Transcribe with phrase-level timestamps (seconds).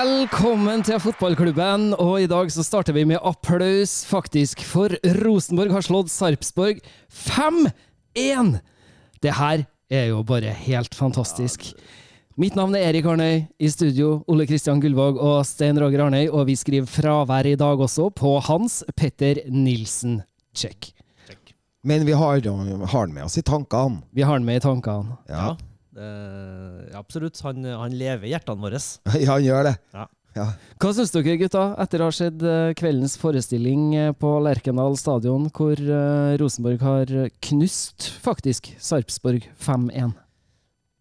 [0.00, 5.84] Velkommen til fotballklubben, og i dag så starter vi med applaus, faktisk, for Rosenborg har
[5.84, 6.78] slått Sarpsborg
[7.12, 8.54] 5-1!
[9.20, 11.66] Det her er jo bare helt fantastisk.
[12.40, 16.48] Mitt navn er Erik Arnøy, i studio Ole Kristian Gullvåg og Stein Roger Arnøy, og
[16.48, 20.22] vi skriver fravær i dag også på Hans Petter Nilsen.
[20.56, 20.94] Check.
[21.84, 24.00] Men vi har, har den med oss i tankene.
[24.16, 25.18] Vi har den med i tankene.
[25.28, 25.58] Ja,
[25.96, 27.40] Eh, absolutt.
[27.46, 28.80] Han, han lever i hjertene våre.
[29.24, 29.76] ja han gjør det.
[29.96, 30.06] Ja.
[30.36, 30.44] Ja.
[30.78, 35.48] Hva syns dere, gutta, etter å ha sett eh, kveldens forestilling eh, på Lerkendal stadion,
[35.50, 35.80] hvor
[36.38, 37.14] Rosenborg har
[37.48, 40.14] knust, faktisk, Sarpsborg 5-1?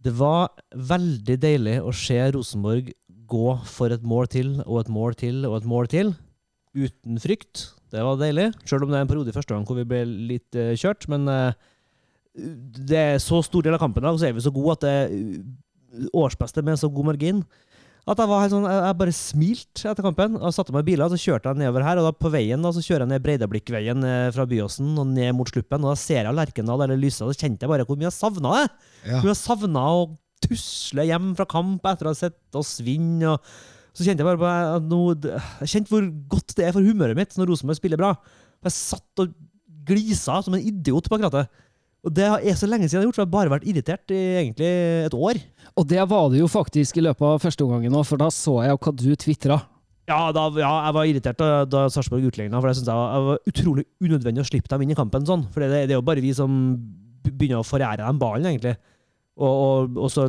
[0.01, 2.89] Det var veldig deilig å se Rosenborg
[3.29, 6.15] gå for et mål til og et mål til og et mål til,
[6.73, 7.67] uten frykt.
[7.93, 10.01] Det var deilig, sjøl om det er en periode i første gang hvor vi ble
[10.05, 11.05] litt kjørt.
[11.11, 11.57] Men eh,
[12.35, 14.85] det er så stor del av kampen i dag, så er vi så gode at
[14.85, 17.41] det er årsbeste med så god margin.
[18.09, 20.37] At jeg var helt sånn, jeg bare smilte etter kampen.
[20.39, 21.99] og satte meg i bilen, så kjørte jeg nedover her.
[22.01, 25.35] og da På veien da, så kjører jeg ned Breidablikkveien eh, fra Byåsen og ned
[25.37, 25.83] mot Sluppen.
[25.83, 28.17] og Da ser jeg Lerkendal eller Lysa, og så kjente jeg bare hvor mye jeg
[28.17, 28.63] savna det.
[29.03, 29.19] Ja.
[29.19, 30.07] Hvor jeg savna å
[30.41, 33.35] tusle hjem fra kamp etter å ha sett oss vinne.
[33.35, 35.01] og Så kjente jeg bare på at nå,
[35.65, 38.15] jeg kjente hvor godt det er for humøret mitt når Rosenborg spiller bra.
[38.65, 39.35] Jeg satt og
[39.89, 41.51] glisa som en idiot på krattet.
[42.07, 44.13] Og det er så lenge siden jeg har gjort, så jeg har bare vært irritert
[44.15, 44.69] i egentlig
[45.09, 45.39] et år.
[45.75, 48.55] Og det var det jo faktisk i løpet av første førsteomgangen òg, for da så
[48.63, 49.59] jeg hva du tvitra.
[50.09, 53.25] Ja, da, ja, jeg var irritert da, da Sarpsborg utligna, for jeg synes det var,
[53.27, 55.43] var utrolig unødvendig å slippe dem inn i kampen sånn.
[55.53, 56.55] For det, det er jo bare vi som
[57.27, 58.77] begynner å forære dem ballen, egentlig.
[59.39, 60.25] Og, og, og så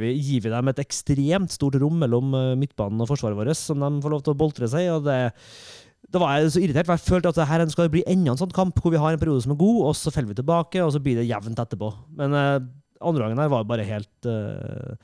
[0.00, 3.80] vi, gir vi dem et ekstremt stort rom mellom eh, midtbanen og forsvaret vårt, som
[3.80, 4.90] de får lov til å boltre seg i.
[4.92, 5.20] og det
[6.10, 8.40] da var jeg så irritert, for jeg følte at det her skal bli enda en
[8.40, 10.82] sånn kamp hvor vi har en periode som er god, og så faller vi tilbake,
[10.82, 11.92] og så blir det jevnt etterpå.
[12.18, 12.56] Men eh,
[13.00, 14.96] andre gangen her var bare helt eh,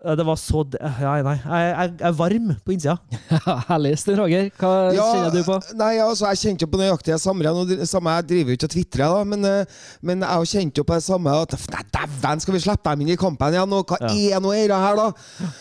[0.00, 1.34] Det var så Ja, nei.
[1.36, 2.96] Jeg, jeg, jeg er varm på innsida.
[3.68, 3.92] Herlig.
[4.00, 5.58] Sten Roger, hva kjenner du på?
[5.76, 7.44] Nei, altså, Jeg kjente jo på nøyaktig det samme.
[7.44, 11.04] Jeg driver jo ikke og tvitrer, da, men, eh, men jeg kjente jo på det
[11.04, 13.74] samme at Nei, dæven, skal vi slippe dem inn i kampen igjen?
[13.76, 15.08] Og hva er nå dette her, da?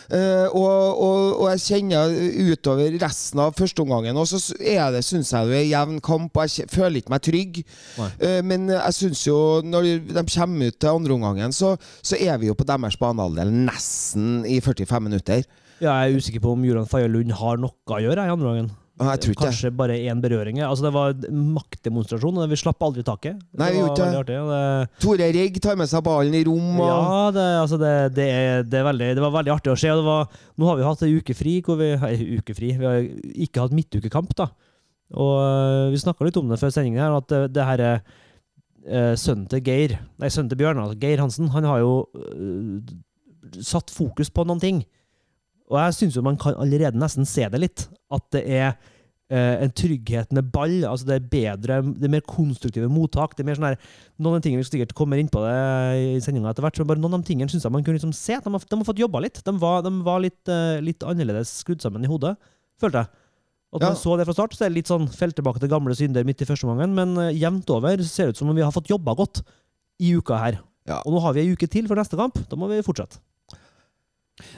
[0.10, 0.72] Uh, og,
[1.04, 2.16] og, og jeg kjenner
[2.54, 6.48] utover resten av førsteomgangen, og så er det, syns jeg det er jevn kamp, og
[6.48, 7.62] jeg føler ikke meg trygg.
[8.00, 11.76] Eh, men jeg syns jo, når de kommer ut til andreomgangen, så,
[12.06, 15.48] så er vi jo på deres banehalvdel nesten i 45 minutter.
[15.80, 18.52] Ja, jeg er usikker på om Julian Faye Lund har noe å gjøre i andre
[18.52, 18.72] gangen.
[19.00, 19.46] Jeg tror ikke.
[19.48, 20.58] Kanskje bare én berøring.
[20.66, 23.38] Altså, det var maktdemonstrasjon, vi slapp aldri taket.
[23.56, 26.74] Nei, vi gjorde ikke det Tore Rigg tar med seg ballen i rom.
[26.76, 29.78] Og, Ja, det, altså det, det, er, det, er veldig, det var veldig artig å
[29.80, 29.94] se.
[30.04, 30.28] var,
[30.60, 31.92] nå har vi hatt ei uke fri vi
[32.42, 33.06] uke fri, vi har
[33.48, 34.36] ikke hatt midtukekamp.
[34.36, 34.50] da.
[35.16, 38.02] Og øh, Vi snakka litt om det før sendingen, her, at det, det her er
[38.84, 41.94] øh, sønnen til Geir, nei, sønnen til Bjørn, altså Geir Hansen, han har jo
[43.66, 44.84] satt fokus på noen ting.
[45.70, 47.84] Og jeg syns jo man kan allerede nesten se det litt.
[48.12, 48.72] At det er
[49.30, 50.80] eh, en trygghet med ball.
[50.90, 53.36] altså Det er bedre, det er mer konstruktive mottak.
[53.38, 53.78] det er mer sånn her,
[54.18, 55.54] Noen av tingene vi sikkert kommer inn på det
[56.18, 58.34] i sendinga etter hvert, men bare noen av tingene synes jeg man kunne liksom se.
[58.40, 59.44] at De har, de har fått jobba litt.
[59.46, 62.36] De var, de var litt, eh, litt annerledes skrudd sammen i hodet,
[62.82, 63.08] følte jeg.
[63.70, 63.90] At Ja.
[63.94, 66.26] man så det fra start, så er det litt sånn felt tilbake til gamle synder
[66.26, 68.74] midt i første omgangen, men eh, jevnt over ser det ut som om vi har
[68.74, 69.44] fått jobba godt
[70.02, 70.58] i uka her.
[70.88, 71.04] Ja.
[71.06, 72.34] Og nå har vi ei uke til for neste kamp.
[72.50, 73.20] Da må vi fortsette.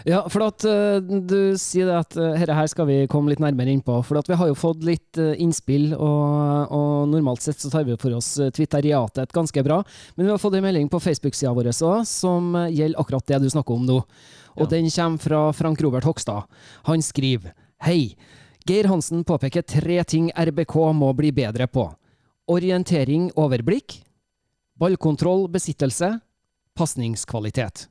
[0.05, 3.41] Ja, for at uh, du sier det at uh, dette her skal vi komme litt
[3.41, 3.99] nærmere inn på.
[4.05, 7.87] For at vi har jo fått litt uh, innspill, og, og normalt sett så tar
[7.87, 9.81] vi for oss Twitteriatet ganske bra.
[10.15, 13.49] Men vi har fått en melding på Facebook-sida vår òg som gjelder akkurat det du
[13.53, 13.99] snakker om nå.
[14.59, 14.69] Og Ja.
[14.75, 16.43] den kommer fra Frank Robert Hogstad.
[16.89, 18.15] Han skriver Hei.
[18.67, 21.87] Geir Hansen påpeker tre ting RBK må bli bedre på.
[22.51, 24.03] Orientering, overblikk.
[24.77, 26.19] Ballkontroll, besittelse.
[26.77, 27.87] Pasningskvalitet.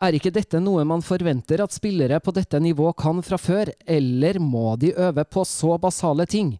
[0.00, 4.38] Er ikke dette noe man forventer at spillere på dette nivå kan fra før, eller
[4.40, 6.54] må de øve på så basale ting?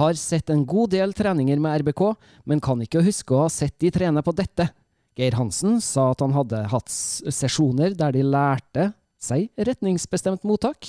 [0.00, 2.00] Har sett en god del treninger med RBK,
[2.48, 4.70] men kan ikke huske å ha sett de trene på dette.
[5.16, 8.90] Geir Hansen sa at han hadde hatt sesjoner der de lærte
[9.20, 10.88] seg retningsbestemt mottak.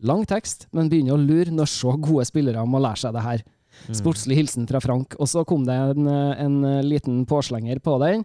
[0.00, 3.44] Lang tekst, men begynner å lure når så gode spillere må lære seg det her.
[3.92, 5.16] Sportslig hilsen fra Frank.
[5.20, 8.24] Og så kom det en, en liten påslenger på den.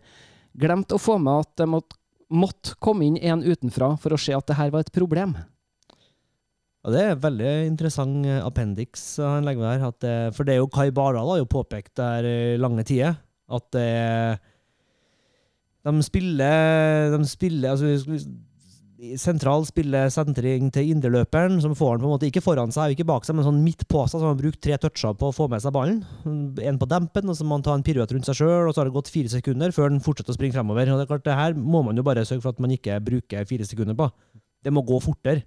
[0.60, 1.98] Glemt å få med at det måtte,
[2.34, 5.36] måtte komme inn en utenfra for å se at det her var et problem.
[6.84, 9.94] Ja, Det er en veldig interessant eh, appendix han legger med her.
[10.04, 13.16] Det, for det er jo Kai Bardal har jo påpekt det her i lange tider
[13.54, 14.40] at det
[15.84, 18.18] De spiller, de spiller altså,
[19.18, 22.94] Sentral spiller sentring til indreløperen, som får han på en måte ikke foran seg og
[22.94, 25.34] ikke bak seg, men sånn midt på seg, han har brukt tre toucher på å
[25.34, 26.04] få med seg ballen.
[26.62, 28.84] En på dempen, og så må han ta en piruett rundt seg sjøl, og så
[28.84, 30.94] har det gått fire sekunder før han fortsetter å springe fremover.
[30.94, 33.02] Og det er klart, det her må man jo bare sørge for at man ikke
[33.04, 34.12] bruker fire sekunder på.
[34.64, 35.44] Det må gå fortere.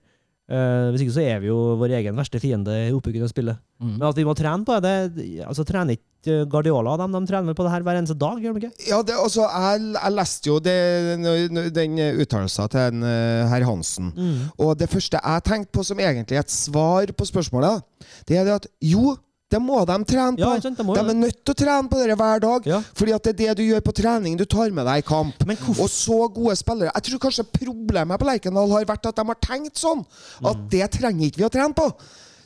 [0.46, 3.58] Eh, hvis ikke så er vi jo vår egen verste fiende i oppbyggingen av spillet.
[3.82, 3.96] Mm.
[3.96, 7.50] Men at vi må trene på det, det altså trener ikke Guardiola dem, de trener
[7.50, 8.86] vel på det her hver eneste dag, gjør de ikke?
[8.86, 10.76] Ja, det, altså, jeg, jeg leste jo det,
[11.74, 14.14] den uttalelsen til en, uh, herr Hansen.
[14.62, 17.82] Og det første jeg tenkte på som egentlig et svar på spørsmålet,
[18.30, 19.16] det er det at jo,
[19.48, 20.42] det må de trene på.
[20.42, 22.64] Ja, sant, de må de er nødt til å trene på det hver dag.
[22.66, 22.80] Ja.
[22.98, 25.46] Fordi at det er det du gjør på trening, du tar med deg i kamp.
[25.46, 26.90] Men Og så gode spillere.
[26.96, 30.04] Jeg tror kanskje problemet på Lerkendal har vært at de har tenkt sånn.
[30.42, 30.68] At Mm.
[30.68, 31.86] det trenger ikke vi å trene på.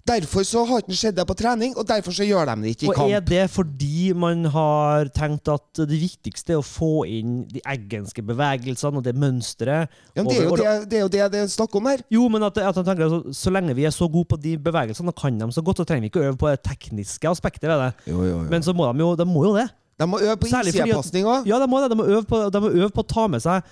[0.09, 2.87] Derfor så har ikke skjedd det på trening, og derfor så gjør de det ikke
[2.87, 7.43] i Og er det fordi man har tenkt at det viktigste er å få inn
[7.51, 9.91] de eggenske bevegelsene og det mønsteret?
[10.15, 12.05] Ja, men det, er jo det, det er jo det det er snakk om her.
[12.13, 15.13] Jo, men at, at tenker så, så lenge vi er så gode på de bevegelsene
[15.13, 17.87] og kan dem så godt, så trenger vi ikke øve på det tekniske aspektet ved
[17.87, 18.17] det.
[18.51, 19.69] Men så må de jo, de må jo det.
[20.01, 21.43] De må øve på innsidepasninga.
[21.47, 21.91] Ja, de må det.
[21.93, 23.67] De må øve på, de må øve på å ta med seg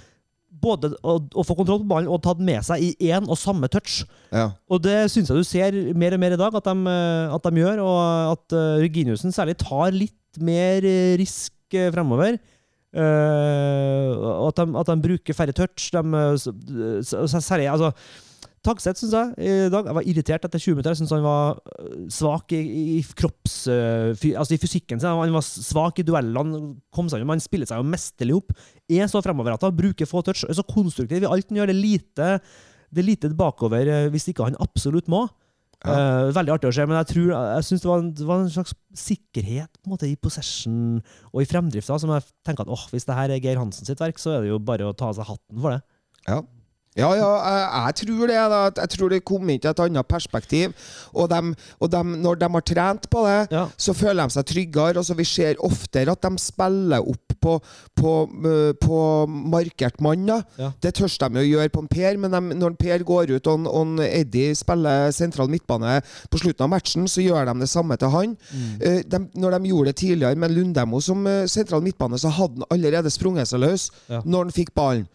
[0.49, 3.39] både å, å få kontroll på ballen og ta den med seg i én og
[3.39, 4.01] samme touch.
[4.33, 4.51] Ja.
[4.71, 7.49] Og det syns jeg du ser mer og mer i dag at de, eh, at
[7.49, 7.99] de gjør, og
[8.35, 12.39] at uh, Reginiussen særlig tar litt mer eh, risk fremover.
[12.97, 15.91] Uh, at de, at de bruker færre touch.
[15.93, 16.25] De,
[17.05, 17.93] særlig, altså
[18.67, 20.95] Takseth syns jeg i dag Jeg var irritert etter 20 minutter.
[20.95, 22.61] Jeg syns han var øh, svak i,
[22.99, 23.59] i kropps...
[23.73, 25.11] øh, fy, altså i fysikken sin.
[25.11, 26.75] Han var svak i duellene.
[26.95, 28.55] Kom seg, han spiller seg jo mesterlig opp.
[28.91, 30.47] Er så fremoverretta, bruker få touch.
[30.49, 31.71] Er så konstruktiv i alt han gjør.
[31.71, 32.31] Det er lite,
[32.91, 35.27] det er lite bakover øh, hvis ikke han absolutt må.
[35.87, 38.41] Eh, veldig artig å se, men jeg tror jeg synes det, var en, det var
[38.43, 40.97] en slags sikkerhet på en måte, i possession
[41.31, 44.03] og i fremdrifta som jeg tenker at åh, hvis det her er Geir Hansen sitt
[44.03, 45.79] verk, så er det jo bare å ta av seg hatten for det.
[46.27, 46.41] Ja.
[46.99, 48.39] Ja, ja, jeg, jeg tror det.
[48.53, 48.61] Da.
[48.83, 50.73] Jeg tror det kom inn til et annet perspektiv.
[51.15, 53.67] Og, de, og de, når de har trent på det, Ja.
[53.79, 54.97] så føler de seg tryggere.
[54.99, 57.59] Altså, vi ser oftere at de spiller opp på,
[57.99, 58.15] på,
[58.45, 60.27] øh, på markert mann.
[60.59, 60.73] Ja.
[60.83, 63.51] Det tør de å gjøre på en Per, men de, når en Per går ut
[63.51, 65.99] og, og Eddie spiller sentral midtbane
[66.31, 68.37] på slutten av matchen, så gjør de det samme til han.
[68.53, 69.03] Mm.
[69.09, 72.69] de, når de gjorde det tidligere med Lundemo som eh, sentral midtbane, så hadde han
[72.75, 74.21] allerede sprunget seg løs Ja.
[74.25, 75.07] når han fikk ballen.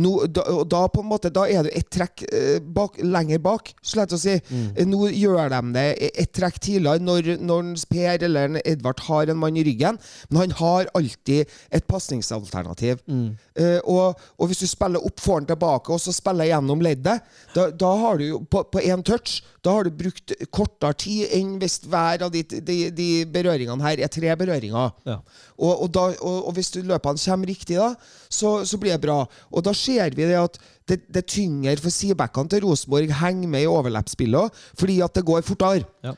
[0.00, 3.72] Nå, da, da på en måte Da er det et trekk eh, bak, lenger bak,
[3.82, 4.36] så lett å si.
[4.50, 4.90] Mm.
[4.90, 9.58] Nå gjør de det et trekk tidligere når, når Per eller Edvard har en mann
[9.58, 9.98] i ryggen,
[10.30, 13.00] men han har alltid et pasningsalternativ.
[13.08, 17.22] Eh, og, og hvis du spiller opp, får den tilbake, og så spiller gjennom leddet,
[17.54, 21.32] da, da har du jo på, på én touch da har du brukt kortere tid
[21.36, 24.94] enn hvis hver av de, de, de berøringene her er tre berøringer.
[25.08, 25.18] Ja.
[25.58, 27.90] Og, og, da, og, og hvis du løpene kommer riktig, da,
[28.32, 29.18] så, så blir det bra.
[29.52, 30.56] Og da ser vi det at
[30.88, 35.44] det, det tyngre for sidebackene til Rosenborg henger med i overlappspillet fordi at det går
[35.46, 35.84] fortere.
[36.06, 36.16] Ja.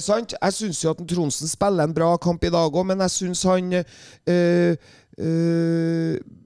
[0.00, 0.32] Sant?
[0.32, 3.42] Jeg syns jo at Tronsen spiller en bra kamp i dag òg, men jeg syns
[3.48, 4.74] han uh,
[5.20, 6.36] uh,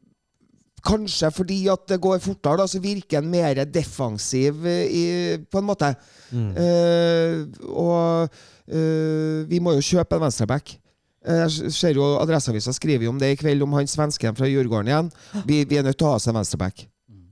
[0.83, 5.05] Kanskje fordi at det går fortere, da, så virker han mer defensiv i,
[5.47, 5.93] på en måte.
[6.35, 8.33] Eh, og
[9.47, 10.73] vi må jo kjøpe en venstreback.
[11.23, 14.91] Jeg ser jo Adresseavisa skriver jo om det i kveld, om han svensken fra Djurgården
[14.91, 15.13] igjen.
[15.47, 16.83] Vi, vi er nødt til å ha oss en venstreback.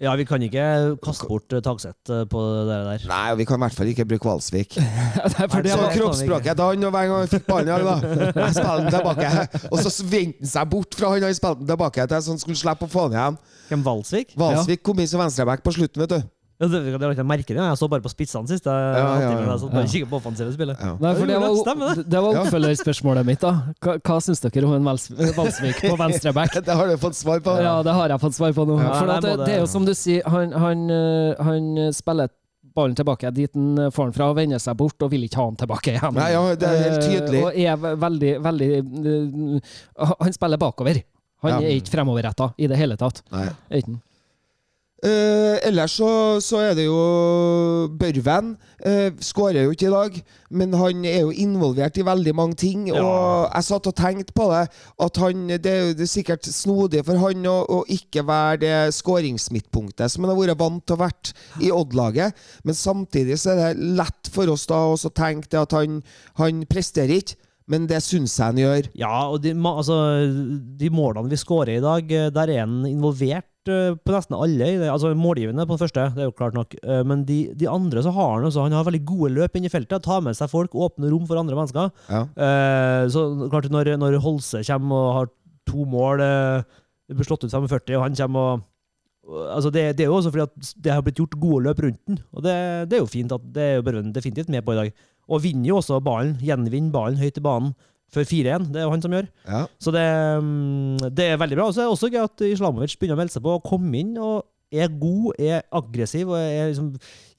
[0.01, 0.65] Ja, vi kan ikke
[1.05, 3.03] kaste bort uh, Tagseth eh, på det der.
[3.11, 4.79] Nei, og vi kan i hvert fall ikke bruke Valsvik.
[4.81, 8.15] det Så var, kroppsspråket til han og hver gang han fikk ballen i dag, da.
[8.47, 9.69] Jeg spiller den tilbake.
[9.69, 12.41] Og så vendte han seg bort fra han og spilte den tilbake til så han
[12.47, 13.41] skulle slippe å få den igjen.
[13.69, 14.33] Hvem Valsvik?
[14.41, 16.31] Valsvik kom inn som venstreback på slutten, vet du.
[16.61, 17.57] Ja, det, det var ikke merke det.
[17.57, 18.67] Jeg så bare på spissene sist.
[18.69, 19.37] Jeg, Ja, ja, ja.
[19.49, 20.77] Jeg så bare kikket på offensive spillet.
[20.85, 20.91] Ja.
[21.01, 23.41] Nei, for det var, det stemmer, det var oppfølgerspørsmålet mitt.
[23.41, 23.53] da.
[23.81, 25.07] Hva, hva syns dere om en Vals
[25.39, 26.59] Valsvik på venstreback?
[26.69, 27.55] Det har du fått svar på.
[27.65, 28.77] Ja, det har jeg fått svar på nå.
[28.83, 31.71] Ja, For nei, at det, det er jo som du sier, han, han, øh, han
[31.97, 32.29] spiller
[32.77, 35.47] ballen tilbake dit han får den fra, og vender seg bort og vil ikke ha
[35.49, 36.15] den tilbake igjen.
[36.15, 37.41] Nei, ja, det er helt Eh, tydelig.
[37.49, 38.71] Og er veldig, veldig
[39.17, 41.01] øh, Han spiller bakover.
[41.43, 41.59] Han Ja.
[41.65, 43.23] er ikke fremoverretta i det hele tatt.
[43.33, 43.47] Nei.
[43.73, 43.81] Er
[45.01, 46.11] Eh, ellers så,
[46.45, 48.53] så er det jo Børven.
[48.81, 50.19] Uh, Skårer jo ikke i dag,
[50.57, 52.87] men han er jo involvert i veldig mange ting.
[52.89, 53.01] Ja.
[53.01, 54.63] Og jeg satt og tenkte på det,
[55.07, 58.61] at han, det er jo det er sikkert snodig for han å, å ikke være
[58.65, 61.33] det skåringsmidtpunktet som han har vært vant til å vært
[61.65, 62.37] i Odd-laget.
[62.69, 66.03] Men samtidig så er det lett for oss da å tenke at han,
[66.41, 67.41] han presterer ikke.
[67.71, 68.89] Men det syns jeg han gjør.
[68.99, 69.97] Ja, og de, altså,
[70.81, 74.69] de målene vi skårer i dag, eh, der er han involvert på nesten alle.
[74.91, 76.75] Altså Målgivende på det første, det er jo klart nok.
[76.83, 79.67] Eh, Men de, de andre så har han også, han har veldig gode løp inn
[79.69, 80.03] i feltet.
[80.03, 81.91] Tar med seg folk, åpner rom for andre mennesker.
[82.09, 82.23] Ja.
[82.37, 85.31] Eh, Så klart når, når Holse kommer og har
[85.69, 86.63] to mål, eh,
[87.11, 88.67] det blir slått ut 45, og han kommer og
[89.31, 92.01] Altså det, det er jo også fordi at det har blitt gjort gode løp rundt
[92.09, 92.55] den, og det,
[92.91, 93.31] det er jo fint.
[93.31, 94.89] at Det er jo Børven definitivt med på i dag.
[95.29, 97.75] Og vinner jo også ballen, gjenvinner ballen høyt i banen
[98.15, 98.69] før 4-1.
[98.75, 99.29] Det er jo han som gjør.
[99.47, 99.65] Ja.
[99.83, 100.07] Så det,
[100.45, 101.67] mm, det er veldig bra.
[101.71, 104.01] Og så er det også gøy at Islamovic begynner å melde seg på og komme
[104.03, 106.93] inn og er god, er aggressiv og er liksom,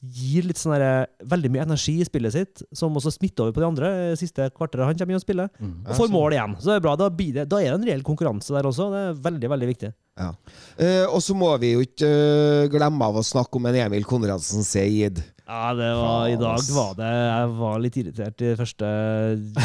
[0.03, 3.61] gir litt sånn derre- veldig mye energi i spillet sitt, som også smitter over på
[3.63, 3.91] de andre.
[4.09, 5.47] eh, Siste kvarteret han kommer inn og spiller.
[5.61, 6.57] Og får mål igjen.
[6.59, 6.97] Så det er bra.
[6.99, 8.89] Da, blir det, da er det en reell konkurranse der også.
[8.91, 9.93] Det er veldig, veldig viktig.
[10.19, 10.33] Ja.
[10.75, 14.03] Eh, og så må vi jo ikke eh, glemme av å snakke om en Emil
[14.03, 15.23] Konradsen Seid.
[15.51, 18.87] Ja, det var, I dag var det Jeg var litt irritert de første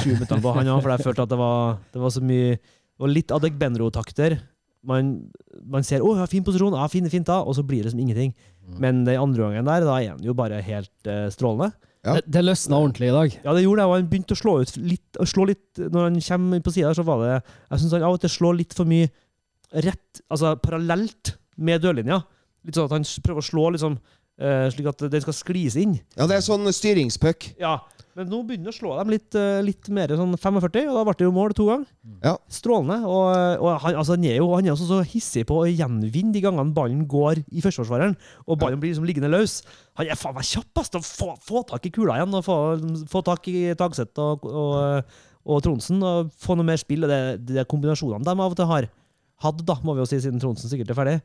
[0.00, 2.56] 20 minuttene på han òg, for jeg følte at det var, det var så mye
[2.56, 4.38] det var litt Adek Benro-takter.
[4.88, 5.10] Man,
[5.68, 6.72] man ser 'Å, ja, fin posisjon.
[6.72, 8.32] Ja, fin, fint da', og så blir det liksom ingenting.
[8.80, 11.74] Men den andre gangen der, da er han jo bare helt uh, strålende.
[12.06, 12.16] Ja.
[12.16, 13.36] Det, det løsna ordentlig i dag.
[13.44, 16.18] Ja, det gjorde det, og han begynte å slå ut litt, slå litt Når han
[16.22, 18.88] kommer på sida, så var det Jeg syns han av og til slår litt for
[18.88, 19.10] mye
[19.74, 22.22] rett, altså parallelt med dørlinja.
[22.64, 25.94] Litt sånn at han prøver å slå liksom eh, slik at den skal sklis inn.
[26.16, 27.54] Ja, det er sånn styringspuck.
[27.60, 27.78] Ja,
[28.16, 31.02] men nå begynner det å slå dem litt, eh, litt mer sånn 45, og da
[31.04, 31.88] ble det jo mål to ganger.
[32.24, 32.32] Ja.
[32.48, 32.96] Strålende.
[33.04, 33.26] Og,
[33.60, 36.40] og han, altså, han er jo han er også så hissig på å gjenvinne de
[36.40, 38.16] gangene ballen går i førsteforsvareren,
[38.46, 39.58] og ballen blir liksom liggende løs.
[40.00, 42.56] Han er faen meg kjappest til å få, få tak i kula igjen, og få,
[43.12, 47.04] få tak i Tagseth og, og, og Tronsen, og få noe mer spill.
[47.04, 47.20] Og det,
[47.52, 48.88] det er kombinasjonene de av og til har
[49.44, 51.20] hatt, da, må vi jo si, siden Tronsen sikkert er ferdig.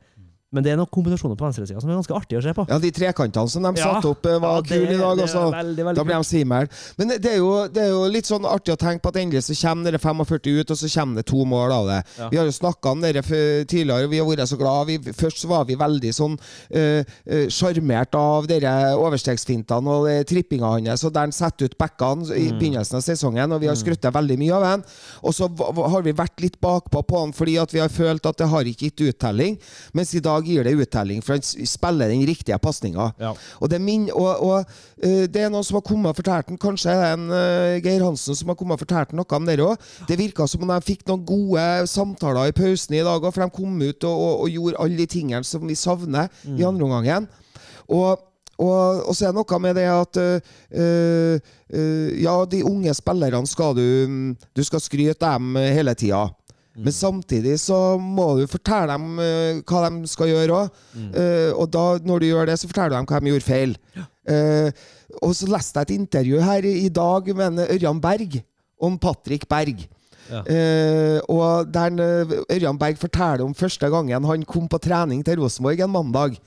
[0.51, 2.65] Men det er noen kombinasjoner på venstresida som er ganske artig å se på.
[2.67, 5.19] Ja, de trekantene som de satte opp, eh, var Ja, kule i dag.
[5.23, 5.45] Altså.
[5.53, 6.69] veldig, veldig Da ble de svimmel.
[6.97, 9.43] Men det er, jo, det er jo litt sånn artig å tenke på at endelig
[9.47, 11.99] så kommer det 45 ut, og så kommer det to mål av det.
[12.19, 12.29] Ja.
[12.29, 14.87] Vi har jo snakka om det tidligere, vi har vært så glad.
[14.87, 16.37] Vi, først var vi veldig sånn
[16.69, 22.27] sjarmert eh, sjarmert av dere overstegsfintene og trippinga hans, og der han setter ut backene
[22.27, 22.35] Mm.
[22.35, 24.83] i begynnelsen av sesongen, og vi har skrøtt veldig mye av ham.
[25.23, 28.37] Og så har vi vært litt bakpå på han fordi at vi har følt at
[28.37, 29.57] det har ikke gitt uttelling,
[29.93, 33.11] mens i dag gir det uttelling, for han spiller den riktige pasninga.
[33.21, 33.33] Ja.
[33.59, 36.59] Og, det, min, og, og eh, det er noen som har kommet og fortalt den,
[36.61, 39.59] kanskje er det en uh, Geir Hansen som har kommet og fortalt noe om det
[39.63, 39.91] òg.
[40.09, 43.45] Det virka som om de fikk noen gode samtaler i pausen i dag òg, for
[43.45, 47.29] de kom ut og, og, gjorde alle de tingene som vi savner i andre omgangen.
[47.91, 48.27] Og
[48.61, 53.47] og, og så er det noe med det at eh, eh, Ja, de unge spillerne
[53.49, 56.27] skal du mm, Du skal skryte dem hele tida.
[56.77, 60.81] Men samtidig så må du fortelle dem uh, hva de skal gjøre òg.
[61.57, 63.73] og da, når du gjør det, så forteller du dem hva de gjorde feil.
[64.29, 64.69] Uh,
[65.19, 68.39] og så leste jeg et intervju her i, dag med Ørjan Berg
[68.81, 69.83] om Patrick Berg.
[70.31, 70.39] Ja.
[71.27, 71.97] Og der
[72.47, 76.37] Ørjan Berg forteller om første gangen han kom på trening til Rosenborg en mandag.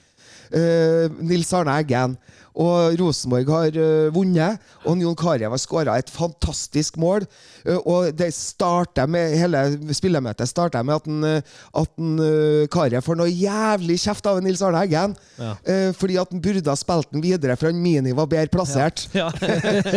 [1.20, 2.16] Nils Arne Eggen.
[2.54, 4.62] Og Rosenborg har uh, vunnet.
[4.86, 7.26] Og Jon Carew har skåra et fantastisk mål.
[7.66, 9.64] Uh, og det starter med hele
[9.96, 14.38] spillemøtet starter med at, en, eh, at en, uh, Carew får noe jævlig kjeft av
[14.44, 15.16] Nils Arne Eggen.
[15.38, 15.54] Ja.
[15.98, 19.06] Fordi at han burde ha spilt den videre, for han Mini var bedre plassert.
[19.16, 19.30] Ja.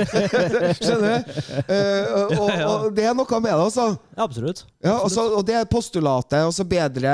[0.77, 1.33] Skjønner du?
[2.37, 3.89] Og, og, det er noe med det, altså.
[4.17, 4.63] Absolutt.
[4.83, 6.39] Ja, og, så, og det er postulatet.
[6.41, 7.13] Altså bedre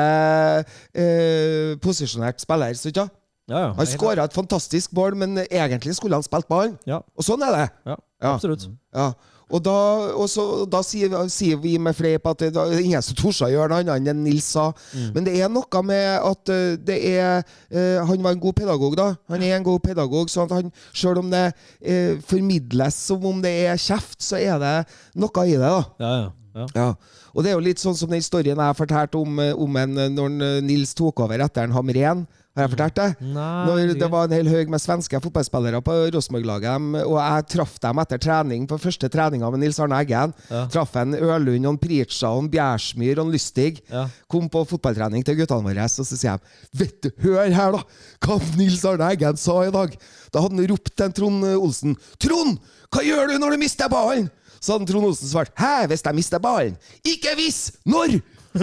[1.83, 2.77] posisjonert spiller.
[2.79, 3.09] Så, ikke?
[3.51, 3.69] Ja, ja.
[3.75, 6.77] Han skåra et fantastisk mål, men egentlig skulle han spilt ballen.
[6.87, 7.69] Ja, Og sånn er det.
[7.85, 8.33] ja, Ja.
[8.35, 8.69] absolutt.
[8.95, 9.11] Ja.
[9.53, 9.73] Og da,
[10.17, 13.51] og så, da sier, sier vi med fleip at det, er ingen som torde å
[13.51, 14.69] gjøre noe annet enn Nils sa.
[15.13, 18.95] Men det er noe med at eh, det er uh, Han var en god pedagog,
[18.97, 19.09] da.
[19.29, 23.43] Han er en god pedagog, så at han, selv om det uh, formidles som om
[23.43, 24.73] det er kjeft, så er det
[25.19, 25.83] noe i det, da.
[25.99, 26.31] Ja, ja.
[26.53, 26.67] Ja.
[26.75, 26.87] Ja,
[27.33, 29.97] og det er jo litt sånn som den historien jeg fortalte om, eh, om en,
[29.97, 32.25] eh, når eh, Nils tok over etter en Hamren.
[32.53, 33.05] Har jeg fortalt det?
[33.33, 37.79] Nei, Når det var en hel haug med svenske fotballspillere på Rosenborg-laget, og jeg traff
[37.81, 40.35] dem etter trening på første treninga med Nils Arne Eggen.
[40.51, 40.67] Ja.
[40.69, 43.81] Traff en Ørlund, en pritsa, en Bjærsmyr og en Lystig.
[43.89, 44.05] Ja.
[44.29, 47.81] Kom på fotballtrening til guttene våre, og så sier jeg Vet du, hør her, da!
[48.21, 49.97] Hva Nils Arne Eggen sa i dag!
[50.29, 51.97] Da hadde han ropt til Trond Olsen.
[52.21, 52.61] Trond!
[52.93, 54.29] Hva gjør du når du mister ballen?
[54.63, 56.77] Så hadde Trond Olsen svart Hæ, hvis jeg mister ballen?
[57.03, 57.71] Ikke hvis!
[57.85, 58.07] Når?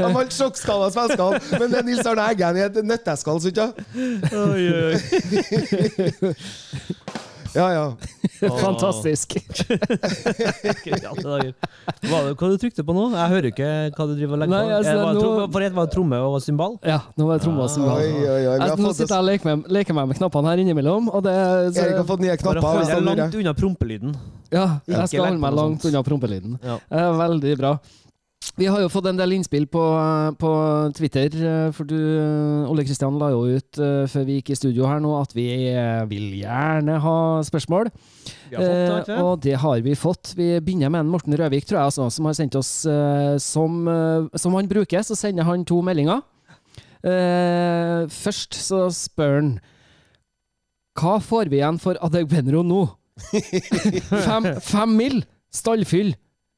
[0.00, 3.70] Han var sjokkskada svenskene, men det er Nils Arne Eggen i et nøtteskall, syns jeg.
[7.56, 7.84] Ja, ja.
[8.66, 9.32] Fantastisk.
[10.86, 13.06] Hva, det- hva du trykte på nå?
[13.14, 14.74] Jeg hører ikke hva du driver og legger Nei, på.
[14.76, 16.76] altså, Eh, var det nå- for ett var det tromme og symbal?
[16.84, 18.58] Ja, nå var det tromme og var Oi, oi, oi.
[18.76, 21.34] Vi Nå sitter jeg og leker med, leker meg med knappene her innimellom, og det
[21.74, 22.60] så, Erik har fått nye Bare knapper.
[22.66, 24.16] hold er deg langt unna prompelyden.
[24.52, 26.58] Ja, jeg skal holde meg langt unna prompelyden.
[26.62, 26.78] Ja.
[26.90, 27.78] Eh, Veldig bra.
[28.56, 29.80] Vi har jo fått en del innspill på,
[30.40, 30.50] på
[30.96, 31.96] Twitter, eh, for du,
[32.70, 35.44] Ole Kristian, la jo ut eh, før vi gikk i studio her nå at vi
[35.68, 37.90] eh, vil gjerne ha spørsmål.
[38.48, 40.32] Vi har fått det, Eh, og det har vi fått.
[40.38, 43.76] Vi begynner med en Morten Røvik, tror jeg, altså, som har sendt oss eh, som,
[43.92, 46.24] eh, som han bruker, så sender han to meldinger.
[47.04, 49.50] Eh, først så spør han
[50.96, 52.86] Hva får vi igjen for Adegbenro nå?
[54.30, 55.20] fem, fem mil,
[55.52, 56.14] stallfyll.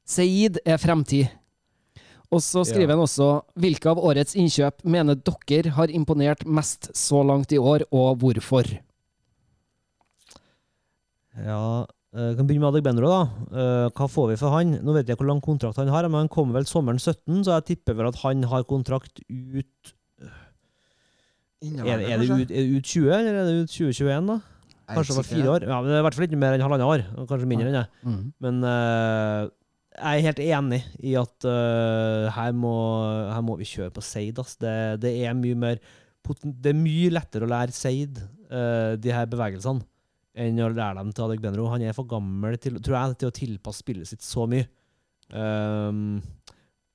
[0.09, 1.35] Seid er fremtid.
[2.31, 2.97] Og så skriver Ja.
[2.97, 7.87] han også hvilke av årets innkjøp mener dere har imponert mest så langt i år,
[7.91, 8.69] og hvorfor?
[11.39, 13.09] Ja, vi kan begynne med Adek Benro.
[13.09, 13.23] da.
[13.53, 14.73] Eh, hva får vi for han?
[14.83, 17.59] Nå vet jeg hvor lang kontrakt han har, men han kommer vel sommeren 17, så
[17.61, 19.95] jeg tipper vel at han har kontrakt ut
[21.59, 24.37] Er, er, det, ut, er det ut 20, eller er det ut 2021, da?
[24.95, 25.65] Kanskje over fire år?
[25.67, 27.03] Ja, men det er i hvert fall ikke mer enn halvannet år.
[27.27, 27.87] Kanskje mindre enn det.
[28.07, 28.21] Mm.
[28.41, 29.49] Men eh,
[29.99, 32.73] jeg er helt enig i at uh, her, må,
[33.33, 34.39] her må vi kjøre på Seid.
[34.63, 35.81] Det, det, er mye mer
[36.43, 38.21] det er mye lettere å lære Seid,
[38.53, 39.85] uh, de her bevegelsene,
[40.39, 41.69] enn å lære dem til Adegbenro.
[41.73, 44.69] Han er for gammel til, tror jeg, til å tilpasse spillet sitt så mye.
[45.29, 46.21] Um,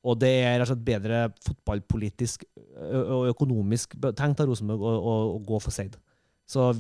[0.04, 5.14] og det er rett og slett bedre fotballpolitisk og økonomisk tenkt av Rosenborg å, å,
[5.36, 5.96] å gå for Seid.
[6.50, 6.72] Så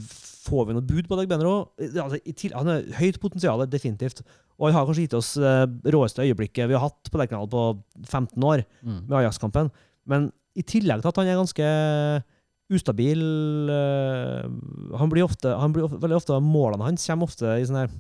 [0.43, 2.19] får vi noe bud på Adegbenro altså,
[2.57, 4.23] Han har høyt potensial, definitivt.
[4.59, 7.63] Og han har kanskje gitt oss det råeste øyeblikket vi har hatt på Lerkendal på
[8.05, 9.01] 15 år, Mm.
[9.07, 9.71] med Ajax-kampen.
[10.05, 11.67] Men i tillegg til at han er ganske
[12.73, 13.21] ustabil
[13.69, 14.45] eh,
[14.99, 17.91] Han blir ofte, han blir ofte, veldig ofte Målene hans kommer ofte i sånn her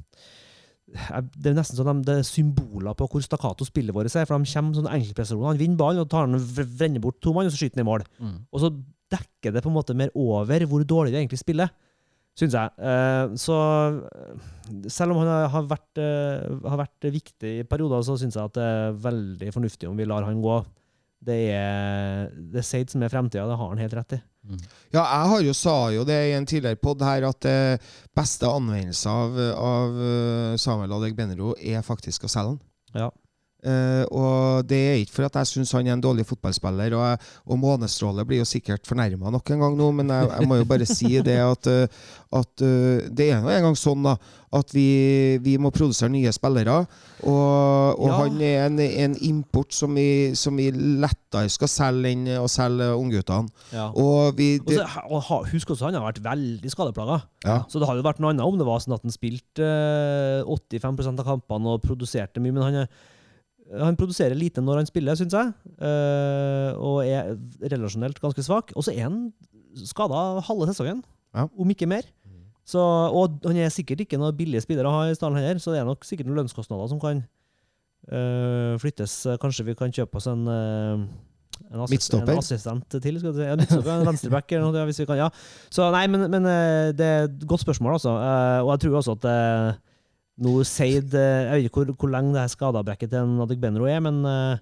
[0.93, 4.27] det er nesten sånn de, det er symboler på hvor stakkato spillet vårt er.
[4.29, 5.47] For de kommer sånne enkeltprestasjoner.
[5.55, 6.37] Han vinner ballen og tar den,
[6.77, 8.03] vender bort to mann, og så skyter han i mål.
[8.19, 8.35] Mm.
[8.53, 8.69] Og så
[9.15, 11.71] dekker det på en måte mer over hvor dårlig vi egentlig spiller,
[12.39, 12.71] syns jeg.
[12.81, 13.57] Eh, så
[13.99, 18.43] eh, selv om han har- vært, eh, har vært viktig i perioder, så syns jeg
[18.43, 20.63] at det er veldig fornuftig om vi lar han gå.
[21.23, 24.21] Det er, det Seid som er fremtida, det har han helt rett i.
[24.91, 27.79] Ja, jeg har jo sa jo det i en tidligere pod her, at det
[28.13, 32.59] beste anvendelse av, av Samuel Adegbenro er faktisk å selge han.
[32.93, 33.09] Ja.
[33.63, 37.27] Eh, og det er ikke for at jeg syns han er en dårlig fotballspiller, og,
[37.47, 40.67] og Månestråle blir jo sikkert fornærma nok en gang nå, men jeg, jeg må jo
[40.67, 42.01] bare si det at, eh,
[42.33, 44.17] at uh, det er nå en gang sånn da,
[44.53, 46.75] at vi, vi må produsere nye spillere.
[47.23, 48.17] Og, og Ja.
[48.19, 52.91] han er en, en import som vi, som vi lettere skal selge enn å selge
[52.97, 53.49] ungguttene.
[53.97, 57.21] Og vi Og så, husk også, han har vært veldig skadeplaga.
[57.47, 57.61] Ja.
[57.71, 61.23] Så det hadde vært noe annet om det var sånn at han spilte eh, 85%
[61.23, 63.09] av kampene og produserte mye, men han, er,
[63.81, 65.53] han produserer lite når han spiller, syns jeg.
[65.79, 67.33] Uh, og er
[67.73, 68.73] relasjonelt ganske svak.
[68.77, 69.23] Og så er han
[69.87, 71.01] skada halve sesongen,
[71.33, 71.47] Ja.
[71.57, 72.05] om ikke mer.
[72.63, 75.73] Så, og han er sikkert ikke noe billig spiller å ha i stallen heller, så
[75.73, 77.19] det er nok sikkert noen lønnskostnader som kan
[78.13, 79.17] uh, flyttes.
[79.41, 81.03] Kanskje vi kan kjøpe oss en uh,
[81.73, 83.47] en, assist, en assistent til, skal du si.
[83.49, 85.19] Ja, en venstreback eller noe, hvis vi kan.
[85.25, 85.27] Ja.
[85.73, 86.47] Så nei, men, men
[86.97, 88.13] det er et godt spørsmål, altså.
[88.63, 89.27] Og jeg tror også at
[90.41, 93.85] nå Seid eh, Jeg vet ikke hvor, hvor lenge det her skadabrekket til Nadik Benro
[93.89, 94.61] er, men eh,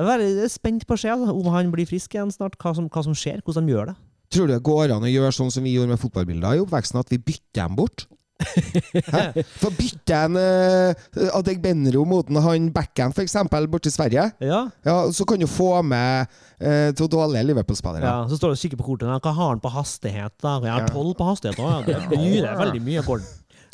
[0.00, 2.86] jeg er spent på å se altså, om han blir frisk igjen snart, hva som,
[2.90, 3.96] hva som skjer, hvordan de gjør det.
[4.30, 7.02] Tror du det går an å gjøre sånn som vi gjorde med fotballbilder i oppveksten,
[7.02, 8.06] at vi bytter dem bort?
[9.12, 9.24] Hæ?
[9.60, 13.34] For bytter en uh, Adegbenro mot en han Backhand, f.eks.,
[13.68, 16.30] borti Sverige, Ja, ja, så kan du få med
[16.62, 18.06] uh, to dårlige Liverpool-spillere.
[18.06, 18.22] ja.
[18.30, 19.10] Så står det og kikker på kortet.
[19.10, 20.38] Hva har han på hastighet?
[20.40, 20.56] da?
[20.64, 21.90] Jeg har tolv på hastighet òg.
[21.90, 22.00] Ja.
[22.08, 23.04] Det er veldig mye.
[23.04, 23.28] Gordon.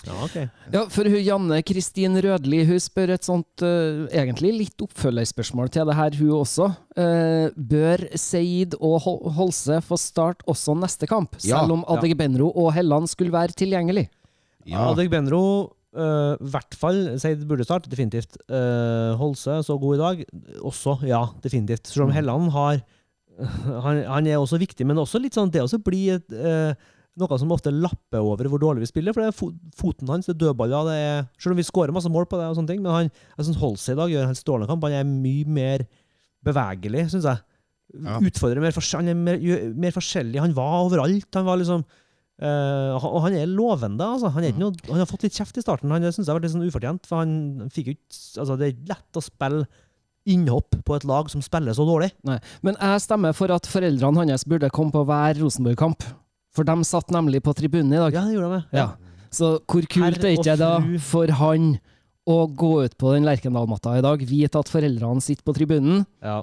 [0.06, 0.44] Ja, okay.
[0.72, 5.88] Ja, for hun Janne Kristin Rødli hun spør et sånt uh, egentlig litt oppfølgerspørsmål til
[5.90, 6.68] det her, hun også.
[6.96, 11.96] Uh, bør Seid og Hol- Holse få starte også neste kamp, Ja, selv om ja.
[11.98, 14.06] Adegbenro og Helland skulle være tilgjengelig?
[14.66, 14.84] Ja.
[14.92, 15.42] Adegbenro,
[15.96, 17.02] uh, i hvert fall.
[17.22, 18.38] Seid burde starte, definitivt.
[18.50, 20.24] Uh, Holse, så god i dag.
[20.62, 21.86] Også, ja, definitivt.
[21.90, 22.18] Selv om Mm.
[22.20, 22.80] Helland har
[23.84, 26.72] han, han er også viktig, men også litt sånn det også blir et, eh,
[27.20, 29.14] noe som ofte lapper over hvor dårlig vi spiller.
[29.16, 30.88] For det er fo foten hans, det er dødballer.
[30.90, 33.12] Det er, selv om vi skårer masse mål på det, og sånne ting, men han,
[33.36, 34.84] jeg synes Holse i dag gjør en helt strålende kamp.
[34.88, 35.86] Han er mye mer
[36.46, 37.44] bevegelig, syns jeg.
[38.02, 38.18] Ja.
[38.18, 39.46] Utfordrer mer, han er mer,
[39.86, 40.42] mer forskjellig.
[40.42, 41.28] Han var overalt.
[41.38, 41.86] Han var liksom
[42.42, 44.32] eh, og han er lovende, altså.
[44.34, 45.94] Han, er ikke noe, han har fått litt kjeft i starten.
[45.94, 47.08] Han syns jeg har vært litt sånn ufortjent.
[47.08, 49.64] For han fikk ut, Altså, det er ikke lett å spille
[50.26, 52.10] innhopp på et lag som spiller så dårlig.
[52.26, 52.40] Nei.
[52.66, 56.04] Men jeg stemmer for at foreldrene hans burde komme på hver Rosenborg-kamp.
[56.56, 58.14] For de satt nemlig på tribunen i dag.
[58.16, 58.78] Ja, det gjorde de.
[58.78, 58.86] Ja.
[59.36, 60.72] Så hvor kult er ikke det da
[61.04, 61.74] for han
[62.26, 66.40] å gå ut på den Lerkendal-matta i dag, vite at foreldrene sitter på tribunen Ja.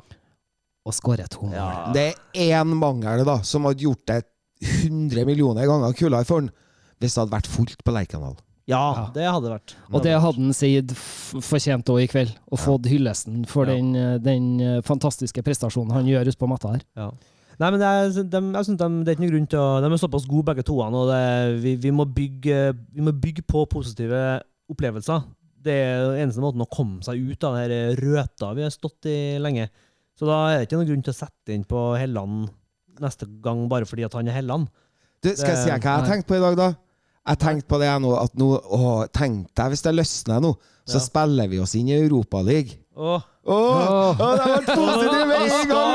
[0.86, 1.58] og skårer to mål?
[1.58, 1.91] Ja.
[1.95, 4.21] Det er én mangel da, som hadde gjort det
[4.63, 6.52] 100 millioner ganger kulere for han,
[7.02, 8.38] hvis det hadde vært fullt på Lerkendal.
[8.65, 9.10] ja, Ja.
[9.13, 9.76] det hadde vært.
[9.91, 13.73] Og det hadde han Seid fortjent òg i kveld, og fått hyllesten for Ja.
[13.76, 16.82] den, eh, den eh, fantastiske prestasjonen han gjør ute på matta her.
[16.95, 17.12] Ja.
[17.61, 19.67] Nei, men det er, de, jeg synes de, det er ikke noen grunn til å
[19.83, 21.21] De er såpass gode begge to, og det,
[21.61, 22.59] vi, vi, må bygge,
[22.95, 24.21] vi må bygge på positive
[24.73, 25.25] opplevelser.
[25.63, 29.07] Det er den eneste måten å komme seg ut av den røta vi har stått
[29.11, 29.69] i lenge.
[30.17, 32.49] Så da er det ikke noen grunn til å sette inn på Helland
[33.01, 34.67] neste gang bare fordi at han er Helland.
[35.23, 36.73] Du, skal jeg si hva jeg har tenkt på i dag, da?
[37.23, 40.51] Jeg tenkte på det nå, at nå Å, tenk deg hvis det løsner nå,
[40.83, 41.05] så Ja.
[41.05, 42.81] spiller vi oss inn i Europaligaen.
[42.93, 43.21] Å, oh.
[43.49, 44.33] oh, oh.
[44.37, 45.92] det vært positivt med en gang!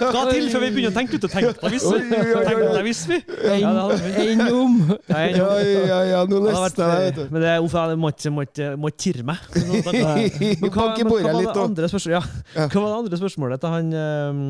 [0.00, 1.96] Noe til før vi begynner å tenke ut og tenke deg hvis vi.
[1.96, 2.68] Oi, oi, oi, Tenk oi.
[2.76, 3.18] deg hvis vi.
[3.26, 4.12] Ja, det hadde vi.
[4.24, 4.76] Enn om
[5.10, 7.34] Ja, ja, ja, nå leste jeg det, vet du.
[7.34, 8.12] men det, uff, jeg må
[8.46, 9.42] ikke, tirre meg.
[9.56, 11.90] Men hva, Bank men hva bordet var litt, det andre?
[12.12, 12.22] Ja.
[12.66, 14.40] Hva var det andre spørsmålet til han ehm,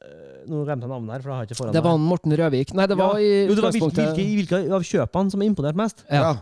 [0.00, 2.36] eh, Nå glemte jeg navnet her, for jeg har ikke foran Det var han Morten
[2.40, 2.74] Røvik.
[2.76, 5.78] Nei, det var i Jo, det var hvilke, hvilke, hvilke av kjøpene som har imponert
[5.78, 6.04] mest.
[6.08, 6.22] Ja.
[6.30, 6.32] Ja.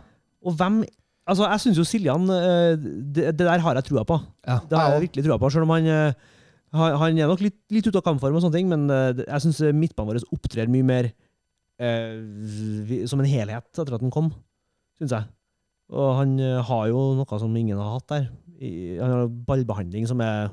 [0.46, 0.82] Og hvem
[1.28, 4.16] Altså, jeg syns jo Siljan eh, det, det der har jeg trua på.
[4.48, 4.58] Ja.
[4.64, 6.28] Det har jeg virkelig trua på, selv om han eh,
[6.72, 9.44] han han er nok litt, litt ute av kampform, og sånne ting, men eh, jeg
[9.46, 11.08] syns midtbanen vår opptrer mye mer
[11.80, 12.18] eh,
[12.88, 14.32] vi- som en helhet etter at han kom,
[15.00, 15.28] syns jeg.
[15.88, 18.26] Og han eh, har jo noe som ingen har hatt der.
[18.60, 20.50] I, han har ballbehandling som er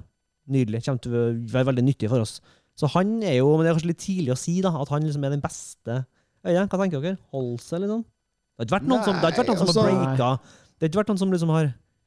[0.47, 0.83] nydelig.
[0.85, 2.37] Kommer til å være veldig nyttig for oss.
[2.77, 5.03] Så han er jo Men det er kanskje litt tidlig å si da, at han
[5.07, 6.03] liksom er den beste
[6.45, 6.67] øya.
[6.69, 7.17] Hva tenker dere?
[7.33, 8.03] Holse, liksom?
[8.55, 10.27] Det har ikke vært noen som, det har ikke vært noen som har Nei, breaka
[10.79, 11.65] Det har ikke vært noen som liksom har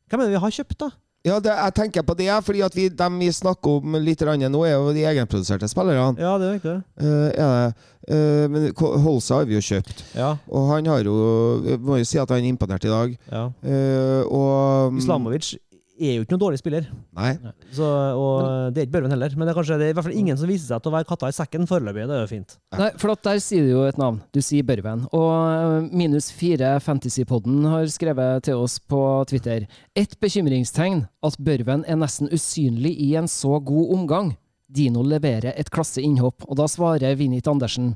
[0.08, 0.88] Hvem er det vi har kjøpt, da?
[1.26, 4.60] Ja, det, jeg tenker på det, fordi at vi, dem vi snakker om litt nå,
[4.64, 6.14] er jo de egenproduserte spillerne.
[6.16, 6.76] Ja, det er riktig.
[7.02, 7.86] Er det.
[8.08, 8.68] Eh, men
[9.04, 10.36] Holsa har vi jo kjøpt, Ja.
[10.48, 13.18] og han har jo Vi må jo si at han er imponert i dag.
[13.30, 13.50] ja.
[13.62, 15.56] Uh, og Islamovic
[15.98, 16.86] er jo ikke noen dårlig spiller,
[17.18, 17.32] Nei.
[17.74, 19.34] så, og det er ikke Børven heller.
[19.36, 20.94] Men det er kanskje det er i hvert fall ingen som viser seg til å
[20.94, 22.06] være katta i sekken foreløpig.
[22.08, 22.56] Det er jo fint.
[22.78, 24.20] Nei, for at der sier du jo et navn.
[24.34, 25.04] Du sier Børven.
[25.16, 29.68] Og eh, minus fire Fantasypodden har skrevet til oss på Twitter.
[29.98, 34.34] Et bekymringstegn at Børven er nesten usynlig i en så god omgang.
[34.68, 37.94] Dino leverer et klasse innhopp, og da svarer Vinit Andersen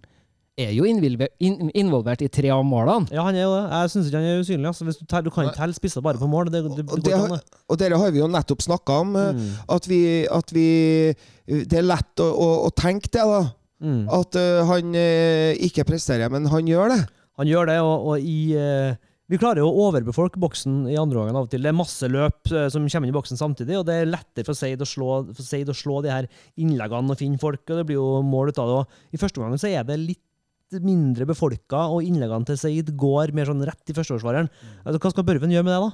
[0.61, 3.09] er jo innvilve- in, involvert i tre av målene.
[3.15, 3.63] Ja, han er jo det.
[3.73, 4.69] Jeg syns ikke han er usynlig.
[4.69, 4.85] Altså.
[4.85, 6.51] Hvis du, tar, du kan ikke telle spisser bare på mål.
[6.53, 7.41] Det, det, det, Og det har-.
[7.73, 9.17] Og dere har vi jo nettopp snakka om.
[9.17, 9.47] eh, Mm.
[9.73, 10.67] At, vi, at vi
[11.47, 13.41] Det er lett å, å, å tenke det, da.
[13.83, 14.03] Mm.
[14.13, 17.01] At uh, han eh, ikke presterer, men han gjør det.
[17.41, 18.93] Han gjør det, og, og i uh,
[19.33, 21.63] Vi klarer jo å overbefolke boksen i andre omgang av og til.
[21.65, 24.55] Det er masse løp som kommer inn i boksen samtidig, og det er lettere for
[24.59, 26.29] Seid å slå, for Seid å slå de her
[26.61, 28.77] innleggene og finne folk, og det blir jo mål ut av det.
[28.83, 30.21] Og I første omgang så er det litt
[30.81, 34.49] mindre befolka, og innleggene til Seid går mer sånn rett i førsteårsvareren.
[34.85, 35.93] Altså, hva skal Børven gjøre med det, da?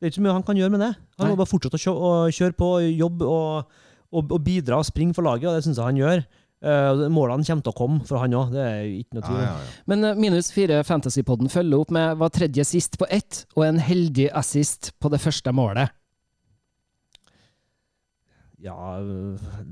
[0.00, 0.92] Det er ikke så mye han kan gjøre med det.
[1.20, 1.32] Han Nei.
[1.32, 3.80] må bare fortsette å kjøre, å kjøre på, jobbe og,
[4.12, 6.22] og, og bidra og springe for laget, og det syns jeg han gjør.
[6.60, 9.44] Uh, målene kommer til å komme for han òg, det er ikke noe tvil.
[9.44, 9.68] om.
[9.88, 13.80] Men eh, minus fire Fantasypodden følger opp med var tredje sist på ett, og en
[13.80, 15.94] heldig assist på det første målet.
[18.60, 18.76] Ja,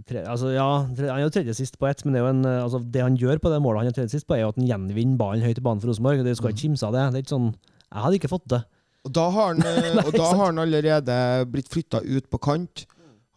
[0.09, 2.63] tre, altså, ja tre, Han er jo tredje sist på ett, men det, en, øh,
[2.65, 4.61] altså, det han gjør på det målet han er tredje sist på, er jo at
[4.61, 6.25] han gjenvinner ballen høyt i banen for Rosenborg.
[6.25, 7.05] Du skal ikke kimse av det.
[7.13, 7.51] det er ikke sånn,
[7.89, 8.63] jeg hadde ikke fått det.
[9.07, 11.19] Og da har han, Nei, og da har han allerede
[11.53, 12.87] blitt flytta ut på kant.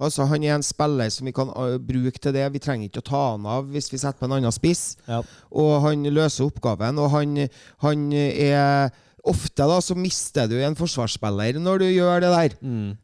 [0.02, 2.48] Altså Han er en spiller som vi kan eh, bruke til det.
[2.56, 4.96] Vi trenger ikke å ta han av hvis vi setter på en annen spiss.
[5.06, 5.22] Ja.
[5.54, 6.98] Og han løser oppgaven.
[6.98, 7.38] Og han,
[7.86, 8.90] han er
[9.30, 12.56] Ofte da så mister du en forsvarsspiller når du gjør det der.
[12.62, 12.96] Mm.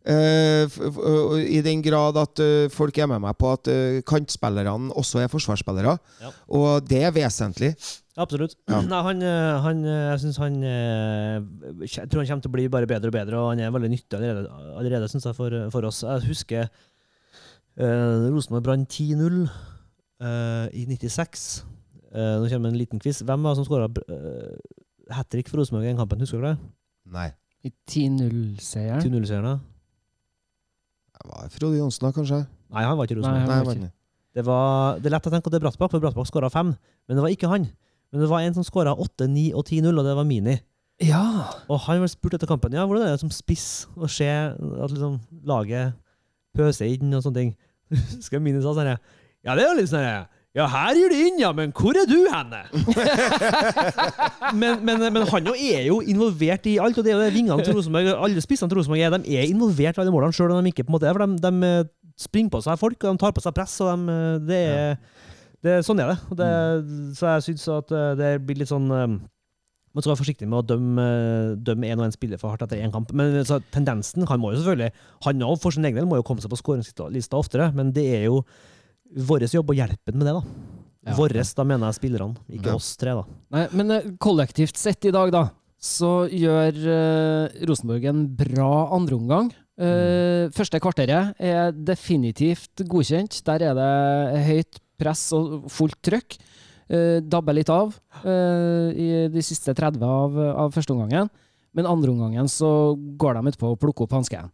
[0.97, 5.21] Og I den grad at uh, folk er med meg på at uh, kantspillerne også
[5.21, 5.93] er forsvarsspillere.
[6.23, 6.33] Ja.
[6.57, 7.75] Og det er vesentlig.
[8.17, 8.57] Absolutt.
[8.65, 8.81] Ja.
[8.91, 9.21] Nei, han,
[9.61, 13.51] han Jeg han Jeg tror han kommer til å bli bare bedre og bedre, og
[13.53, 14.49] han er veldig nyttig allerede,
[14.79, 16.01] allerede synes jeg, for, for oss.
[16.01, 16.69] Jeg husker
[17.77, 19.45] uh, Rosenborg brant 10-0
[20.21, 21.65] øh, i 96.
[22.15, 23.21] Eh, nå kommer en liten quiz.
[23.21, 24.55] Hvem var det som skåra uh,
[25.13, 26.21] hat trick for Rosenborg i den kampen?
[26.23, 26.55] Husker du det?
[27.13, 27.29] Nei.
[27.65, 29.01] I 10-0-seieren.
[29.03, 29.57] 10-0-seieren, da?
[31.17, 32.41] Det var Frode Johnsen, da, kanskje?
[32.73, 33.47] Nei, han var ikke Rosenborg.
[33.49, 33.91] Nei, var ikke.
[34.37, 36.73] Det, var, det er lett å tenke at det er Brattbakk, for Brattbakk skåra fem.
[37.09, 37.69] Men det var ikke han.
[38.11, 40.57] Men det var en som skåra åtte, ni og 10-0, og det var Mini.
[41.03, 41.23] Ja!
[41.69, 44.93] Og han ble spurt etter kampen ja, hvordan er det som spiss å se at
[44.93, 45.97] liksom laget
[46.57, 47.51] pøser inn og sånne ting.
[48.15, 49.01] Husker Mini sa sånn her,
[49.45, 50.25] Ja, det er jo litt sånn her,
[50.57, 52.63] Ja, her gir de inn, ja, men hvor er du henne?
[54.61, 57.65] men, men, men han er jo involvert i alt, og det er jo det vingene
[57.65, 60.65] til Rosenborg Alle spissene til Rosenborg er, de er involvert i alle målene, sjøl om
[60.65, 63.13] de ikke på en måte er for de, de eh, springer på seg folk, og
[63.13, 64.95] de tar på seg press, og de, eh, det er
[65.65, 66.37] det, Sånn er det.
[66.39, 66.49] Det
[67.17, 68.89] så jeg syns at eh, det blir litt sånn
[69.97, 71.05] man skal være forsiktig med å dømme,
[71.65, 73.09] dømme en og en spiller for hardt etter én kamp.
[73.17, 74.91] Men så, tendensen Han må jo selvfølgelig
[75.25, 78.05] Han også for sin egen del må jo komme seg på skåringslista oftere, men det
[78.19, 78.43] er jo
[79.15, 80.33] vår jobb å hjelpe ham med det.
[80.33, 80.43] da.
[81.07, 81.15] Ja.
[81.15, 82.75] Våres, da mener jeg spillerne, ikke Ja.
[82.75, 83.13] oss tre.
[83.15, 83.23] da.
[83.51, 89.51] Nei, men eh, kollektivt sett i dag, da, så gjør uh, Rosenborg en bra andreomgang.
[89.79, 93.43] Uh, Første kvarteret er definitivt godkjent.
[93.45, 96.39] Der er det høyt press og fullt trøkk.
[96.89, 97.93] Uh, dabber litt av
[98.25, 101.29] uh, i de siste 30 av, av førsteomgangen.
[101.77, 104.49] Men andreomgangen så går de utpå og plukker opp hansken.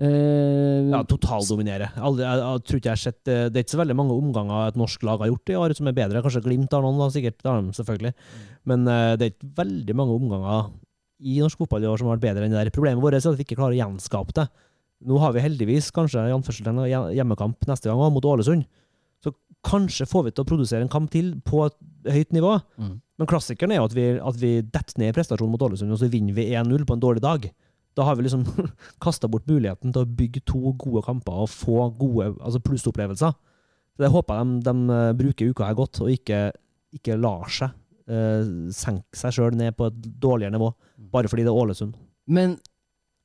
[0.00, 1.90] Uh, Ja, Totaldominere.
[1.94, 4.70] Jeg, jeg, tror ikke jeg har sett, eh, det er ikke så veldig mange omganger
[4.70, 6.22] et norsk lag har gjort i år som er bedre.
[6.24, 7.38] Kanskje Glimt har noen, da, sikkert.
[7.40, 8.12] Det har de selvfølgelig.
[8.68, 10.72] Men uh, det er ikke veldig mange omganger
[11.22, 12.74] i norsk fotball i år som har vært bedre enn det der.
[12.74, 14.48] Problemet vårt er at vi ikke klarer å gjenskape det.
[15.08, 16.82] Nå har vi heldigvis kanskje anførselstegn,
[17.16, 18.66] hjemmekamp neste gang også, mot Ålesund.
[19.22, 19.34] Så
[19.66, 21.76] kanskje får vi til å produsere en kamp til på et
[22.10, 22.56] høyt nivå.
[22.78, 22.94] Mm.
[23.22, 26.00] Men klassikeren er jo at vi, at vi detter ned i prestasjonen mot Ålesund, og
[26.00, 27.46] så vinner vi 1-0 på en dårlig dag.
[27.96, 28.44] Da har vi liksom
[29.04, 33.36] kasta bort muligheten til å bygge to gode kamper og få gode altså plussopplevelser.
[33.92, 36.46] Så Det håper jeg de, de eh, bruker uka her godt, og ikke,
[36.96, 37.74] ikke lar seg
[38.08, 40.70] uh, senke seg sjøl ned på et dårligere nivå,
[41.12, 41.96] bare fordi det er Ålesund.
[42.32, 42.56] Men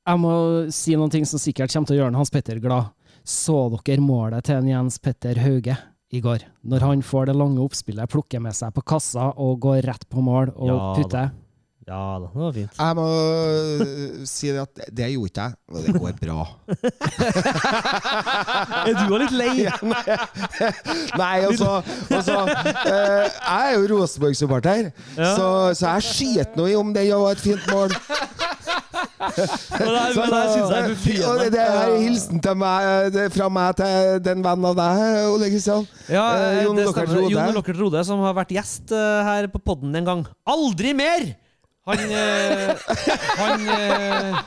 [0.08, 0.32] jeg må
[0.72, 2.92] si noen ting som sikkert kommer til å gjøre Hans Petter glad.
[3.28, 5.76] Så dere målet til en Jens Petter Hauge
[6.16, 6.46] i går?
[6.64, 10.24] Når han får det lange oppspillet, plukker med seg på kassa og går rett på
[10.24, 11.26] mål og Ja da.
[11.88, 12.74] Ja da, det var fint.
[12.78, 16.42] Jeg må øh, si det at det gjorde ikke jeg, og det går bra.
[18.84, 19.54] Er du òg litt lei?
[21.16, 21.78] Nei, altså,
[22.12, 25.30] altså øh, Jeg er jo Rosenborg-supporter, Ja.
[25.32, 25.48] så,
[25.80, 27.96] så jeg skiter nå i om det var et fint mål.
[29.18, 31.48] Men det, det syns jeg er befriende.
[31.54, 35.02] det her er hilsen til meg, det er fra meg til den vennen av deg,
[35.32, 35.88] Ole Kristian.
[36.08, 37.56] Ja, Eh, Jon Lokkert Lockert.
[37.56, 37.78] Rode.
[37.80, 40.24] Rode, som har vært gjest eh, her på podden en gang.
[40.48, 41.30] Aldri mer!
[41.88, 42.88] Han eh,
[43.38, 44.40] Han eh,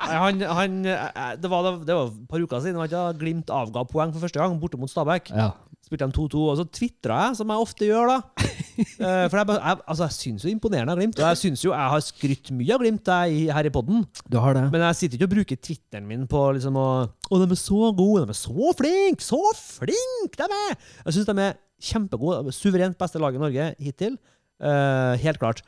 [0.00, 4.14] Han, han eh, det, var, det var et par uker siden var Glimt avga poeng
[4.14, 5.32] for første gang, borte mot Stabæk.
[5.34, 5.52] Ja.
[5.84, 8.46] Spilte de 2-2, og så tvitra jeg, som jeg ofte gjør, da.
[8.80, 11.72] Eh, for jeg, jeg, altså, jeg syns jo imponerende av Glimt, og jeg syns jo
[11.74, 13.72] jeg har skrytt mye av Glimt jeg, her i
[14.56, 14.62] det?
[14.72, 17.90] Men jeg sitter ikke og bruker Twitteren min på liksom å Å, de er så
[17.98, 20.78] gode, de er så flinke, så flinke de er!
[21.04, 21.58] Jeg syns de er
[21.90, 22.54] kjempegode.
[22.56, 24.16] Suverent beste lag i Norge hittil.
[24.60, 25.60] Eh, helt klart.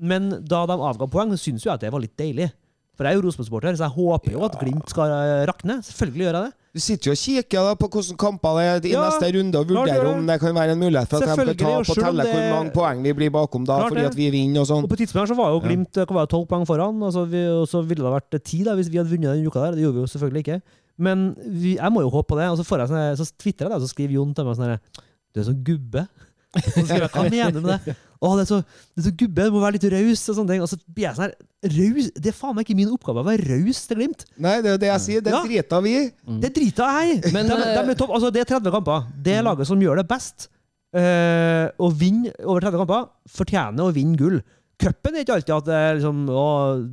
[0.00, 2.48] Men da de avga poeng, syns jo jeg at det var litt deilig.
[2.96, 5.78] For jeg er jo Rosenborg-supporter, så jeg håper jo at Glimt skal eh, rakne.
[5.86, 6.56] Selvfølgelig gjør jeg det.
[6.70, 9.58] Du sitter jo og kikker da på hvordan kamper det er i Ja, neste runde,
[9.58, 11.96] og vurderer om det kan være en mulighet for at de kan ta og på
[11.96, 14.84] telle hvor mange poeng vi blir bakom da, fordi at vi vinner og sånn.
[14.86, 17.42] Og på tidspunktet så var jo Glimt kan være tolv poeng foran, og så, vi,
[17.50, 19.78] og så ville det vært ti da, hvis vi hadde vunnet den uka der.
[19.80, 20.60] Det gjorde vi jo selvfølgelig ikke.
[21.00, 22.50] Men vi, jeg må jo håpe på det.
[22.52, 24.60] Og så, får jeg sånne, så twitterer jeg det, og så skriver Jon til meg
[24.60, 26.06] sånn her Du er så gubbe.
[26.52, 27.96] Og så skriver jeg, Hva mener du med det?
[28.20, 28.58] Å, det er så,
[28.92, 30.60] det er så gubbe, du må være litt raus og sånne ting.
[30.64, 32.06] Og så blir jeg sånn her Raus?
[32.16, 34.22] Det er faen meg ikke min oppgave å være raus til Glimt.
[34.40, 35.24] Nei, det er jo det jeg sier.
[35.24, 35.40] Det Ja.
[35.44, 36.04] driter vi i.
[36.40, 37.32] Det driter jeg i!
[37.34, 38.12] Men, de, de eh, er topp.
[38.16, 39.04] Altså, det er 30 kamper.
[39.24, 40.48] Det er laget som gjør det best,
[40.96, 44.40] eh, å vinne over 30 kamper, fortjener å vinne gull.
[44.80, 46.44] Cupen er ikke alltid at det er liksom, å,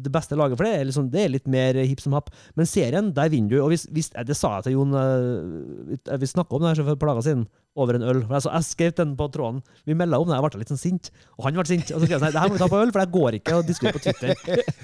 [0.03, 2.31] det beste laget, for det er, liksom, det er litt mer hipp som happ.
[2.59, 3.61] Men serien, der vinner du.
[3.63, 6.97] Og hvis, hvis, det sa jeg til Jon eh, Vi snakka om det her for
[6.97, 7.45] et par dager siden,
[7.77, 8.23] over en øl.
[8.25, 9.61] Jeg, så, jeg skrev den på tråden.
[9.85, 11.11] Vi melda om det, jeg ble litt sånn sint.
[11.37, 11.93] Og han ble sint.
[11.93, 13.39] Og så skrev jeg sånn, det her må vi ta på øl, for det går
[13.39, 14.33] ikke å diskutere på Twitter.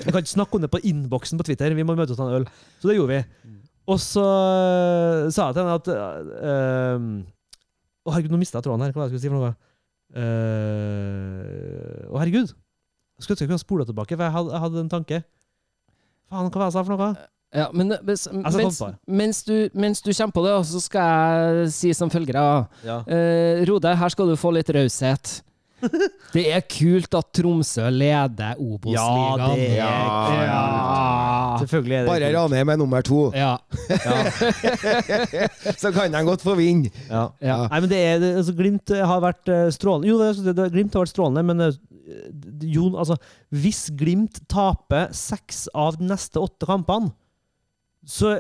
[0.06, 1.76] Vi kan ikke snakke om det på innboksen på Twitter.
[1.76, 2.50] Vi må møtes og ta en øl.
[2.80, 3.54] Så det gjorde vi.
[3.92, 7.08] Og så øh, sa jeg til henne at øh,
[8.04, 8.94] Å, herregud, nå mista jeg tråden her.
[8.96, 9.54] Hva var det jeg skulle si for noe?
[10.14, 12.54] Uh, Å, herregud.
[13.30, 15.22] Jeg kunne ikke spole tilbake, for jeg hadde, jeg hadde en tanke.
[16.30, 17.14] Faen, hva var det jeg sa for noe?
[17.54, 21.10] Ja, men mens, skal mens, mens, du, mens du kommer på det, så skal
[21.62, 22.40] jeg si som følger
[22.82, 23.04] Ja.
[23.06, 25.42] Eh, Rode, her skal du få litt raushet.
[26.34, 29.42] Det er kult at Tromsø leder Obos-ligaen.
[29.44, 31.58] Ja, det er Ja, ja.
[31.60, 33.58] Selvfølgelig er det Bare Ranheim er nummer to, ja.
[35.84, 36.90] så kan de godt få vinne.
[37.10, 37.28] Ja.
[37.44, 37.58] Ja.
[37.68, 40.10] Nei, men det er, altså, Glimt har vært eh, strålende.
[40.10, 41.78] Jo, det, det, Glimt har vært strålende, men eh,
[42.74, 43.18] Jon, altså,
[43.54, 47.12] hvis Glimt taper seks av de neste åtte kampene,
[48.04, 48.34] så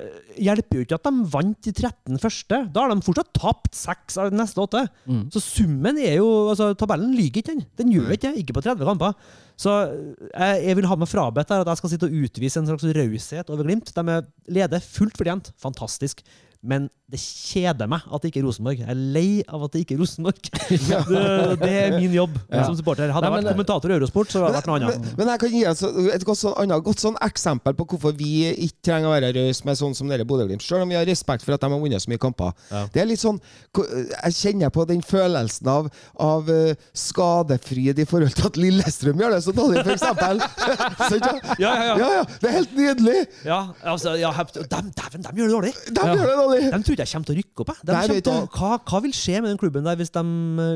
[0.43, 2.57] hjelper jo ikke at de vant de 13 første.
[2.75, 4.81] Da har de fortsatt tapt seks av de neste åtte.
[5.07, 5.21] Mm.
[5.31, 7.61] Så summen er jo altså Tabellen lyver ikke, den.
[7.79, 8.41] Den gjør ikke det.
[8.43, 9.15] Ikke på 30 kamper.
[9.55, 9.71] Så
[10.33, 12.83] jeg, jeg vil ha meg frabedt her at jeg skal sitte og utvise en slags
[12.99, 13.93] raushet over Glimt.
[13.95, 14.27] De er-
[14.59, 15.53] leder fullt fortjent.
[15.63, 16.19] Fantastisk.
[16.63, 18.79] Men det kjeder meg at det ikke er Rosenborg.
[18.79, 20.37] Jeg er lei av at det ikke er Rosenborg.
[20.73, 22.63] Det, det er min jobb Ja.
[22.65, 23.11] som supporter.
[23.13, 25.09] Hadde jeg vært kommentator i Eurosport, så hadde det vært noe annet.
[25.19, 28.31] men jeg kan gi altså, et godt, sånn, annet godt sånn eksempel på hvorfor vi
[28.53, 31.45] ikke trenger å være rause med sånn som dere Bodø-Glimt, selv om vi har respekt
[31.45, 32.55] for at de har vunnet så mye kamper.
[32.71, 32.85] Ja.
[32.95, 33.37] Det er litt sånn
[33.77, 35.91] Jeg kjenner på den følelsen av,
[36.23, 40.41] av eh, skadefryd i forhold til at Lillestrøm gjør det så dårlig, for eksempel.
[41.59, 41.59] Ja?
[41.59, 41.95] Ja, ja, ja.
[41.99, 42.23] ja, ja.
[42.41, 43.19] Det er helt nydelig!
[43.45, 43.59] Ja,
[43.93, 44.31] altså, ja,
[44.71, 45.73] dem, dæven, dem gjør det dårlig!
[45.93, 46.52] De gjør det dårlig!
[46.61, 47.73] De tror ikke jeg kommer til å rykke opp.
[47.73, 47.87] Jeg.
[47.89, 50.23] De Nei, å, hva, hva vil skje med den klubben der hvis de,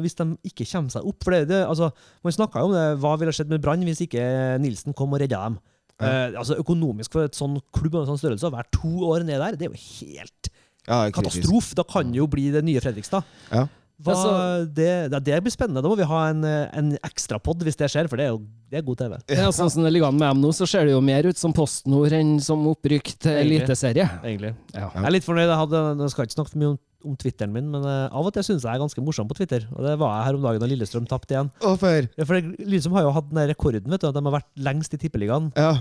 [0.03, 1.23] hvis de ikke kommer seg opp?
[1.23, 1.91] For det, det, altså,
[2.25, 4.27] Man snakka jo om det, hva ville skjedd med Brann hvis ikke
[4.63, 5.57] Nilsen kom og redda dem.
[5.97, 9.25] Eh, altså Økonomisk for et sånn klubb av en sånn størrelse å være to år
[9.25, 10.51] ned der, det er jo helt
[10.85, 11.73] Ja, katastrofe.
[11.77, 13.25] Da kan det jo bli det nye Fredrikstad.
[13.49, 13.65] Ja.
[13.97, 15.81] Hva, Altså- det, det, det blir spennende.
[15.81, 18.43] Da må vi ha en, eh, en ekstrapod hvis det skjer, for det er jo
[18.69, 19.15] det er god TV.
[19.33, 21.37] Ja, sånn som det ligger an med dem nå, så ser det jo mer ut
[21.39, 24.05] som PostNord enn som opprykk til eliteserie.
[24.21, 24.51] Egentlig.
[24.75, 24.91] Ja.
[24.93, 25.47] Jeg er litt fornøyd.
[25.47, 28.27] Jeg, hadde, jeg skal ikke snakke for mye om, om Twitteren min, men eh, av
[28.27, 29.65] og til syns jeg er ganske morsom på Twitter.
[29.73, 31.49] Og det var jeg her om dagen da Lillestrøm tapte igjen.
[31.63, 32.09] Hvorfor?
[32.19, 34.93] Ja, for Lillestrøm har jo hatt den rekorden, vet du, at de har vært lengst
[34.93, 35.49] i Tippeligaen.
[35.57, 35.73] Ja.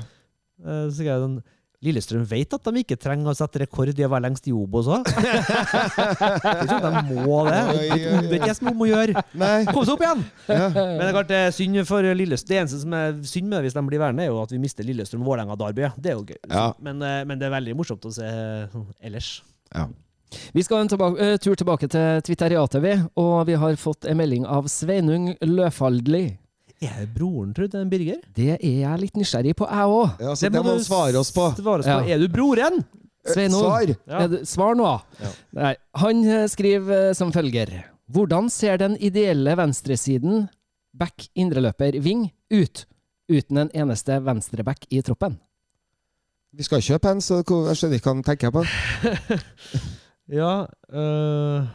[0.65, 1.43] Eh, Så jeg den
[1.85, 4.89] Lillestrøm vet at de ikke trenger å sette rekord i å være lengst i Obos
[4.89, 5.09] òg.
[5.11, 7.59] de må det.
[7.61, 9.25] at de må Det er ikke som om å gjøre.
[9.73, 10.25] Kom seg opp igjen!
[10.49, 10.71] Ja.
[10.73, 12.49] Men det er klart det er synd for Lillestrøm.
[12.49, 14.63] Det eneste som er synd med det hvis de blir værende, er jo at vi
[14.63, 15.93] mister Lillestrøm-Vålerenga-Derby.
[16.01, 16.41] Det er jo gøy.
[16.49, 16.67] Ja.
[16.81, 18.33] Men, eh, men det er veldig morsomt å se
[18.73, 19.31] sånn ellers.
[19.75, 19.87] Ja.
[20.57, 22.97] Vi skal en tilbake, eh, tur tilbake til Twitteriatet, vi.
[23.21, 26.39] Og vi har fått en melding av Sveinung Løfaldli.
[26.85, 28.19] Er det broren, tror du, Birger?
[28.37, 30.21] Det er jeg litt nysgjerrig på, jeg òg.
[30.21, 31.47] Ja, så det må du svare oss på.
[31.57, 31.95] svare oss på.
[32.05, 32.17] Ja.
[32.17, 32.83] Er du broren?
[33.27, 33.93] Sveino, Svar.
[34.07, 34.27] Ja.
[34.47, 34.91] svar nå.
[35.23, 35.31] Ja.
[35.57, 37.73] Nei, han eh, skriver eh, som følger.
[38.13, 40.47] Hvordan ser den ideelle venstresiden,
[40.95, 42.85] back, indreløper, ving, ut
[43.27, 45.41] uten en eneste venstreback i troppen?
[46.57, 48.67] Vi skal kjøpe en, så jeg skjønner ikke hva han tenker på.
[50.27, 51.67] Ja øh,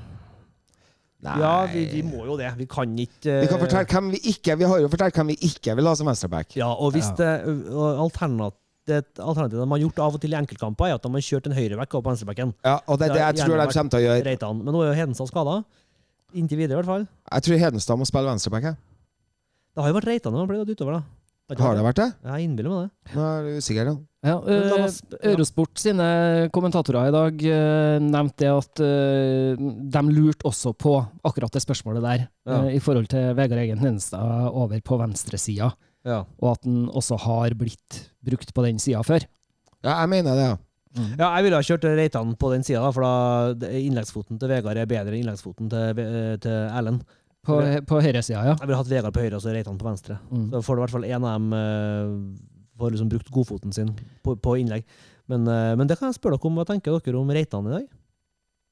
[1.21, 1.35] Nei.
[1.37, 2.47] Ja, vi, vi må jo det.
[2.57, 5.35] Vi kan ikke Vi kan fortelle hvem vi ikke Vi har jo fortalt hvem vi
[5.51, 6.55] ikke vil ha som venstreback.
[6.57, 7.17] Ja, og hvis Ja.
[7.19, 7.67] det
[8.01, 8.55] alternat,
[8.89, 11.45] det alternativet de har gjort av og til i enkeltkamper, er at de har kjørt
[11.51, 12.55] en høyreback opp på venstrebacken.
[12.65, 14.25] Ja, og det er det jeg tror de kommer til å gjøre.
[14.25, 14.63] Reitan.
[14.65, 15.63] Men nå er jo Hedenstad skada.
[16.33, 17.05] Inntil videre, i hvert fall.
[17.37, 18.71] Jeg tror Hedenstad må spille venstreback.
[18.73, 21.03] Det har jo vært Reitan han ble gått utover, da.
[21.61, 22.09] Har det vært det?
[22.25, 23.13] Ja, Jeg innbiller meg det.
[23.13, 23.85] Nå er du usikker.
[23.91, 23.95] Ja.
[24.21, 24.87] Ja, eh, ja.
[25.31, 29.63] Eurosport sine kommentatorer i dag eh, nevnte det at eh,
[29.95, 30.93] de lurte også på
[31.25, 32.59] akkurat det spørsmålet der, Ja.
[32.69, 35.71] i forhold til Vegard Egen Henstad over på venstresida,
[36.05, 36.19] Ja.
[36.39, 39.25] og at den også har blitt brukt på den sida før.
[39.83, 40.57] ja, jeg mener det, ja.
[41.17, 44.85] Ja, jeg ville ha kjørt Reitan på den sida, for da innleggsfoten til Vegard er
[44.85, 47.01] bedre enn innleggsfoten til, til Erlend.
[47.41, 47.57] På,
[47.87, 48.53] på høyresida, ja.
[48.59, 50.19] Jeg ville hatt Vegard på høyre og så Reitan på venstre.
[50.29, 50.51] Mm.
[50.51, 52.37] Så får du i hvert fall en av dem
[52.81, 53.93] får liksom brukt godfoten sin
[54.25, 54.85] på, på innlegg.
[55.31, 56.59] Men, eh, men det kan jeg spørre dere om.
[56.59, 57.89] Hva tenker dere om Reitan i dag?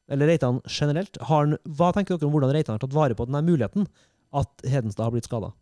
[0.09, 1.19] Eller Reitan generelt.
[1.29, 3.87] Har han, hva tenker dere om hvordan Reitan har tatt vare på denne muligheten?
[4.35, 5.53] At Hedenstad har blitt skada?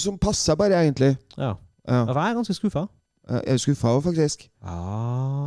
[0.00, 1.14] Som passer bare, egentlig.
[1.36, 1.54] Ja.
[1.84, 2.04] Ja.
[2.08, 2.86] Jeg er ganske skuffa.
[3.28, 4.46] Jeg er skuffa òg, faktisk.
[4.64, 4.76] Ja.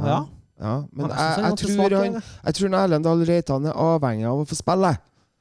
[0.06, 0.20] Ja.
[0.58, 4.40] Ja, men Jeg jeg, jeg, tror han, jeg tror Erlend Dahl Reitan er avhengig av
[4.42, 4.90] å få spille.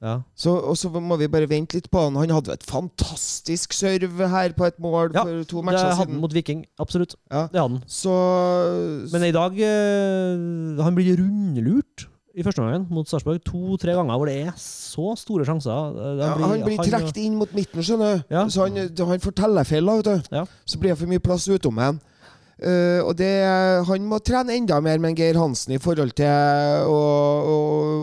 [0.03, 0.17] Ja.
[0.37, 2.17] Så, og så må vi bare vente litt på han.
[2.21, 6.11] Han hadde et fantastisk serve her på et mål Ja, for to matcher hadde han
[6.11, 6.21] siden.
[6.21, 6.67] mot Viking.
[6.79, 7.15] Absolutt.
[7.33, 7.47] Ja.
[7.53, 7.81] Det hadde han.
[7.89, 8.13] Så
[9.13, 12.07] Men i dag øh, Han blir rundlurt
[12.37, 15.95] i første omgang mot Sarpsborg to-tre ganger hvor det er så store sjanser.
[15.97, 18.35] Blir, ja, Han blir trukket inn mot midten, skjønner du.
[18.35, 18.43] Ja.
[18.53, 20.35] Så han, han får tellefeil, vet du.
[20.37, 20.43] Ja.
[20.69, 22.03] Så blir det for mye plass utom ham.
[22.57, 23.29] Eh, og det,
[23.85, 26.31] han må trene enda mer med Geir Hansen i forhold til
[26.89, 27.57] å, å,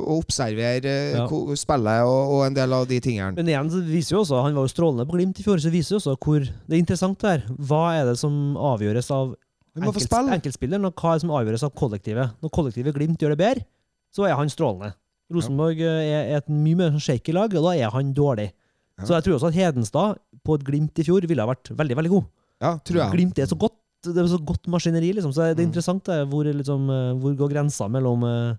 [0.06, 1.26] å observere eh, Ja.
[1.58, 3.34] spillet og, og en del av de tingene.
[3.40, 5.96] Men igjen viser jo også, han var jo strålende på Glimt i fjor, så viser
[5.96, 7.48] jo også hvor Det er interessant det her.
[7.58, 9.34] Hva er det som avgjøres av
[9.74, 12.38] enkelt, enkeltspilleren, og hva er det som avgjøres av kollektivet?
[12.46, 13.66] Når kollektivet Glimt gjør det bedre,
[14.14, 14.94] så er han strålende.
[15.34, 15.98] Rosenborg ja.
[15.98, 18.52] er, er et mye mer sånn shaky lag, og da er han dårlig.
[19.00, 19.08] Ja.
[19.08, 21.98] Så jeg tror også at Hedenstad på et Glimt i fjor ville ha vært veldig,
[22.04, 22.28] veldig god.
[22.62, 23.16] Ja, tror jeg.
[23.18, 25.32] Glimt er så godt det er så godt maskineri, liksom.
[25.34, 25.70] Så det er Mm.
[25.72, 28.56] interessant det, hvor, liksom, eh, hvor går grensa mellom, eh,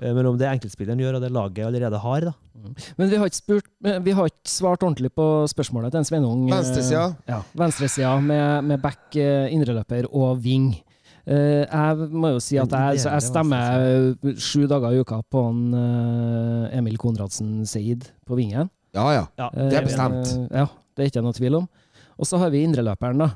[0.00, 2.20] eh, mellom det enkeltspilleren gjør, og det laget allerede har.
[2.20, 2.32] da.
[2.98, 6.48] Men vi har ikke, spurt, vi har ikke svart ordentlig på spørsmålet til en Sveinung.
[6.50, 7.16] Venstresida.
[7.28, 10.76] Ja, venstresida med, med back, indreløper og wing.
[11.28, 15.74] Jeg må jo si at jeg, så jeg stemmer sju dager i uka på en,
[15.74, 18.70] eh, Emil Konradsen Seid på vingen.
[18.94, 19.26] Ja, ja.
[19.38, 20.50] Ja, Det er bestemt.
[20.50, 21.68] ja, det er ikke noe tvil om.
[22.18, 23.28] Og så har vi indreløperen, da.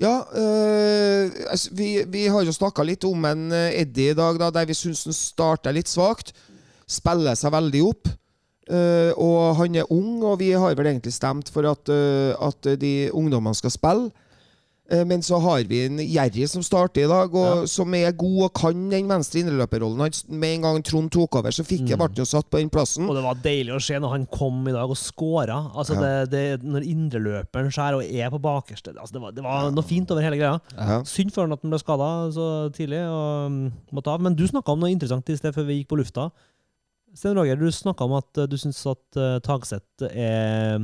[0.00, 1.28] Ja, øh,
[1.76, 4.76] vi, vi har jo snakka litt om en øh, Eddie i dag, da, der vi
[4.76, 6.32] syns han starter litt svakt.
[6.88, 8.08] Spiller seg veldig opp.
[8.70, 12.80] Øh, og han er ung, og vi har vel egentlig stemt for at, øh, at
[12.80, 14.08] de ungdommene skal spille.
[14.90, 17.66] Eh, Men så har vi en Jerry som starter i dag, og Ja.
[17.66, 20.00] som er god og kan den venstre indreløperrollen.
[20.00, 22.08] Han Med en gang Trond tok over, så fikk jeg Mm.
[22.08, 23.08] ble jo satt på den plassen.
[23.08, 25.70] Og det var deilig å se når han kom i dag og skåra.
[25.76, 26.24] Altså Ja.
[26.26, 29.84] det, det, når indreløperen skjærer og er på bakerste altså det, var, det var noe
[29.84, 30.60] fint over hele greia.
[30.76, 31.02] Ja.
[31.04, 34.20] Synd for han at han ble skada så tidlig og mm, måtte av.
[34.20, 36.32] Men du snakka om noe interessant i sted før vi gikk på lufta.
[37.14, 40.78] Sten Roger, du snakka om at eh, du syns at uh, Tagseth er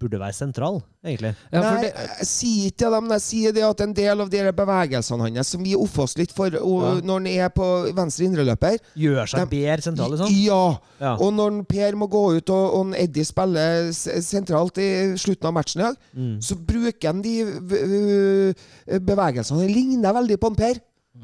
[0.00, 1.30] burde være sentral, egentlig.
[1.52, 4.40] Ja, Nei, jeg sier ikke det, men jeg sier det at en del av de
[4.52, 6.94] bevegelsene hans som vi offer oss litt for og, Ja.
[7.00, 10.28] når han er på venstre indreløper Gjør seg De- bedre sentral, liksom?
[10.44, 10.78] Ja!
[11.00, 11.14] Ja.
[11.16, 15.80] Og når Per må gå ut og, og Eddie spiller sentralt i slutten av matchen
[15.80, 16.38] i dag, Mm.
[16.42, 18.54] så bruker han de
[19.00, 19.60] bevegelsene.
[19.62, 20.80] Han ligner veldig på en Per.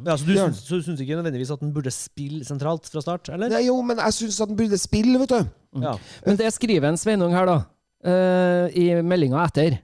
[0.07, 2.87] ja, så du Gjør syns, så du syns ikke nødvendigvis at han burde spille sentralt
[2.89, 3.51] fra start, eller?
[3.51, 5.51] Nei, jo, men jeg syns at han burde spille, vet du.
[5.83, 5.97] Ja.
[6.27, 7.59] men det skriver en Sveinung her, da,
[8.05, 9.79] eh, i meldinga etter.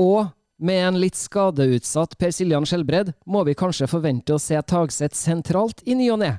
[0.00, 5.16] Og med en litt skadeutsatt Per Siljan Skjelbred må vi kanskje forvente å se Tagseth
[5.16, 6.34] sentralt i ny og ne.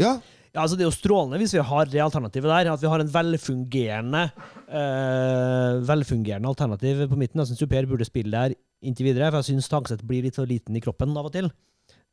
[0.00, 0.18] Ja.
[0.54, 2.70] Ja, altså Det er jo strålende hvis vi har det alternativet der.
[2.72, 7.42] At vi har en velfungerende uh, velfungerende alternativ på midten.
[7.44, 10.48] Jeg syns Per burde spille der inntil videre, for jeg syns Tagseth blir litt for
[10.48, 11.50] liten i kroppen av og til.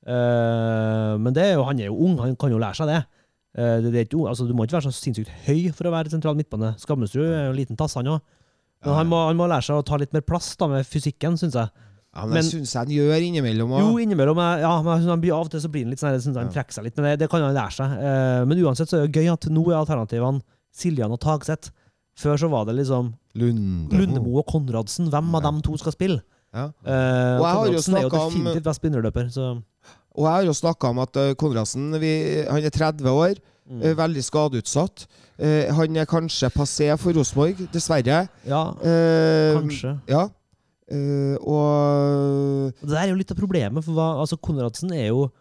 [0.06, 3.02] Uh, men det er jo, han er jo ung, han kan jo lære seg det.
[3.56, 3.80] Eh,
[4.28, 6.74] altså, du må ikke være så sinnssykt høy for å være sentral midtbane.
[6.82, 8.20] Skammelsrud er jo en liten tass, han òg.
[8.84, 8.98] Men Ja.
[9.00, 11.54] han må, han må lære seg å ta litt mer plass da, med fysikken, syns
[11.56, 11.70] jeg.
[12.16, 13.72] Ja, men, Men- det syns jeg han gjør innimellom.
[13.80, 14.38] Jo, innimellom.
[14.60, 16.72] Ja, men han blir av og til så blir han litt sånn, synes han trekker
[16.74, 17.92] seg litt, men det, det kan han lære seg.
[17.98, 20.42] Eh, men uansett så er det gøy at nå er alternativene
[20.76, 21.72] Siljan og Tagseth.
[22.16, 23.92] Før så var det liksom Lundemo.
[23.92, 25.10] Lundemo og Konradsen.
[25.12, 25.52] Hvem av Ja.
[25.52, 26.22] dem to skal spille?
[26.54, 26.70] Ja.
[26.86, 29.62] Eh, Og Konradsen er jo definitivt best begynnerløper, så
[30.16, 32.14] Og jeg har jo snakka om at uh, Konradsen vi,
[32.48, 33.82] Han er 30 år, mm.
[33.82, 35.06] eh, veldig skadeutsatt.
[35.36, 38.26] Eh, han er kanskje passé for Rosenborg, dessverre.
[38.48, 39.96] Ja, Eh, kanskje.
[40.08, 40.28] Ja.
[40.88, 45.32] Eh, og Det der er jo litt av problemet, for hva, altså Konradsen er jo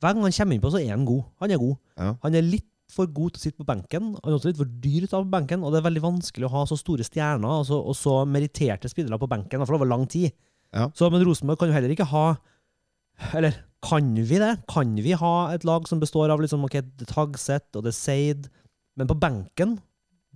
[0.00, 1.22] Hver gang han kommer innpå, så er han god.
[1.40, 1.76] Han er god.
[1.96, 2.14] Ja.
[2.22, 4.10] Han er litt for god til å sitte på benken.
[4.22, 6.46] Han er også litt for dyr til å på benken, og det er veldig vanskelig
[6.46, 9.80] å ha så store stjerner altså, og så meritterte spillere på benken, i hvert fall
[9.80, 10.34] over lang tid.
[10.74, 10.90] Ja.
[10.92, 12.26] Så, men Rosenborg kan jo heller ikke ha
[13.36, 14.52] Eller kan vi det?
[14.68, 17.94] Kan vi ha et lag som består av liksom, okay, det tagset Tagseth og det
[17.96, 18.48] Seid,
[18.96, 19.76] men på benken,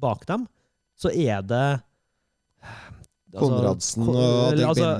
[0.01, 0.47] bak dem,
[1.01, 1.65] så er det
[3.33, 4.91] altså, Konradsen og eller, altså,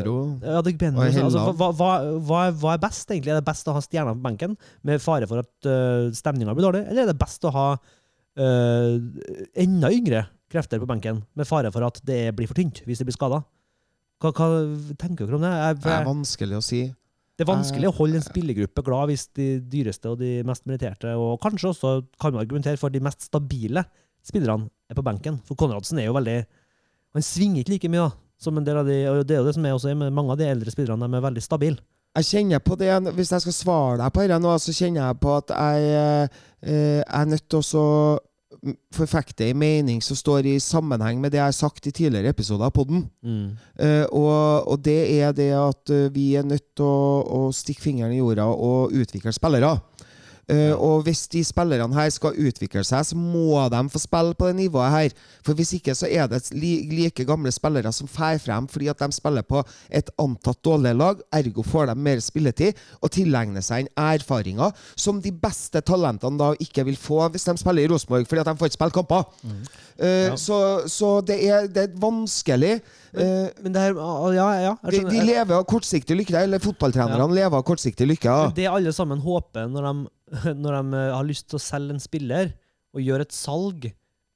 [0.61, 1.05] Adegbenro.
[1.05, 3.35] altså, hva, hva, hva, er- best, egentlig?
[3.35, 4.57] Er det best å ha stjerner på benken
[4.87, 8.93] med fare for at uh, stemninga blir dårlig, eller er det best å ha uh,
[9.61, 13.09] enda yngre krefter på benken med fare for at det blir for tynt hvis det
[13.09, 13.45] blir skada?
[14.21, 14.49] Hva, hva
[15.01, 15.53] tenker dere om det?
[15.57, 16.83] Jeg, Det er vanskelig å si.
[17.41, 21.15] Det er vanskelig å holde en spillergruppe glad hvis de dyreste og de mest meritterte,
[21.17, 23.87] og kanskje også kan man argumentere for de mest stabile
[24.29, 25.39] spillerne, er på benken.
[25.49, 26.35] For Konradsen er jo veldig
[27.17, 28.27] Han svinger ikke like mye, da.
[28.45, 30.35] Som en del av de, og det er jo det som er også med mange
[30.35, 31.81] av de eldre spillerne, de er veldig stabile.
[32.19, 35.21] Jeg kjenner på det, Hvis jeg skal svare deg på dette nå, så kjenner jeg
[35.25, 36.31] på at jeg
[36.61, 38.21] jeg er nødt til å
[38.51, 42.33] så forfekte en mening som står i sammenheng med det jeg har sagt i tidligere
[42.35, 43.05] episoder av podden.
[43.79, 47.85] Uh, og, og det er det at eh, vi er nødt til å, å stikke
[47.85, 49.77] fingeren i jorda og utvikle spillere.
[50.51, 54.49] Eh, og hvis de spillerne her skal utvikle seg, så må de få spille på
[54.51, 55.15] det nivået her.
[55.47, 58.99] For hvis ikke så er det li like gamle spillere som drar frem fordi at
[58.99, 59.63] de spiller på
[59.95, 61.21] et antatt dårlig lag.
[61.39, 66.51] Ergo får de mer spilletid og tilegner seg en erfaringer som de beste talentene da
[66.61, 69.25] ikke vil få hvis de spiller i Rosenborg, fordi at de får ikke spille kamper.
[70.01, 70.37] Eh, Ja.
[70.37, 70.57] så,
[70.89, 72.81] så det er, det er vanskelig.
[73.13, 74.75] Men, Men det her ah, Ja, ja.
[74.91, 78.29] De, de lever av kortsiktig lykke, eller fotballtrenerne lever av kortsiktig lykke.
[78.31, 78.47] Ja.
[78.49, 80.09] Men det alle sammen håper når de,
[80.63, 82.55] når de eh, har lyst til å selge en spiller,
[82.95, 83.87] og gjør et salg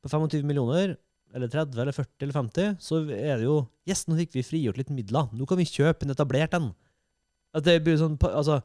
[0.05, 0.97] på 25 millioner,
[1.35, 4.79] eller 30, eller 40, eller 50, så er det jo Yes, nå fikk vi frigjort
[4.81, 5.27] litt midler.
[5.37, 6.71] Nå kan vi kjøpe en etablert en.
[7.53, 8.63] At det blir sånn, altså,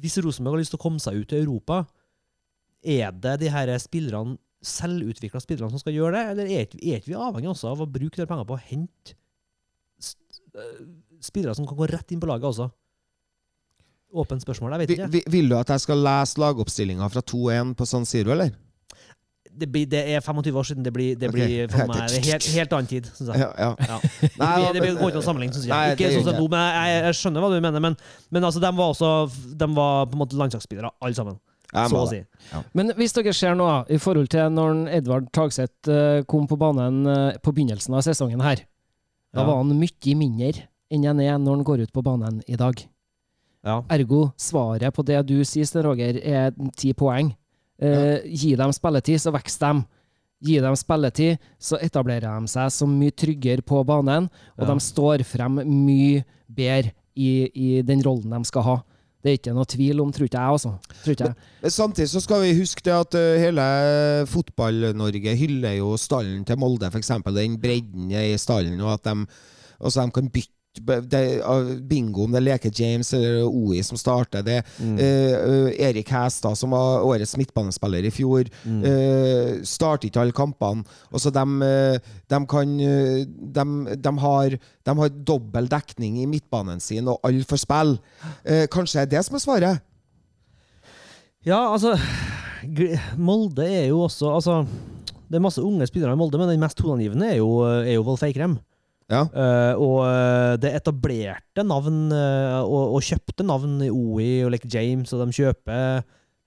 [0.00, 1.82] hvis Rosenborg har lyst til å komme seg ut til Europa,
[2.80, 7.00] er det de her spillerne selvutvikla spillerne som skal gjøre det, eller er ikke, er
[7.00, 9.16] ikke vi avhengig også av å bruke de penger på å hente
[10.54, 10.84] eh,
[11.22, 12.68] spillere som kan gå rett inn på laget også?
[14.12, 15.10] Åpent spørsmål, jeg vet Vi, ikke.
[15.12, 18.50] vi, vil du at jeg skal lese lagoppstillinga fra 2-1 på San Siro, eller?
[19.52, 20.84] det, blir, det er 25 år siden.
[20.84, 21.32] Det blir, det Ok.
[21.36, 23.40] blir for meg det helt, helt annen tid, syns jeg.
[23.42, 23.74] Ja, ja.
[23.88, 23.98] Ja.
[24.22, 25.72] Det, blir, det blir, går ikke an å sammenligne, syns jeg.
[25.74, 27.84] Nei, Ikke sånn som nå, men jeg, jeg skjønner hva du mener.
[27.84, 27.96] Men,
[28.32, 29.10] men altså, de var også
[29.60, 31.36] De var på en måte landslagsspillere, alle sammen.
[31.72, 32.22] Så å det.
[32.52, 32.62] si.
[32.76, 36.98] Men hvis dere ser noe i forhold til når Edvard Tagseth eh, kom på banen
[37.08, 38.60] eh, på begynnelsen av sesongen her,
[39.32, 39.46] da Ja.
[39.48, 42.76] var han mye mindre enn han er når han går ut på banen i dag.
[43.62, 43.78] Ja.
[43.94, 47.30] Ergo, svaret på det du sier, Sten Roger, er ti poeng.
[47.82, 49.82] Eh, Gi dem spilletid, så vokser dem.
[50.42, 54.26] Gi dem spilletid, så etablerer de seg som mye tryggere på banen,
[54.58, 58.80] og de står frem mye bedre i, i den rollen de skal ha.
[59.22, 60.70] Det er ikke noe tvil om, tror ikke jeg, altså.
[61.04, 61.36] Tror ikke jeg.
[61.62, 63.66] Men Samtidig så skal vi huske det at uh, hele
[64.32, 67.12] Fotball-Norge hyller jo stallen til Molde, f.eks.
[67.30, 69.28] Den bredden i stallen, og at de,
[69.78, 70.50] altså de kan bytte
[70.80, 74.62] bingo om det leker James eller OI som starter det.
[74.80, 74.98] Mm.
[74.98, 78.82] Eh, Erik Hæstad, som var årets midtbanespiller i fjor, Mm.
[78.84, 80.84] uh, starter ikke alle kampene.
[81.12, 81.44] Også de,
[82.30, 83.64] de kan de,
[83.96, 87.98] de, har, de har dobbel dekning i midtbanen sin, og alle får spille.
[88.46, 89.82] Uh, kanskje det er det som er svaret?
[91.44, 91.96] Ja, altså
[93.18, 94.60] Molde er jo også Altså,
[95.28, 98.04] det er masse unge spillere i Molde, men den mest toneangivende er jo, er jo
[98.06, 98.58] Wolf Eikrem.
[99.12, 99.26] Ja.
[99.28, 104.70] Uh, og eh, det etablerte navn uh, og, og kjøpte navn i OI og Lake
[104.72, 106.02] James, og de kjøper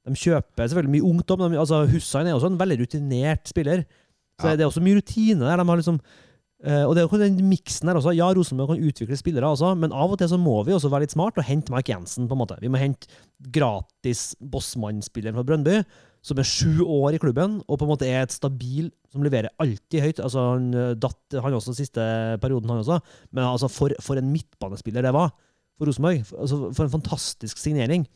[0.05, 3.85] de kjøper selvfølgelig mye men de- Altså, Hussein er også en veldig rutinert spiller.
[4.41, 4.55] Så Ja.
[4.55, 5.57] Det er også mye rutine der.
[5.57, 5.99] De har liksom,
[6.65, 8.13] uh, og det er jo den miksen der også.
[8.15, 11.05] Ja, Rosenborg kan utvikle spillere også, men av og til så må vi også være
[11.05, 12.27] litt smart og hente Mark Jensen.
[12.27, 12.57] på en måte.
[12.61, 13.07] Vi må hente
[13.51, 15.83] gratis Bossmann-spilleren fra Brøndby,
[16.25, 19.53] som er sju år i klubben, og på en måte er et stabil som leverer
[19.61, 20.21] alltid høyt.
[20.25, 22.05] Altså, han eh, datt han også siste
[22.41, 22.97] perioden, han også.
[23.29, 25.29] Men altså, for, for en midtbanespiller det var
[25.77, 26.23] for Rosenborg.
[26.33, 28.07] Altså, for en fantastisk signering.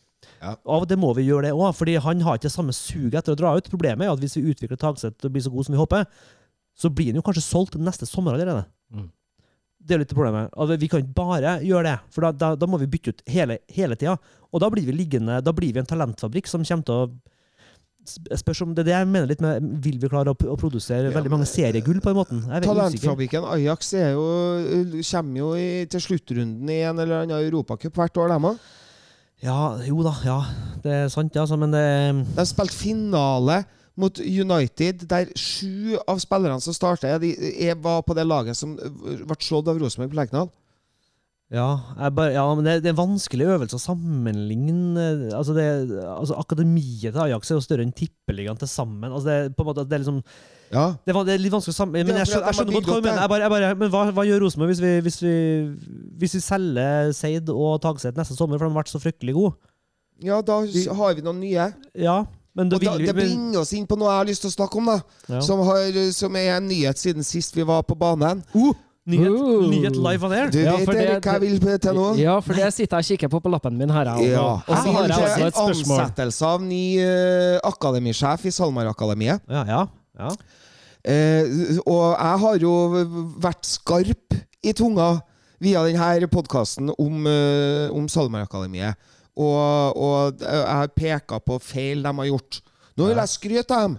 [0.42, 0.56] Ja.
[0.56, 3.38] Av og til må vi gjøre det òg, fordi han har ikke samme suget etter
[3.38, 3.72] å dra ut.
[3.72, 6.10] Problemet er at hvis vi utvikler Tagseth og blir så god som vi håper,
[6.80, 8.66] så blir han jo kanskje solgt neste sommer allerede.
[8.90, 9.10] Mm.
[9.80, 10.50] Det er litt problemet.
[10.58, 13.26] Altså, vi kan ikke bare gjøre det, for da, da, da må vi bytte ut
[13.30, 14.18] hele, hele tida.
[14.50, 17.36] Og da blir vi liggende, da blir vi en talentfabrikk som kommer til å
[18.10, 21.10] Spørs om det er det jeg mener litt med Vil vi klare å, å produsere
[21.10, 22.42] Ja, veldig mange seriegull på den måten?
[22.44, 22.76] Jeg veldig usikker.
[22.76, 24.28] Talentfabrikken Ajax jo,
[25.12, 28.62] kommer jo i, til sluttrunden i en eller annen europacup hvert år, dem òg.
[29.44, 30.40] Ja, jo da, ja.
[30.84, 31.84] Det er sant, ja, altså, men det
[32.36, 33.62] De spilte finale
[34.00, 37.34] mot United, der sju av spillerne som startet, de
[37.68, 40.52] er, var på det laget som ble slått av Rosenborg på Lerkendal.
[41.50, 41.66] Ja,
[42.14, 45.64] bare, ja men det, det er en vanskelig øvelse å sammenligne altså, det,
[46.06, 49.10] altså Akademiet til Ajax er jo større enn tippeligaen til sammen.
[49.10, 50.20] Altså, det, på en måte, det, er liksom,
[50.70, 50.84] Ja.
[51.02, 52.12] det, det er litt vanskelig å sammenligne.
[52.12, 53.24] Men jeg, skjønner, jeg skjønner godt hva du mener.
[53.24, 55.34] Jeg bare, jeg bare, men hva, hva gjør Rosenborg hvis vi, hvis vi,
[56.22, 59.58] hvis vi selger Seid og Tagset neste sommer, for de har vært så fryktelig gode?
[60.20, 60.60] ja, da
[61.00, 61.70] har vi noen nye.
[61.98, 62.26] Ja,
[62.58, 64.52] men da Og da, vi det bringer oss inn på noe jeg har lyst til
[64.52, 64.98] å snakke om, da.
[65.32, 65.42] ja.
[65.46, 68.42] Som, har, som er en nyhet siden sist vi var på banen.
[68.56, 68.74] uh,
[69.10, 70.50] nyhet, nyhet live on air!
[70.54, 72.08] Du Ja, vet det- hva jeg vil til nå?
[72.20, 74.06] Ja, for det sitter jeg og kikker på på lappen min her.
[74.18, 74.42] jeg, Ja.
[74.68, 76.00] Og så har jeg også et spørsmål.
[76.06, 79.42] Ansettelse av ny uh, akademisjef i SalMar-akademiet.
[79.50, 79.86] Ja, ja,
[80.20, 80.30] ja.
[81.00, 82.74] Uh, og jeg har jo
[83.40, 85.22] vært skarp i tunga
[85.60, 88.96] via denne podkasten om, uh, om SalMar-akademiet.
[89.40, 92.62] Og, og jeg har peka på feil de har gjort.
[92.98, 93.98] Nå vil jeg skryte av dem.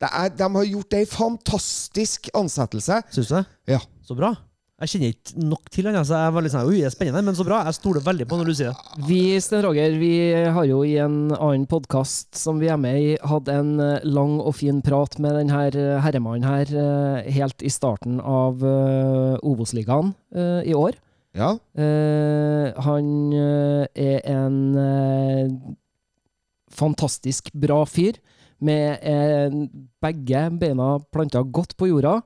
[0.00, 3.02] Det er, de har gjort ei fantastisk ansettelse.
[3.12, 3.44] Syns du det?
[3.68, 3.78] Ja.
[4.02, 4.32] Så bra.
[4.80, 5.98] Jeg kjenner ikke nok til han.
[6.00, 6.16] Altså.
[6.16, 7.58] Jeg var litt sånn, Oi, det er spennende, men så bra.
[7.68, 9.02] Jeg stoler veldig på når du sier det.
[9.10, 10.14] Vi Sten Roger, vi
[10.56, 14.38] har jo i en annen podkast som vi er med i, hatt en eh, lang
[14.40, 20.76] og fin prat med denne herremannen her eh, helt i starten av Obos-ligaen eh, i
[20.76, 20.96] år.
[21.36, 21.52] Ja.
[21.78, 23.06] Eh, han
[23.36, 25.52] eh, er en eh,
[26.74, 28.18] fantastisk bra fyr,
[28.60, 29.54] med eh,
[30.04, 32.18] begge beina planta godt på jorda,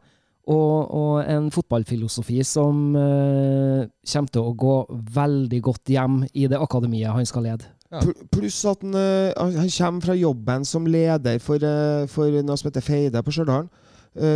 [0.46, 4.74] og, og en fotballfilosofi som uh, kommer til å gå
[5.14, 7.70] veldig godt hjem i det akademiet han skal lede.
[7.94, 8.02] Ja.
[8.34, 12.68] Pluss at han, uh, han kommer fra jobben som leder for, uh, for noe som
[12.68, 13.70] heter Feide på Stjørdal.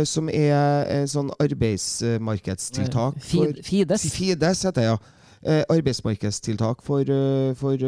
[0.03, 4.03] Som er en sånn arbeidsmarkedstiltak Fid, Fides.
[4.11, 5.61] Fides heter det, ja.
[5.71, 7.07] Arbeidsmarkedstiltak for,
[7.55, 7.85] for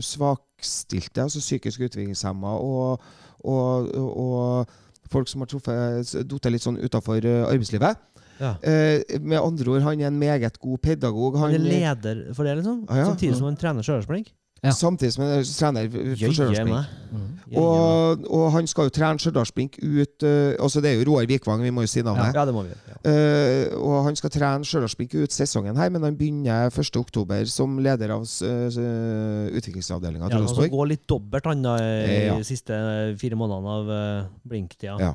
[0.00, 3.04] svakstilte, altså psykisk utviklingshemma, og,
[3.44, 4.72] og, og, og
[5.10, 7.98] folk som har falt litt sånn utafor arbeidslivet.
[8.40, 8.54] Ja.
[8.64, 11.36] Eh, med andre ord, han er en meget god pedagog.
[11.36, 12.84] Han Han, er leder for det, liksom?
[12.88, 13.08] Ah, ja.
[13.10, 14.32] Samtidig som han trener sjølsprink?
[14.60, 14.74] Ja.
[14.76, 16.88] Samtidig som han er trener for Stjørdals.
[17.10, 17.28] Mm.
[17.58, 21.62] Og, og han skal jo trene Stjørdalsblink ut uh, altså Det er jo Roar Vikvang,
[21.64, 22.36] vi må jo si navnet.
[22.36, 22.76] Ja, det må vi.
[22.90, 22.98] Ja.
[23.00, 28.12] Uh, og han skal trene Stjørdalsblink ut sesongen her, men han begynner 1.10 som leder
[28.14, 30.76] av uh, utviklingsavdelinga Ja, til altså Rosenborg.
[30.76, 32.36] gå litt dobbelt han da i Ja.
[32.36, 32.76] de siste
[33.18, 35.00] fire månedene av uh, blinktida.
[35.00, 35.14] Ja.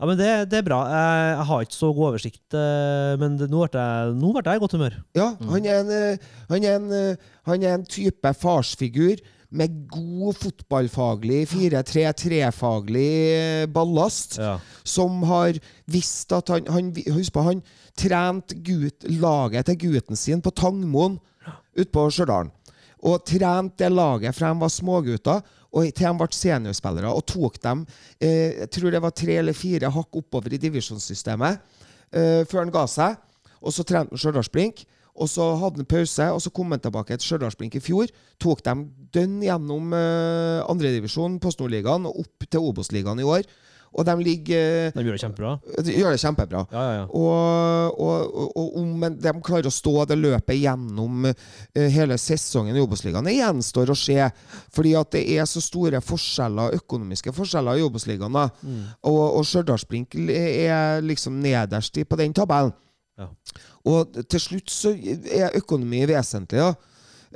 [0.00, 0.78] Ja, men det, det er bra.
[0.88, 3.82] Jeg, jeg har ikke så god oversikt, eh, men det, nå ble
[4.40, 4.94] jeg, i godt humør.
[5.18, 9.20] Ja, han er en, eh, han er en, eh, han er en type farsfigur
[9.50, 14.38] med god fotballfaglig 4-3-3-faglig eh, ballast.
[14.38, 14.58] Ja.
[14.84, 15.58] som har
[15.90, 17.62] visst at han, han Husk på, han
[17.98, 18.56] trente
[19.10, 21.18] laget til gutten sin på Tangmoen
[21.78, 22.50] utpå Stjørdal.
[23.06, 27.10] Og trente det laget fra de var smågutter og til de ble seniorspillere.
[27.10, 27.84] Og tok dem
[28.20, 31.60] eh, jeg tror det var tre eller fire hakk oppover i divisjonssystemet
[32.12, 33.18] eh, før han ga seg.
[33.60, 34.84] Og så trente han Stjørdalsblink.
[35.20, 38.12] Og så hadde han pause, og så kom han tilbake til Stjørdalsblink i fjor.
[38.40, 43.44] Tok dem dønn gjennom uh, andredivisjon, Post Nord-ligaen, og opp til Obos-ligaen i år.
[43.90, 45.52] Og de ligger De gjør det kjempebra.
[45.82, 46.60] de gjør det kjempebra.
[46.70, 47.06] Ja, ja, ja.
[47.10, 52.78] Og, og, og, og om de klarer å stå det løpet gjennom eh, hele sesongen
[52.78, 54.28] i Obos-ligaen, det gjenstår å se.
[54.76, 58.38] Fordi at det er så store forskjeller, økonomiske forskjeller i Obos-ligaen.
[58.62, 58.84] Mm.
[59.10, 62.76] Og, og Stjørdalsblink er liksom nederst på den tabellen.
[63.20, 63.28] Ja.
[63.90, 66.70] Og til slutt så er økonomi vesentlig da,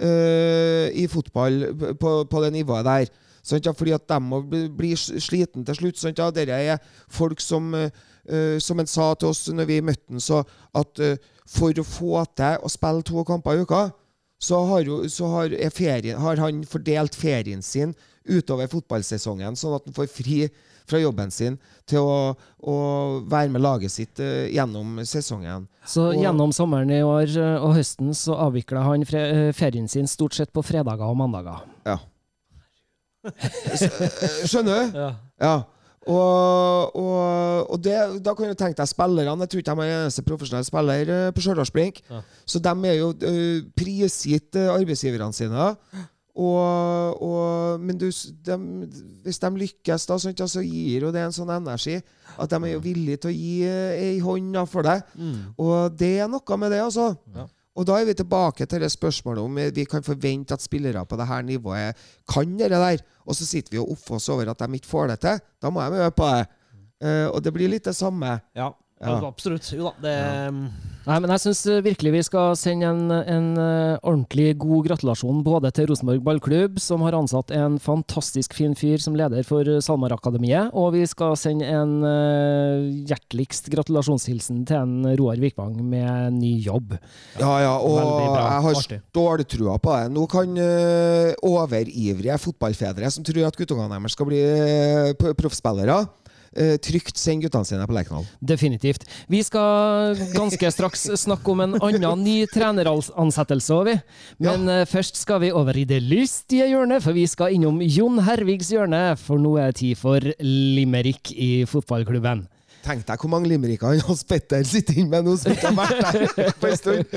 [0.01, 1.69] uh, i fotball
[2.01, 3.13] på, på det nivået der.
[3.45, 6.01] Sant, ja, fordi at de må bli, bli sliten til slutt.
[6.01, 6.79] Sant, ja, Dere er
[7.13, 7.91] folk som eh,
[8.57, 10.39] Som han sa til oss når vi møtte han, så
[10.73, 13.83] at uh, for å få til å spille to kamper i uka,
[14.41, 17.93] så har, jo, så har, er ferien, har han fordelt ferien sin
[18.25, 20.39] utover fotballsesongen, sånn at han får fri
[20.89, 21.57] fra jobben sin
[21.89, 22.17] til å,
[22.65, 22.75] å
[23.31, 25.67] være med laget sitt uh, gjennom sesongen.
[25.89, 30.07] Så Og- gjennom sommeren i år eh, og høsten så avvikla han eh, ferien sin
[30.09, 31.65] stort sett på fredager og mandager.
[31.85, 31.99] Ja.
[34.49, 34.99] Skjønner du?
[34.99, 35.11] Ja.
[35.41, 35.55] Ja.
[36.05, 39.39] Og, og, og det, da kan du tenke deg spillerne.
[39.47, 42.03] Jeg tror ikke de er eneste profesjonelle spiller på Stjørdals-Blink.
[42.13, 42.21] Ja.
[42.45, 45.71] Så de er jo uh, prisgitt arbeidsgiverne sine.
[46.35, 48.55] Og, og, men du, de,
[49.23, 52.01] hvis de lykkes, da, sånn, så gir jo det en sånn energi
[52.35, 54.97] at de er jo villige til å gi eh, ei hånd for for det.
[55.63, 57.13] Og det er noe med det, altså.
[57.37, 57.47] Ja.
[57.75, 61.05] Og da er vi tilbake til det spørsmålet om eh, vi kan forvente at spillere
[61.07, 63.03] på det her nivået kan det der.
[63.27, 65.41] Og så sitter vi og offer oss over at de ikke får det til.
[65.63, 66.45] Da må de øve på det.
[67.03, 68.41] Eh, og det blir litt det samme.
[68.55, 69.19] Ja, Ja.
[69.27, 69.67] absolutt.
[69.75, 70.19] Jo da, det
[71.05, 75.69] Nei, men jeg syns virkelig vi skal sende en, en eh, ordentlig god gratulasjon både
[75.77, 80.73] til Rosenborg ballklubb, som har ansatt en fantastisk fin fyr som leder for eh, SalMar-akademiet,
[80.73, 86.97] og vi skal sende en eh, hjerteligst gratulasjonshilsen til en Roar Vikvang med ny jobb.
[87.37, 90.09] Ja, ja, og jeg har ståltrua på det.
[90.17, 94.41] Nå kan eh, overivrige fotballfedre som tror at guttungene deres skal bli
[95.37, 96.01] proffspillere,
[96.57, 98.27] eh, trygt sende guttene sine på Lerkendal.
[98.41, 99.07] Definitivt.
[99.31, 103.99] Vi skal ganske straks snakke om en annen ny treneransettelse, vi.
[104.45, 104.85] Men ja.
[104.89, 109.05] først skal vi over i det lystige hjørnet, for vi skal innom Jon Hervigs hjørne.
[109.21, 112.47] For nå er det tid for limerick i fotballklubben.
[112.85, 115.79] Tenk deg hvor mange limericker han Hans Petter sitter inne med nå som ikke har
[115.79, 117.17] vært der på en stund.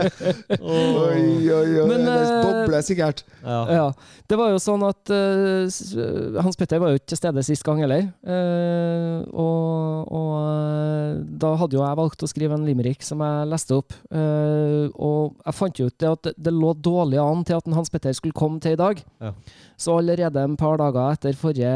[0.74, 1.86] Oi, oi, oi.
[1.88, 3.24] Men, det eh, bobler sikkert.
[3.44, 3.62] ja.
[3.74, 3.88] Ja.
[4.24, 7.82] Det var jo sånn at uh, Hans Petter var jo ikke til stede sist gang
[7.84, 8.06] heller.
[8.24, 9.84] Uh, og
[10.14, 13.94] og eh, da hadde jo jeg valgt å skrive en limerick som jeg leste opp.
[14.12, 17.68] Uh, og jeg fant jo ut det at det, det lå dårlig an til at
[17.68, 19.00] en Hans Petter skulle komme til i dag.
[19.22, 19.32] Ja.
[19.80, 21.72] Så allerede en par dager etter forrige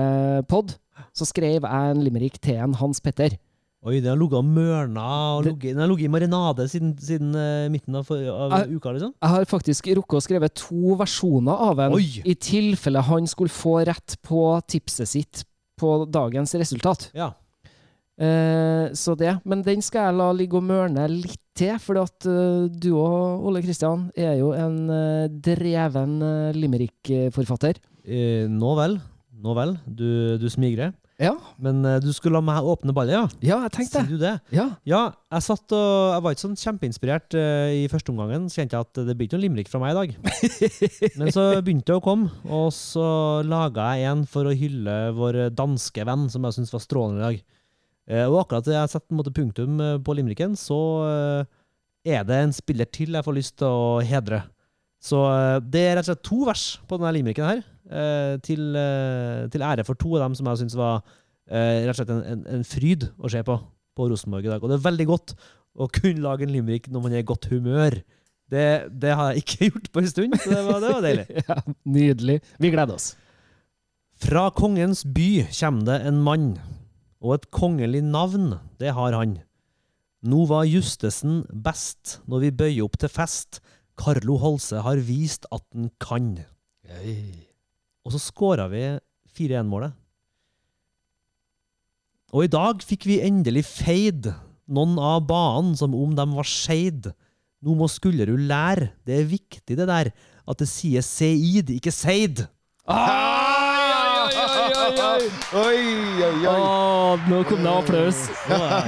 [0.50, 0.76] pod
[1.14, 3.36] så skrev jeg en limerick til en Hans Petter.
[3.86, 7.28] Oi, den har ligget og mørna og ligget- Den har ligget i marinade siden, siden
[7.38, 9.12] uh, midten av, av Jeg- uka, liksom?
[9.22, 12.22] Jeg har faktisk rukket å skrive to versjoner av den, Oi!
[12.26, 15.44] i tilfelle han skulle få rett på tipset sitt
[15.78, 17.10] på dagens resultat.
[17.14, 17.32] Ja.
[18.18, 19.36] Eh, så det.
[19.46, 23.46] Men den skal jeg la ligge og mørne litt til, for at uh, du og
[23.46, 27.78] Ole Kristian er jo en uh, dreven uh, limerick-forfatter.
[28.06, 28.98] Eh, nå vel.
[29.38, 29.76] Nå vel.
[29.86, 30.08] Du,
[30.40, 30.94] du smigrer.
[31.18, 33.24] Ja, Men eh, du skulle la meg åpne ballet, ja?
[33.42, 34.36] ja, jeg tenkte Sier du det?
[34.54, 34.68] Ja.
[34.86, 35.00] Ja,
[35.34, 38.46] jeg satt og Jeg var ikke sånn kjempeinspirert eh, i første omgangen.
[38.46, 40.14] Så kjente jeg at det blir ikke noe limerick fra meg i dag.
[41.18, 43.08] Men så begynte det å komme, og så
[43.46, 47.26] laga jeg en for å hylle vår danske venn, som jeg syns var strålende i
[47.26, 47.42] dag.
[48.08, 50.78] Eh, og akkurat da jeg setter på en måte punktum eh, på limericken, så
[51.08, 51.50] eh,
[52.14, 54.44] er det en spiller til jeg får lyst til å hedre.
[55.02, 57.66] Så eh, det er rett og slett to vers på denne limericken her,
[58.44, 61.00] til, eh, til ære for to av dem som jeg syns var
[61.48, 63.56] eh, rett og slett en, en, en fryd å se på
[63.98, 64.62] på Rosenborg i dag.
[64.62, 65.34] Og det er veldig godt
[65.78, 67.98] å kunne lage en limerick når man er i godt humør.
[68.48, 68.66] Det,
[69.02, 71.26] det har jeg ikke gjort på en stund, så det var, det var deilig.
[71.48, 71.58] ja.
[71.98, 72.38] Nydelig.
[72.62, 73.12] Vi gleder oss.
[74.18, 76.48] Fra kongens by kommer det en mann,
[77.22, 79.36] og et kongelig navn, det har han.
[80.26, 83.60] Nå var Justesen best når vi bøyer opp til fest.
[83.98, 86.32] Carlo Holse har vist at han kan.
[88.06, 88.82] Og så skåra vi
[89.38, 89.94] 4-1-målet.
[92.34, 94.28] Og i dag fikk vi endelig feid
[94.68, 97.08] noen av banen som om de var skeid.
[97.64, 100.10] Nå må Skullerud lære, det er viktig det der,
[100.48, 102.44] at det sier seid, ikke seid.
[102.88, 105.28] Oi, oi, oi!
[105.58, 105.80] Oi,
[106.22, 106.52] oi, oi.
[106.52, 108.20] Åh, nå kom det applaus.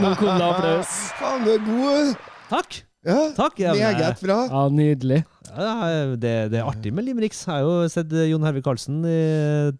[0.00, 0.92] Nå kom det applaus.
[1.18, 2.14] Faen, du er god.
[2.50, 2.80] Takk!
[3.00, 3.60] Ja, Takk.
[3.80, 4.38] Meget bra.
[4.50, 5.22] Ja, nydelig.
[5.50, 5.74] Ja,
[6.14, 7.42] det, det er artig med limericks.
[7.46, 9.20] Jeg har jo sett Jon Hervik Karlsen i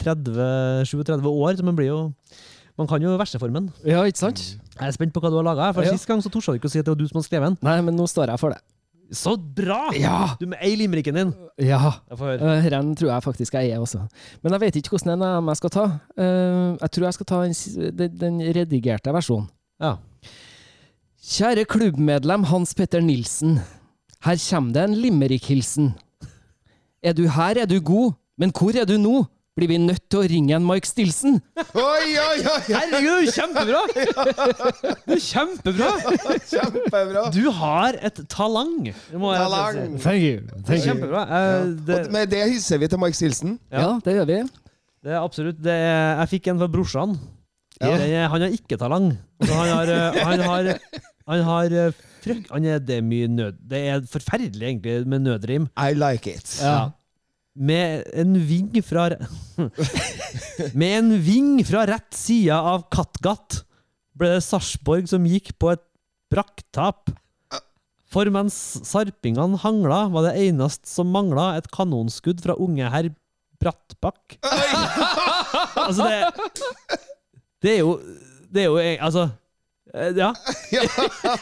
[0.00, 2.00] 30, 37 år, så man blir jo
[2.80, 3.66] Man kan jo verseformen.
[3.84, 4.40] Ja, ikke sant?
[4.72, 5.68] Jeg er spent på hva du har laga.
[5.84, 5.92] Ja.
[5.92, 7.50] Sist gang så torde du ikke å si at det var du som hadde skrevet
[7.50, 7.58] den.
[7.66, 8.62] Nei, men nå står jeg for det.
[9.10, 9.90] Så bra!
[9.98, 10.36] Ja!
[10.38, 11.32] Du med ei limericken din.
[11.66, 11.96] Ja.
[12.14, 14.04] Uh, Renn tror jeg faktisk jeg er også.
[14.40, 15.86] Men jeg vet ikke hvordan en av dem jeg skal ta.
[16.14, 17.56] Eh, jeg tror jeg skal ta den,
[17.98, 19.50] den, den redigerte versjonen.
[19.82, 19.96] Ja.
[21.20, 23.58] Kjære klubbmedlem Hans Petter Nilsen.
[24.24, 25.92] Her kommer det en limerick-hilsen.
[27.02, 29.22] Er du her, er du god, men hvor er du nå?
[29.58, 31.40] Blir vi nødt til å ringe en Mark Stilson?
[31.74, 32.60] Oi, oi, oi!
[32.68, 33.80] Herregud, kjempebra!
[35.08, 35.88] Du er kjempebra!
[36.48, 37.24] Kjempebra.
[37.34, 38.76] Du har et talang.
[39.18, 39.80] må jeg Talang.
[39.98, 40.02] si.
[40.04, 40.36] Thank you.
[40.68, 40.86] Thank you.
[40.86, 41.24] Kjempebra.
[41.26, 43.58] Eh, det, Og med det hilser vi til Mark Stilson.
[43.74, 44.38] Ja, det gjør vi.
[45.04, 47.18] det er absolutt det er, Jeg fikk en fra brorsan.
[47.80, 47.90] Ja.
[47.96, 49.10] Den er- Han har ikke talang.
[49.40, 50.72] Altså, han har, eh, han har,
[51.34, 51.92] han har eh,
[52.24, 53.58] frøk, han er, Det er mye nød...
[53.70, 55.68] Det er forferdelig, egentlig, med nødrim.
[55.76, 56.56] I like it.
[56.62, 56.90] Ja.
[57.56, 59.08] Med en ving fra
[60.80, 63.62] Med en ving fra rett side av Kattegat
[64.20, 65.82] ble det Sarpsborg som gikk på et
[66.30, 67.10] brakktap.
[68.10, 68.54] For mens
[68.86, 73.10] sarpingene hangla, var det eneste som mangla et kanonskudd fra unge herr
[73.60, 74.38] Brattbakk.
[75.76, 76.20] altså, det
[77.60, 77.90] Det er jo
[78.50, 79.26] Det er jo e- Altså
[79.94, 80.32] eh, Ja.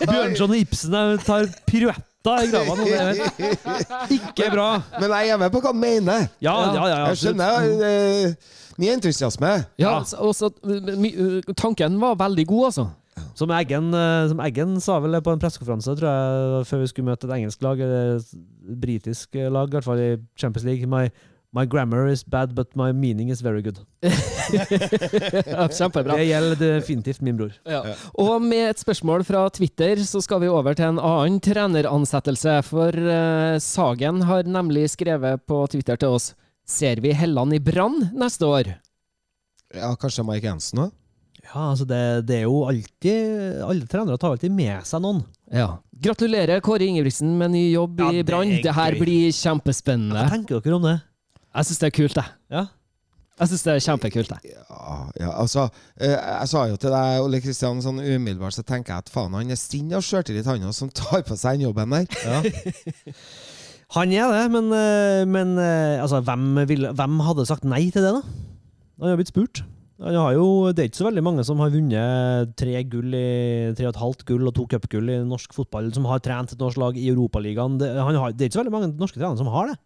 [0.03, 2.85] Bjørnson og Ibsen de tar piruetta i grava nå.
[2.85, 4.69] Det er ikke bra.
[5.01, 6.29] Men jeg er med på hva han mener.
[6.45, 7.01] Ja, ja, ja.
[7.11, 9.53] Jeg skjønner eh, mye entusiasme.
[9.81, 10.05] Ja, Ja.
[10.05, 12.89] så- også, my- uh, tanken var veldig god, altså.
[13.35, 17.09] Som Eggen, eh, som Eggen sa vel på en pressekonferanse, tror jeg, før vi skulle
[17.11, 20.87] møte et engelsk lag, eller et britisk lag, i hvert fall i Champions League.
[20.87, 21.09] My,
[21.59, 23.79] my grammar is bad, but my meaning is very good.
[25.79, 26.17] Kjempebra.
[26.17, 27.53] Det gjelder definitivt min bror.
[27.67, 27.83] Ja.
[28.15, 32.61] Og med et spørsmål fra Twitter så skal vi over til en annen treneransettelse.
[32.69, 36.33] For uh, Sagen har nemlig skrevet på Twitter til oss
[36.69, 38.75] Ser vi Helland i Brann neste år?
[39.75, 40.95] Ja, kanskje Mike Jensen òg?
[41.49, 45.23] Ja, altså det, det er jo alltid Alle trenere tar alltid med seg noen.
[45.49, 45.79] Ja.
[45.97, 48.53] Gratulerer Kåre Ingebrigtsen med ny jobb Ja, i Brann.
[48.63, 50.27] Det her blir blir Hva kjempespennende.
[50.29, 50.99] tenker dere om det?
[51.59, 52.35] Jeg syns det er kult, jeg.
[52.55, 52.65] Ja?
[53.39, 54.55] Jeg synes det er kjempekult, jeg.
[54.57, 55.69] Ja, ja, altså
[56.03, 59.37] eh, Jeg sa jo til deg, Ole Kristian, sånn umiddelbart så tenker jeg at faen,
[59.39, 62.09] han er stinn av sjøltillit, han som tar på seg den jobben der.
[62.27, 62.43] Ja.
[63.97, 68.05] Han er det, men, eh, men eh, altså, hvem, vil, hvem hadde sagt nei til
[68.05, 68.21] det, da?
[69.01, 69.63] Han har blitt spurt.
[70.03, 70.45] Han har jo,
[70.77, 73.23] det er ikke så veldig mange som har vunnet tre gull i,
[73.79, 76.61] tre og et halvt gull og to cupgull i norsk fotball, som har trent et
[76.61, 77.79] norsk lag i Europaligaen.
[77.81, 79.79] Det, han har- det er ikke så veldig mange norske trenere som har det.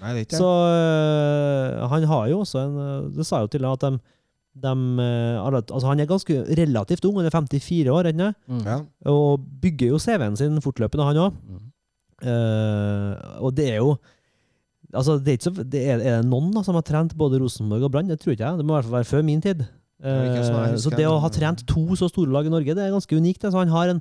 [0.00, 1.82] Nei, det er ikke Så det.
[1.82, 3.90] øh, han har jo også en øh, Det sa jo til at de,
[4.62, 4.72] de
[5.58, 8.62] et- altså Han er ganske relativt ung, han er 54 år ennå, Mm.
[8.66, 8.78] Ja.
[9.10, 11.32] og bygger jo CV-en sin fortløpende, han òg.
[11.48, 11.66] Mm.
[13.40, 13.96] og det er jo
[14.92, 17.38] Altså, det er, ikke så, det er, er det noen da, som har trent både
[17.38, 18.08] Rosenborg og Brann?
[18.10, 18.58] Det tror ikke jeg.
[18.58, 19.60] Det må i hvert fall være før min tid.
[20.02, 22.82] Uh, Eh, husker, så det å ha trent to så store lag i Norge, det
[22.82, 23.44] er ganske unikt.
[23.44, 24.00] Altså, han har en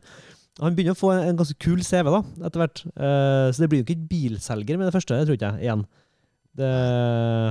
[0.59, 2.83] han begynner å få en, en ganske kul CV da, etter hvert.
[2.97, 5.85] Uh, så det blir jo ikke bilselger med det første, det tror ikke jeg, igjen.
[6.59, 6.69] Det,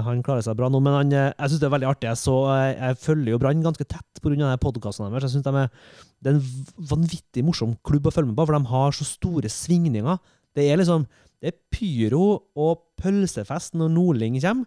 [0.05, 2.09] han klarer seg bra nå, men han, eh, jeg syns det er veldig artig.
[2.11, 4.51] Jeg, så, jeg, jeg følger jo Brann ganske tett pga.
[4.61, 5.31] podkasten deres.
[5.31, 5.71] Jeg synes de er,
[6.19, 9.49] Det er en vanvittig morsom klubb å følge med på, for de har så store
[9.55, 10.19] svingninger.
[10.59, 11.07] Det er liksom
[11.39, 12.27] det er pyro
[12.59, 14.67] og pølsefest når Nordling kommer.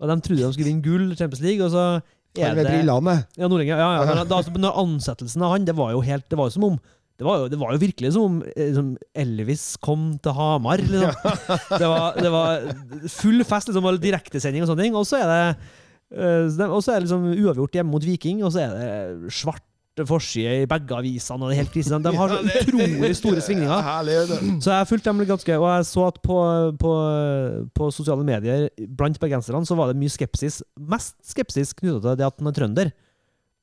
[0.00, 1.84] Og de trodde de skulle vinne gull Champions League, og så
[2.38, 2.64] er det
[3.36, 4.04] ja, Nordling, ja, ja.
[4.08, 6.76] Men da, altså, ansettelsen av han, det var jo helt Det var jo som om
[7.20, 8.78] det var jo, det var jo virkelig som om eh,
[9.20, 10.80] Elvis kom til Hamar.
[10.80, 11.12] Liksom.
[11.80, 12.62] Det, var, det var
[13.12, 14.96] full fest, liksom, og direktesending og sånne ting.
[14.96, 15.42] Og så er det
[16.16, 19.66] eh, og så er det liksom uavgjort hjemme mot Viking, og så er det svart
[20.08, 21.44] forside i begge avisene.
[21.44, 22.00] og det er helt krise.
[22.00, 24.60] De har så utrolig store svingninger.
[24.64, 26.40] Så jeg fulgte dem ganske Og jeg så at på,
[26.80, 26.94] på,
[27.76, 30.62] på sosiale medier blant bergenserne så var det mye skepsis.
[30.80, 32.94] Mest skepsis knytta til det at han er trønder.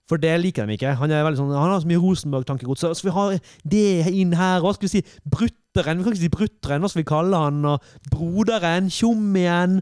[0.07, 0.95] For det liker de ikke.
[1.01, 2.83] Han sånn, han har så mye Rosenborg-tankegods.
[2.83, 3.25] Så Skal vi ha
[3.67, 4.77] det inn her òg?
[4.77, 5.99] Skal vi si Brutteren?
[5.99, 7.59] Vi kan ikke si Brutteren, hva skal vi kalle han?
[7.67, 8.87] Og Broderen?
[8.93, 9.81] Tjommien?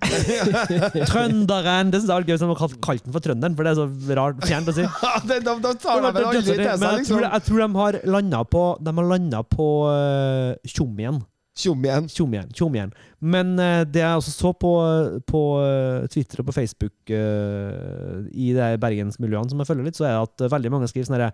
[1.12, 1.94] Trønderen?
[1.94, 3.80] Det syns jeg er gøy, som har kalt, kalt den for Trønderen, for det er
[3.84, 4.88] så rart fjernt å si.
[5.30, 7.22] de, de, da tar de vel aldri det liksom.
[7.28, 9.10] jeg tror de har landa på De har
[9.46, 11.22] på uh, Tjommien.
[11.56, 12.08] Tjom igjen.
[12.12, 12.50] Tjom igjen.
[12.56, 12.96] Tjom igjen.
[13.24, 14.72] Men uh, det jeg også så på,
[15.28, 20.10] på uh, Twitter og på Facebook uh, i de bergensmiljøene som jeg følger litt, så
[20.10, 21.32] er det at eh, veldig mange skriver sånn herre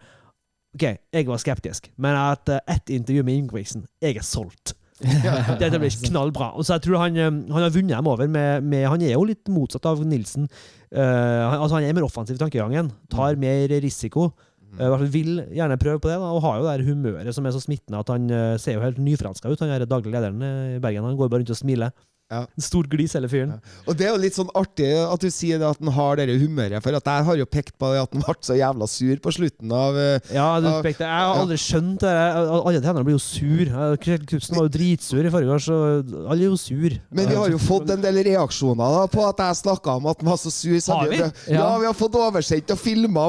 [0.71, 4.71] OK, jeg var skeptisk, men etter ett intervju med Ingebrigtsen, jeg er solgt.
[5.01, 6.51] Dette blir knallbra.
[6.55, 9.15] Og så jeg tror han, eh, han har vunnet dem over med, med Han er
[9.15, 10.47] jo litt motsatt av Nilsen.
[10.91, 12.91] Eh, han, altså han er mer offensiv i tankegangen.
[13.11, 14.31] Tar mer risiko.
[14.79, 17.45] Eh, i vil gjerne prøve på det, da, og har jo det her humøret som
[17.45, 19.59] er så smittende at han uh, ser jo helt nyfranska ut.
[19.63, 21.07] Han er daglig lederen eh, i Bergen.
[21.07, 21.91] Han går bare rundt og smiler.
[22.31, 22.45] Ja.
[22.63, 23.57] Stort glis, hele fyren.
[23.91, 26.37] Og det er jo litt sånn artig at du sier det at han har det
[26.39, 29.33] humøret, for at jeg har jo pekt på at han ble så jævla sur på
[29.35, 31.03] slutten av uh, Ja, du, av, pekte.
[31.03, 32.13] jeg har aldri skjønt det.
[32.61, 33.65] Alle trenere blir jo sur.
[33.67, 35.79] Eh, Kjell Knutsen var jo dritsur i forrige år, så
[36.21, 36.95] alle er jo sur.
[37.11, 40.23] Men vi har jo fått en del reaksjoner da, på at jeg snakka om at
[40.23, 40.77] han var så sur.
[40.79, 41.19] Så Har vi?
[41.19, 41.33] Ja.
[41.51, 43.27] Ja, vi har fått oversendt og filma.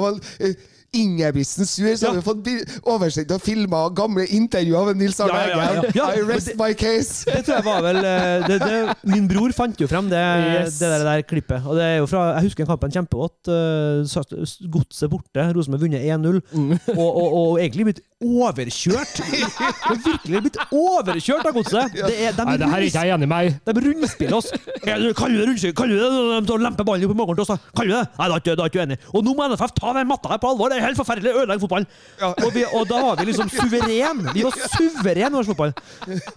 [0.92, 2.48] Ingebrigtsen sur, så har vi fått
[2.84, 5.80] oversendt og filma gamle intervjuer med Nils Arne Ja, ja, ja, ja.
[5.80, 5.96] Eggen.
[5.96, 7.24] Ja, I rest det- my case.
[7.24, 10.76] Det tror jeg var vel eh, det, det, Min bror fant jo frem det, Yes.
[10.82, 11.64] det der, der klippet.
[11.64, 13.48] Og det er jo fra, Jeg husker kampen kjempegodt.
[13.48, 15.46] Uh, Godset borte.
[15.56, 16.42] Rosenborg vunnet 1-0.
[16.52, 16.76] Mm.
[16.98, 19.16] Og, og, og egentlig blitt overkjørt.
[19.16, 21.96] Det er virkelig blitt overkjørt av Godset.
[21.96, 23.56] Det er, de, Nei, det her er ikke jeg enig med.
[23.64, 24.52] de rundspiller oss.
[24.52, 25.74] Du- Kaller du det rundspill?
[25.80, 27.64] Kaller du det de lemper ballen opp i magen til oss?
[27.72, 28.04] Kaller du det?
[28.20, 28.98] Nei, da er ikke- da er ikke jeg enig.
[29.16, 30.68] Og nå må NFF ta den matta her på alvor.
[30.68, 31.32] Det er helt forferdelig!
[31.32, 31.88] Ødelegger fotballen!
[32.28, 34.22] Og, vi, og da var vi liksom suveren!
[34.34, 35.74] Vi var suveren i norsk fotball!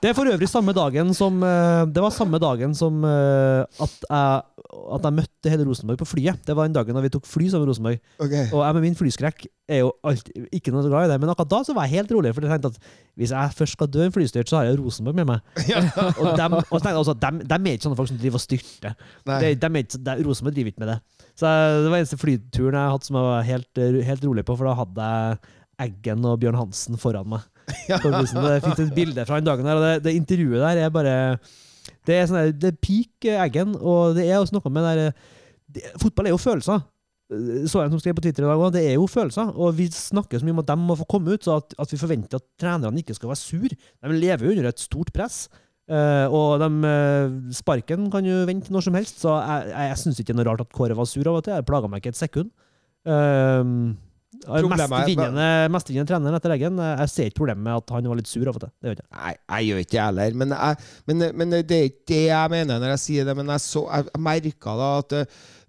[0.01, 3.95] Det er for øvrig samme dagen som eh, Det var samme dagen som eh, at
[4.05, 4.43] jeg,
[4.95, 6.41] at jeg møtte hele Rosenborg på flyet.
[6.45, 7.99] Det var den dagen da vi tok fly sammen med Rosenborg.
[8.19, 8.47] Okay.
[8.51, 11.51] Og jeg med min flyskrekk er jo alltid, ikke noe glad i det, men akkurat
[11.51, 12.33] da så var jeg helt rolig.
[12.35, 15.17] For jeg tenkte at hvis jeg først skal dø en flystyrt, så har jeg Rosenborg
[15.21, 15.39] med meg.
[16.21, 18.21] og dem, og så tenkte jeg også at dem, dem er ikke sånne folk som
[18.21, 18.97] driver og styrter.
[19.25, 20.99] Er Rosenborg driver ikke med det.
[21.35, 21.49] Så
[21.83, 24.75] det var eneste flyturen jeg hadde som jeg var helt, helt rolig på, for da
[24.79, 25.37] hadde jeg
[25.85, 27.43] Eggen og Bjørn Hansen foran meg.
[28.05, 30.91] Og Jeg fikk et bilde fra den dagen der, og det, det intervjuet der er
[30.93, 31.15] bare
[32.05, 35.01] Det er sånn der- det er peak Eggen, og det er også noe med der
[35.73, 36.83] det, Fotball er jo følelser.
[37.65, 39.49] Så jeg som skrev på Twitter i dag det er jo følelser.
[39.57, 41.91] Og vi snakker så mye om at de må få komme ut, så at, at
[41.91, 43.67] vi forventer at trenerne ikke skal være sur.
[43.73, 45.47] De lever jo under et stort press.
[45.85, 49.99] Eh, og de, uh, sparken kan jo vente når som helst, så jeg, jeg, jeg
[50.01, 51.53] syns ikke det er noe rart at Kåre var sur av og til.
[51.59, 52.49] Det plaga meg ikke et sekund.
[53.05, 53.93] Uh,
[54.45, 56.79] Problemet er- Mestvinnende mestvinnende treneren etter Eggen.
[56.83, 58.71] eh, Jeg ser ikke problemet med at han var litt sur av og til.
[58.83, 58.97] Jeg.
[59.15, 60.33] Nei, jeg gjør ikke det heller.
[60.41, 60.77] Men, jeg,
[61.07, 63.35] men, men det er ikke det jeg mener når jeg sier det.
[63.39, 65.15] Men jeg, så, jeg merka da at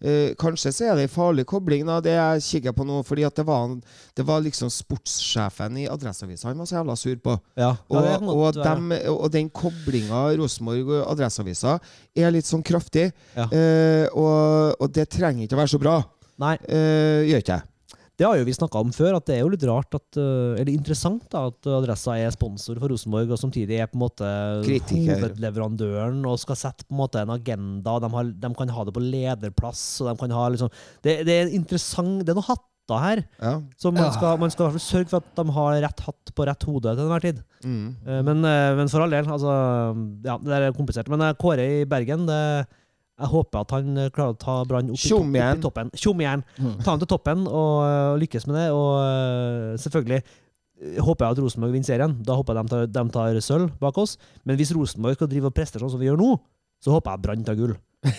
[0.00, 3.02] eh, kanskje så er det en farlig kobling, da, det jeg kikker på nå.
[3.06, 3.76] fordi at det var,
[4.16, 7.36] det var liksom sportssjefen i Adresseavisa han var så jævla sur på.
[7.56, 11.78] Ja, Og, og, dem, og den koblinga Rosenborg og Adresseavisa
[12.16, 13.10] er litt sånn kraftig.
[13.36, 13.48] Ja.
[13.52, 16.00] Uh, og, og det trenger ikke å være så bra.
[16.42, 17.68] Nei, Uh, gjør ikke jeg.
[18.16, 20.56] Det har jo vi snakka om før, at det er jo litt rart at eh,
[20.60, 24.30] Eller interessant da, at Adressa er sponsor for Rosenborg, og samtidig er på en måte
[24.64, 25.18] Kritiker.
[25.20, 27.98] hovedleverandøren og skal sette på en måte en agenda.
[28.00, 30.72] De, har, de kan ha det på lederplass, og de kan ha liksom
[31.04, 33.20] Det, det er interessant Det er noen hatter her.
[33.42, 33.52] Ja.
[33.82, 36.32] Så man skal, man skal i hvert fall sørge for at de har rett hatt
[36.38, 37.40] på rett hode til enhver tid.
[37.66, 37.86] Mm.
[38.06, 39.54] Eh, Men, eh, men for all del, altså
[40.24, 41.10] Ja, det er komplisert.
[41.10, 42.40] Men Kåre i Bergen, det,
[43.16, 45.92] jeg håper at han eh, klarer å ta Brann opp, opp i toppen.
[45.96, 46.42] Tjom igjen.
[46.60, 46.74] Mm.
[46.82, 48.66] Ta han til toppen og eh, lykkes med det.
[48.76, 50.20] Og eh, selvfølgelig
[51.00, 52.16] håper jeg at Rosenborg vinner serien.
[52.26, 54.18] Da håper jeg de tar, de tar sølv bak oss.
[54.44, 56.34] Men hvis Rosenborg skal drive og prestere sånn som vi gjør nå,
[56.84, 57.76] så håper jeg Brann tar gull.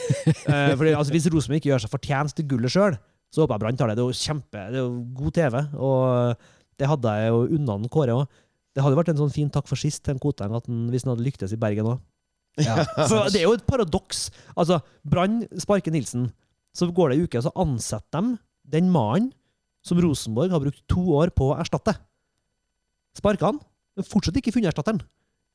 [0.47, 2.95] Eh, fordi, altså, hvis Rosenborg ikke gjør seg fortjent til gullet sjøl,
[3.31, 3.97] så håper jeg Brann tar det.
[3.99, 6.45] Det er kjempe, det er jo god TV, og
[6.79, 8.39] det hadde jeg jo unna Kåre òg.
[8.75, 11.25] Det hadde vært en sånn fin takk for sist til en Koteng hvis han hadde
[11.25, 12.01] lyktes i Bergen òg.
[12.63, 12.83] Ja.
[13.09, 14.27] For det er jo et paradoks.
[14.57, 16.29] Altså, Brann sparker Nilsen.
[16.77, 18.37] Så går det ei uke, så ansetter de
[18.77, 19.31] den mannen
[19.85, 21.93] som Rosenborg har brukt to år på å erstatte.
[23.17, 23.59] Sparker han,
[23.97, 24.99] men fortsatt ikke funnet erstatteren.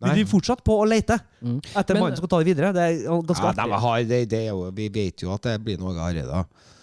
[0.03, 1.61] Vi driver fortsatt på å lete Mm.
[1.79, 2.73] etter mannen som skal ta det videre.
[2.75, 5.61] Det er ganske Ja, de har, det, det er jo, vi vet jo at det
[5.63, 6.41] blir noe Are, da.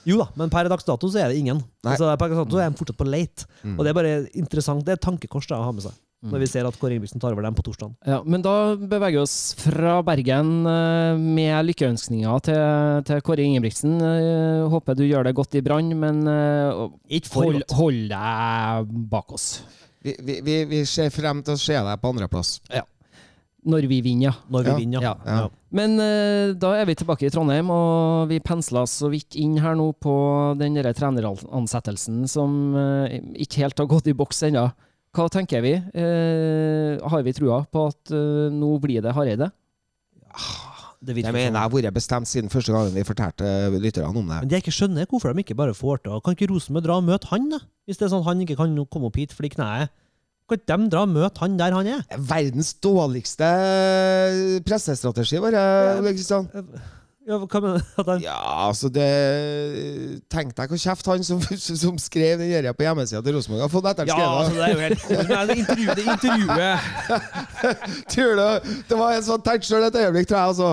[0.07, 1.59] Jo da, men per dags dato så er det ingen.
[1.84, 3.43] Altså, per dags dato er de fortsatt på leit.
[3.65, 3.74] Mm.
[3.76, 4.86] Og det er bare interessant.
[4.88, 5.97] Det er et tankekors da, å ha med seg.
[6.20, 6.34] Mm.
[6.34, 7.93] Når vi ser at Kåre Ingebrigtsen tar over dem på torsdag.
[8.03, 13.93] Ja, men da beveger vi oss fra Bergen eh, med lykkeønskninger til, til Kåre Ingebrigtsen.
[14.03, 19.47] Eh, håper du gjør det godt i Brann, men eh, hold, hold deg bak oss.
[20.03, 22.57] Vi, vi, vi, ser frem til å se deg på andreplass.
[23.70, 24.36] Når vi vinner, ja.
[24.51, 24.76] Når vi Ja.
[24.82, 25.15] vinner, ja.
[25.24, 25.39] Ja.
[25.39, 25.47] Ja.
[25.76, 25.95] Men
[26.59, 30.13] da er vi tilbake i Trondheim, og vi pensla så vidt inn her nå på
[30.59, 32.74] den treneransettelsen som
[33.36, 34.67] ikke helt har gått i boks ennå.
[35.16, 35.72] Hva tenker vi?
[35.74, 39.49] Eh, har vi trua på at eh, nå blir det Hareide?
[40.99, 41.55] Det Det virker mener sånn.
[41.55, 43.47] jeg har vært bestemt siden første gangen vi fortalte
[43.80, 44.39] lytterne om det.
[44.43, 46.84] Men det jeg ikke skjønner, er hvorfor de ikke bare får til Kan ikke Rosenborg
[46.86, 47.60] dra og møte han, da?
[47.88, 49.89] Hvis det er sånn at han ikke kan komme opp hit fordi kneet
[50.49, 52.03] Kan ikke de dra og møte han der han er?
[52.20, 53.49] Verdens dårligste
[54.68, 55.64] pressestrategi, bare,
[56.12, 56.49] Kristian.
[57.30, 57.89] Ja, hva mener du?
[58.01, 58.38] At han Ja,
[58.68, 59.07] altså det
[60.30, 61.39] Tenk deg hvor kjeft han som,
[61.84, 64.36] som skrev den der på hjemmesida til Rosenborg har fått etter Ja, skrevet.
[64.38, 64.80] altså, det er jo
[65.34, 66.75] helt intervju, det intervjuet.
[68.13, 70.53] Tror du Det var en sånn tenkt sjøl et øyeblikk, tror jeg.
[70.53, 70.69] Altså.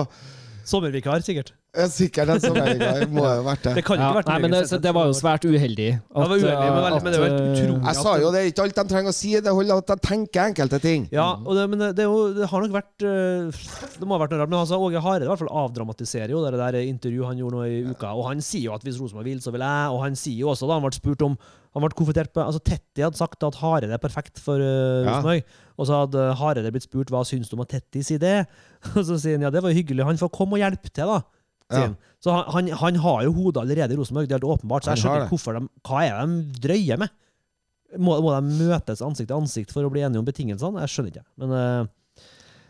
[0.67, 1.53] Sommervikar, sikkert.
[1.77, 3.11] Ja, Sikkert en sånn øyeblikk.
[3.13, 3.83] Må jo ha vært Det det.
[3.85, 5.89] kan Ja, ikke vært nei, men det, det var jo svært uheldig.
[5.93, 7.77] det var uheldig, men, veldig, men det var eh, utrolig.
[7.87, 9.97] Jeg sa jo det er ikke alt de trenger å si, det holder at de
[10.07, 11.05] tenker enkelte ting.
[11.13, 13.61] Ja, og det, men det, er jo, det har nok vært øh,
[13.99, 14.51] Det må ha vært noe rart.
[14.55, 17.69] Men altså, Åge Hareide i hvert fall avdramatiserer jo det der intervjuet han gjorde nå
[17.69, 18.11] i uka.
[18.17, 19.93] Og han sier jo at hvis Rosenborg vil, så vil jeg.
[19.93, 21.37] Og han sier jo også, da han ble spurt om
[21.77, 25.21] Han ble konfrontert på Altså, Tetti hadde sagt at Hareide er perfekt for øh, Ja.
[25.77, 28.37] Og så hadde Hareide blitt spurt hva syns du om at Tetti sier det.
[28.97, 30.07] Og så sier han ja, det var hyggelig.
[30.07, 31.19] Han får komme og hjelpe til, da.
[31.73, 31.87] Ja.
[32.23, 34.85] Så han, han, han har jo hodet allerede i Rosenborg, det er helt åpenbart.
[34.85, 37.13] Så jeg skjønner ikke hvorfor de Hva er de drøyer med?
[37.97, 40.81] Må, må de møtes ansikt til ansikt for å bli enige om betingelsene?
[40.83, 41.27] Jeg skjønner ikke.
[41.43, 41.89] Men øh,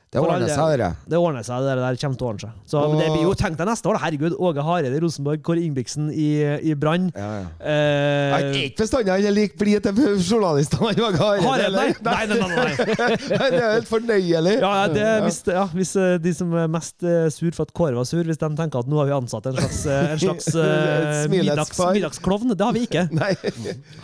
[0.07, 0.87] Det ordner seg, dere.
[1.03, 2.59] Det ordner seg, det der kommer til å ordne seg.
[2.71, 2.93] Så og...
[2.95, 4.03] det blir jo, Tenk deg neste år, da.
[4.05, 4.35] herregud.
[4.39, 6.29] Åge Hareide i Rosenborg, Kåre Ingebrigtsen i,
[6.63, 7.09] i Brann.
[7.11, 7.49] Ja, ja.
[7.59, 10.93] Eh, Han er ikke bestandig han er like blid til journalistene.
[10.93, 11.57] Han Åge Hareide, nei.
[11.67, 11.91] eller?
[12.07, 13.17] Nei, nei, nei, nei.
[13.27, 14.55] det er helt fornøyelig.
[14.63, 17.75] Ja, ja, det, hvis, ja, hvis eh, de som er mest eh, sur for at
[17.75, 20.23] Kåre var sur, hvis de tenker at nå har vi ansatt en slags, eh, en
[20.23, 20.49] slags
[21.35, 23.09] middags, middagsklovn, det har vi ikke.
[23.19, 23.33] Nei.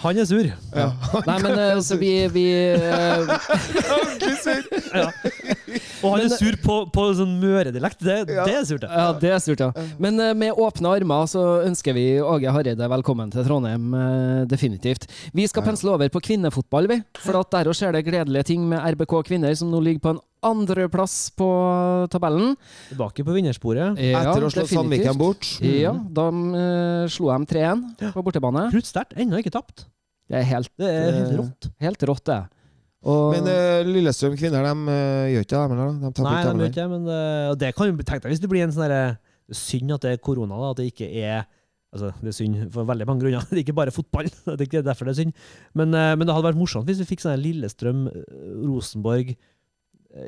[0.04, 0.52] Han er sur.
[0.52, 0.92] Ja.
[1.32, 3.32] Nei, men altså, så vi, vi uh...
[4.94, 5.08] Ja.
[6.04, 8.02] Og han er sur på, på sånn møredialekt.
[8.04, 8.46] Det, Ja.
[8.48, 8.92] det er surt, ja.
[8.92, 9.72] Ja, det er surt, ja.
[10.02, 15.08] Men eh, med åpne armer så ønsker vi Åge Hareide velkommen til Trondheim, eh, definitivt.
[15.34, 17.00] Vi skal pensle over på kvinnefotball, vi.
[17.24, 20.14] For at der også skjer det gledelige ting med RBK kvinner, som nå ligger på
[20.16, 21.48] en andreplass på
[22.12, 22.58] tabellen.
[22.90, 24.00] Tilbake på vinnersporet.
[24.04, 24.68] Ja, Etter å slå.
[24.68, 25.48] Sandviken bort.
[25.64, 28.68] Ja, da uh, slo de 3-1 på bortebane.
[28.74, 29.16] Kruttsterkt.
[29.20, 29.86] Ennå ikke tapt.
[30.32, 31.68] Det er helt, Det er helt eh, rått.
[31.84, 32.40] Helt rått, det.
[33.04, 36.64] Og, Men uh, Lillestrøm kvinner de uh, gjør ikke det, de, taper Nei, ikke, de
[36.64, 38.86] gjør ikke men uh, og det kan jo tenke deg hvis det blir en sånn
[38.86, 39.04] derre
[39.54, 41.44] Synd at det er korona, da, at det ikke er
[41.94, 43.44] Altså, Det er synd for veldig mange grunner.
[43.52, 44.26] Det er ikke bare fotball.
[44.48, 45.36] Det er ikke derfor det er synd.
[45.78, 49.36] Men, men det hadde vært morsomt hvis vi fikk sånn Lillestrøm-Rosenborg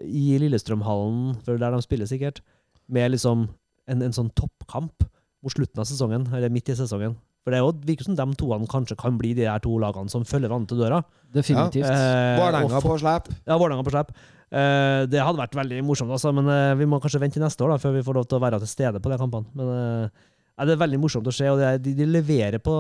[0.06, 2.44] i Lillestrømhallen, for der de spiller sikkert,
[2.86, 3.48] med liksom
[3.90, 5.08] en, en sånn toppkamp
[5.42, 7.18] mot slutten av sesongen, eller midt i sesongen.
[7.46, 10.10] For det er jo, virker som de toene kanskje kan bli de her to lagene
[10.10, 11.04] som følger hverandre til døra.
[11.30, 11.86] definitivt.
[11.86, 13.30] Eh, Vålerenga på slep.
[13.46, 14.16] ja, Vålerenga på slep.
[14.50, 17.62] Uh, det hadde vært veldig morsomt, altså, men uh, vi må kanskje vente til neste
[17.66, 19.50] år da, før vi får lov til å være til stede på de kampene.
[19.58, 20.26] Men uh,
[20.56, 22.76] ja, det er veldig morsomt å se, og det er, de, de, leverer på,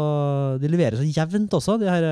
[0.61, 2.07] de leverer så jevnt også, de her,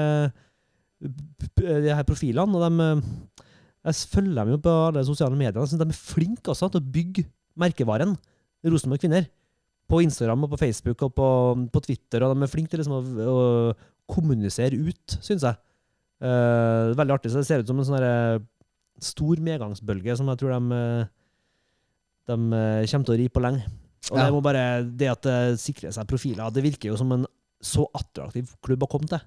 [1.01, 2.59] de her profilene.
[2.59, 3.45] Og de,
[3.89, 5.61] jeg følger dem jo på alle sosiale medier.
[5.61, 7.25] Jeg synes de er flinke også til å bygge
[7.63, 8.13] merkevaren
[8.67, 9.25] Rosenborg kvinner.
[9.93, 11.27] På Instagram og på Facebook og på,
[11.69, 12.25] på Twitter.
[12.25, 15.59] Og de er flinke til liksom å, å kommunisere ut, syns jeg.
[16.23, 17.29] Uh, veldig artig.
[17.29, 18.07] så Det ser ut som en sånn
[19.03, 21.05] stor medgangsbølge som jeg tror de, eh,
[22.29, 23.65] de eh, kommer til å ri på lenge.
[24.11, 24.25] Og Ja.
[24.25, 27.25] det må bare det at det sikrer seg profiler, det virker jo som en
[27.63, 29.21] så attraktiv klubb å komme til.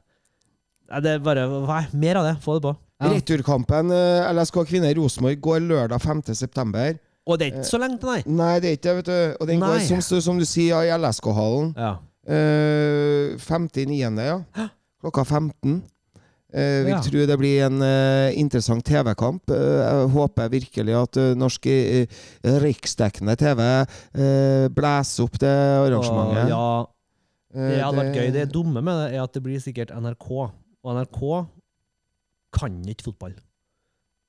[0.91, 2.43] Nei, det er bare er mer av det.
[2.43, 2.77] Få det på.
[3.01, 3.11] Ja.
[3.13, 6.99] Returkampen eh, LSK kvinner Rosenborg går lørdag 5.9.
[7.27, 8.23] Og det er ikke så lenge til, nei.
[8.39, 9.19] Nei, det er ikke det.
[9.41, 9.69] Og den Nei.
[9.73, 11.73] går, som, som du sier, i LSK-hallen.
[11.77, 11.93] Ja.
[12.27, 14.39] Uh, 5.9., ja.
[15.03, 15.83] Klokka 15.
[16.57, 17.01] Uh, vil Ja.
[17.03, 19.51] tro det blir en uh, interessant TV-kamp.
[19.51, 21.67] Eh, jeg håper virkelig at norsk
[22.65, 23.63] riksdekkende TV
[24.73, 25.51] blæser opp det
[25.83, 26.53] arrangementet.
[26.55, 26.69] Ja,
[27.57, 28.31] Eh, det hadde vært gøy.
[28.35, 30.29] Det dumme med det er at det blir sikkert NRK.
[30.85, 31.21] Og NRK
[32.57, 33.37] kan ikke fotball.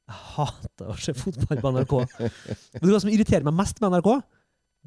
[0.08, 1.96] Jeg hater å se fotball på NRK.
[2.22, 4.12] Vet du hva som irriterer meg mest med NRK?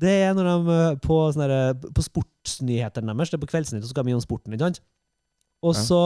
[0.00, 1.58] Det er når de eh, på, sånne
[1.92, 4.80] på sportsnyhetene deres, det er på Kveldsnytt, så skal de om sporten, ikke sant?
[5.60, 6.00] Og så,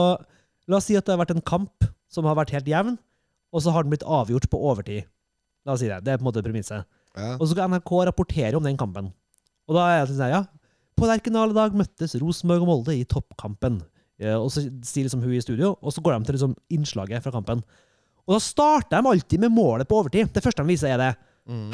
[0.67, 2.97] la oss si at det har vært en kamp som har vært helt jevn,
[3.55, 5.07] og så har den blitt avgjort på overtid.
[5.65, 6.01] La oss si det.
[6.03, 6.83] Det er på en måte premisset.
[7.15, 7.37] Ja.
[7.37, 9.13] Og så skal NRK rapportere om den kampen.
[9.69, 10.43] Og da er jeg sånn, ja,
[10.95, 13.79] på Lerkendal i dag møttes Rosenborg og Molde i toppkampen.
[14.21, 17.23] Ja, og så sier liksom hun i studio, og så går de til liksom innslaget
[17.23, 17.63] fra kampen.
[18.25, 20.31] Og da starter de alltid med målet på overtid.
[20.33, 21.13] Det første de viser er det.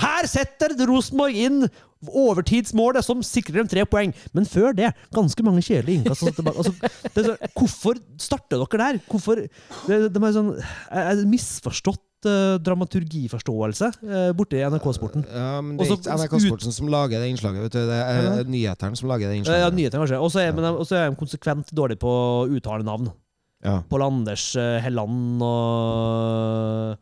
[0.02, 1.64] Her setter Rosenborg inn
[2.02, 4.12] overtidsmålet som sikrer dem tre poeng.
[4.36, 6.28] Men før det, ganske mange kjedelige innkast.
[6.42, 6.74] Altså,
[7.16, 9.02] er så, hvorfor starter dere der?
[9.08, 15.24] Hvorfor det, det er sånn eh, misforstått uh, dramaturgiforståelse uh, borti NRK-sporten.
[15.30, 17.70] Ja, men det er ikke NRK Sporten som lager det innslaget.
[17.70, 17.82] Vet du.
[17.94, 18.36] Det er Ja.
[18.44, 19.64] nyhetene som lager det innslaget.
[19.64, 20.20] Ja, nyhetene kanskje.
[20.20, 20.76] Og så er, ja.
[21.06, 23.14] er de konsekvent dårlige på å uttale navn.
[23.62, 23.80] Ja.
[23.90, 26.96] Pål Anders eh, Helland og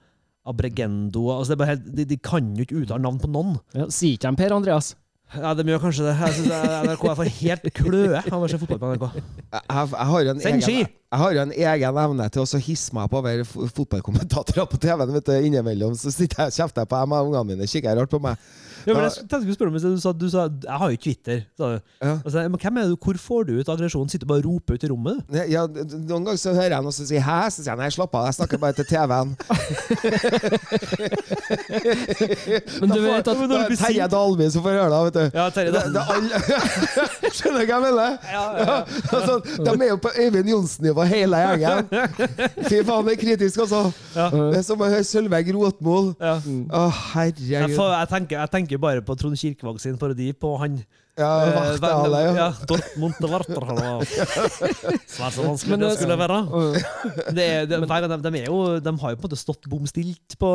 [0.50, 3.56] Abregendo altså det er bare helt, de, de kan jo ikke uttale navn på noen.
[3.78, 4.94] Ja, Sier ikke de Per Andreas?
[5.36, 6.16] Ja, De gjør kanskje det.
[6.18, 9.06] Jeg synes NRK er for helt kløe av å se fotball på NRK.
[9.20, 12.60] Jeg, jeg, jeg har en Send egen, jeg har jo en egen evne til å
[12.62, 13.42] hisse meg på over
[13.74, 15.14] fotballkommentatorer på TV-en.
[15.16, 18.12] vet du, Innimellom så sitter jeg og kjefter på dem, og ungene mine kikker rart
[18.14, 18.38] på meg.
[18.88, 21.42] Ja, men jeg skulle spørre om du sa, du sa jeg har jo Twitter.
[21.60, 21.80] Sa du.
[22.00, 22.14] Ja.
[22.24, 24.08] Og men hvem er du, Hvor får du ut aggresjonen?
[24.10, 25.18] Sitter du bare og roper ut i rommet?
[25.36, 27.90] Ja, Ja, noen ganger så hører jeg noen som sier 'hæ', så sier jeg nei,
[27.92, 29.30] slapp av, jeg snakker bare til TV-en.
[32.80, 35.24] Men du vet at når du blir Terje Dalvin som får høre det, vet du.
[35.38, 35.86] Ja, Terje, Det, da.
[35.90, 36.30] det er alle
[37.40, 38.10] Skjønner du hva jeg mener?
[38.32, 38.78] Ja, ja, ja.
[39.20, 39.34] Altså,
[39.66, 41.88] de er jo på Øyvind Johnsen-nivå, hele gjengen.
[42.70, 43.82] Fy faen, det er kritisk, altså.
[44.16, 44.28] Ja.
[44.34, 46.12] Det er som å høre Sølveig Rotmol.
[46.20, 46.36] Ja.
[46.40, 47.76] Å, Jeg, herregud.
[47.78, 50.80] får, jeg, tenker, jeg tenker bare på Trond Kirkevåg sin parodi på han.
[51.20, 52.34] Ja, Eh, Vartdale, ja.
[52.36, 52.48] ja.
[52.68, 53.90] Dortmund til Vartdale.
[55.16, 56.40] Svært så vanskelig Men, det skulle være.
[57.36, 60.38] Det er, de, de, er jo, de har jo på en måte stått bom stilt
[60.40, 60.52] på,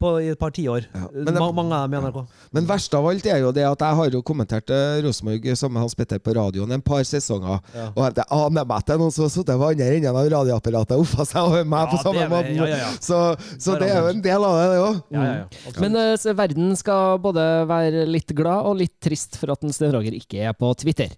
[0.00, 0.88] på, i et par tiår.
[0.94, 2.20] Ja, Ma, mange av dem i NRK.
[2.56, 5.78] Men verst av alt er jo det at jeg har jo kommentert eh, Rosenborg sammen
[5.78, 7.60] med Hans Petter på radioen en par sesonger.
[7.74, 7.88] Ja.
[7.92, 10.30] Og jeg aner meg at det er noen som har sittet ved andre enden av
[10.36, 12.58] radioapparatet og offa seg over meg på samme måten.
[12.60, 12.92] ja, ja, ja.
[13.04, 13.20] Så,
[13.60, 15.00] så det er jo en del av det, det òg.
[15.14, 15.74] Ja, ja, ja.
[15.82, 19.92] Men uh, verden skal både være litt glad og litt trist for at en Sten
[20.04, 21.14] Roger ikke er på Twitter.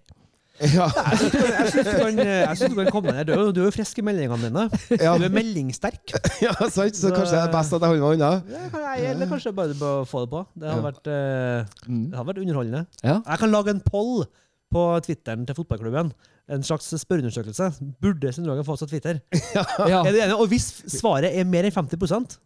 [0.57, 0.87] Ja.
[0.89, 3.27] jeg syns du, synes du, kan- du kan komme ned.
[3.27, 4.63] Du er jo- du er jo frisk i meldingene dine.
[4.97, 5.11] Ja.
[5.19, 6.15] Du er meldingssterk.
[6.41, 6.95] ja, sant?
[6.97, 8.31] Så kanskje det er best at jeg holder meg unna.
[8.73, 10.41] Ja, Eller kanskje bare bør få det på.
[10.57, 10.85] Det har, Ja.
[10.87, 12.81] vært, eh, det har vært underholdende.
[13.03, 13.19] Ja.
[13.27, 14.25] Jeg kan lage en poll
[14.73, 16.09] på Twitteren til fotballklubben.
[16.49, 17.69] En slags spørreundersøkelse.
[18.01, 19.19] Burde Roger få seg Twitter?
[19.53, 20.01] Ja.
[20.01, 20.39] Er du enig?
[20.39, 22.39] Og hvis svaret er mer enn 50%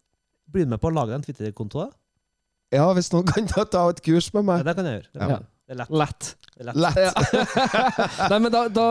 [0.51, 1.87] blir du med på å lage en Twitter-konto?
[2.73, 4.65] Ja, hvis noen kan ta, et kurs med Ja, meg.
[4.67, 5.41] det kan jeg gjøre.
[5.72, 5.91] Det, er lett.
[5.95, 6.30] Lett.
[6.51, 6.97] Det er lett.
[8.34, 8.88] Nei, men da, da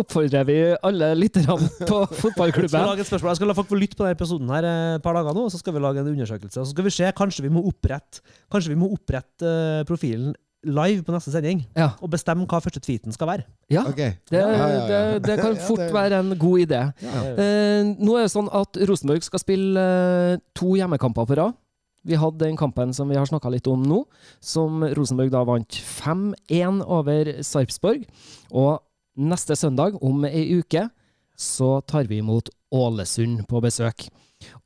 [0.00, 3.34] oppfordrer vi alle lytterne på Jeg skal lage et spørsmål.
[3.34, 5.44] Jeg skal la folk få lytte på denne episoden her eh, et par dager nå,
[5.44, 6.62] og så skal vi lage en undersøkelse.
[6.62, 8.24] Og så skal vi se, Kanskje vi må opprette,
[8.70, 10.32] vi må opprette eh, profilen
[10.64, 11.60] live på neste sending.
[11.76, 11.90] Ja.
[12.00, 13.44] Og bestemme hva første tweeten skal være.
[13.68, 13.84] ja.
[13.88, 14.16] okay.
[14.30, 14.86] Det, Ja, ja, ja.
[14.88, 16.80] det, det kan Ja, fort være en god idé.
[17.04, 21.60] Eh, nå er det sånn at Rosenborg skal spille eh, to hjemmekamper på rad.
[22.04, 24.02] Vi hadde den kampen som vi har snakka litt om nå,
[24.40, 28.04] som Rosenborg da vant 5-1 over Sarpsborg.
[28.52, 28.82] Og
[29.16, 30.88] neste søndag, om ei uke,
[31.34, 34.08] så tar vi imot Ålesund på besøk.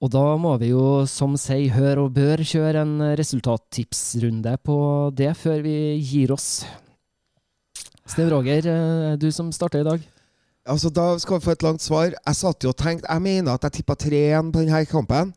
[0.03, 4.79] Og da må vi jo, som seg hør og bør, kjøre en resultattipsrunde på
[5.15, 6.65] det før vi gir oss.
[8.09, 10.07] Sten Roger, eh, du som starter i dag.
[10.69, 12.13] Altså, Da skal vi få et langt svar.
[12.13, 15.33] Jeg satt jo og tenkte Jeg mener at jeg tippa 3-1 på denne kampen,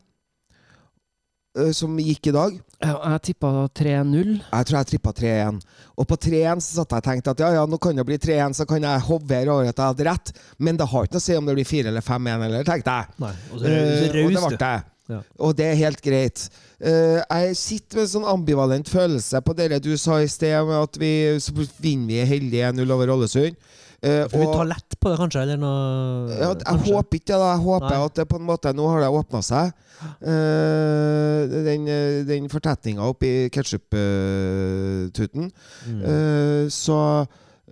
[1.76, 2.54] som gikk i dag.
[2.82, 4.30] Jeg tippa 3-0.
[4.40, 5.58] Jeg tror jeg trippa 3-1.
[6.00, 8.16] Og på 3-1 så satt jeg og tenkte at ja, ja, nå kan det bli
[8.18, 10.32] 3-1, så kan jeg hovere over at jeg hadde rett.
[10.58, 12.96] Men det har ikke noe å si om det blir 4 eller 5-1, eller, tenkte
[12.96, 13.20] jeg.
[13.22, 14.74] Nei, og så Eh, og det ble det.
[15.12, 15.18] Ja.
[15.44, 16.46] Og det er helt greit.
[16.80, 20.78] Eh, jeg sitter med en sånn ambivalent følelse på det du sa i sted, med
[20.78, 23.58] at vi så vinner vi heldig 1-0 over Ålesund.
[24.02, 25.42] Eh, Får vi tar lett på det, kanskje?
[25.44, 26.94] Eller noe ja, jeg kanskje?
[26.96, 27.50] håper ikke det.
[27.52, 28.04] Jeg håper Nei.
[28.08, 29.70] at det på en måte Nå har det åpna seg.
[30.18, 35.50] Uh, den uh, den fortetninga oppi ketsjuptuten.
[35.86, 36.00] Mm.
[36.02, 36.98] Uh, så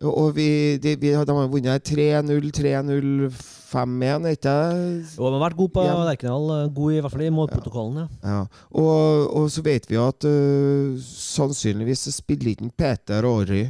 [0.00, 3.28] Og vi, de, vi har- de har vunnet 3-0, 3-0,
[3.70, 5.10] 5-1, ikke det?
[5.18, 5.82] Jo, de har vært gode på.
[5.84, 6.70] Lerkendal.
[6.72, 8.06] God i hvert fall i målprotokollen.
[8.22, 8.30] Ja.
[8.30, 8.38] Ja.
[8.72, 13.66] Og, og så vet vi at uh, sannsynligvis spiller ikke Peter Aary.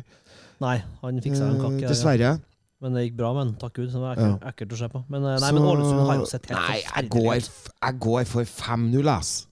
[0.61, 1.83] Nei, han fiksa en kake.
[1.83, 2.21] Uh, dessverre.
[2.37, 2.37] ja.
[2.81, 3.55] Men det gikk bra med han.
[3.61, 3.91] Takk Gud.
[3.93, 5.05] Det var ekkelt, ekkelt å se på.
[5.09, 7.71] Men, eh, nei, Så- men Ålesund har jo sett helt Nei, forferdelig går, ut.
[7.83, 9.47] jeg går for 5-0, ass.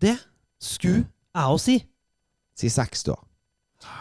[0.00, 0.18] Det
[0.58, 1.84] skulle jeg òg si.
[2.56, 3.14] Si 6, da.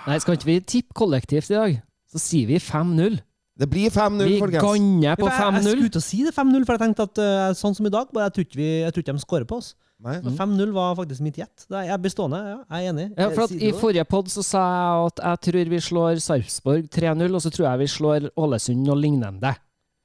[0.07, 1.81] Nei, skal ikke vi tippe kollektivt i dag?
[2.11, 3.19] Så sier vi 5-0.
[3.59, 4.61] Det blir 5-0, Vi folkens.
[4.63, 5.75] ganner på Ja, for jeg, jeg 5-0.
[5.75, 8.07] skulle til å si det 5-0, for jeg tenkte at uh, sånn som i dag,
[8.13, 9.75] bare jeg tror ikke, jeg tror ikke de skårer på oss.
[10.03, 10.19] Nei.
[10.21, 11.63] 5-0 var faktisk mitt gjett.
[11.73, 12.57] Jeg er bestående, ja.
[12.69, 13.05] Jeg er enig.
[13.17, 16.89] Ja, for at I forrige pod så sa jeg at jeg tror vi slår Sarpsborg
[16.93, 19.55] 3-0, og så tror jeg vi slår Ålesund og lignende.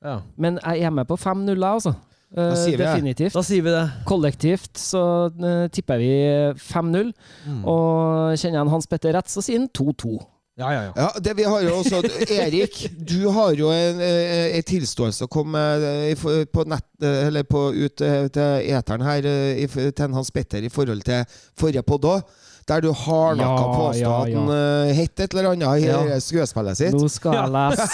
[0.02, 0.20] ja.
[0.36, 1.92] Men jeg er med på 5-0, altså.
[2.34, 2.86] Eh, Da sier vi det.
[2.88, 3.34] Definitivt.
[3.36, 3.90] Da sier vi det.
[4.08, 5.02] Kollektivt så
[5.44, 6.12] eh, tipper vi
[6.56, 7.12] 5-0,
[7.46, 7.64] Mm.
[7.68, 10.16] og kjenner jeg Hans Petter rett, så sier han 2-2.
[10.54, 10.92] Ja, ja, ja.
[10.96, 15.30] Ja, det vi har jo også Erik, du har jo en, eh, en tilståelse å
[15.32, 15.62] komme
[16.04, 19.24] eh, på nett eh, Eller på, ut til eteren her
[19.72, 21.24] til Hans Petter i forhold til
[21.56, 22.34] forrige podd òg.
[22.68, 24.38] Der du hardnakka Ja, påstod ja, at ja.
[24.38, 26.18] han uh, het et eller annet i Ja.
[26.22, 26.94] skuespillet sitt.
[26.94, 27.86] Nå skal jeg lese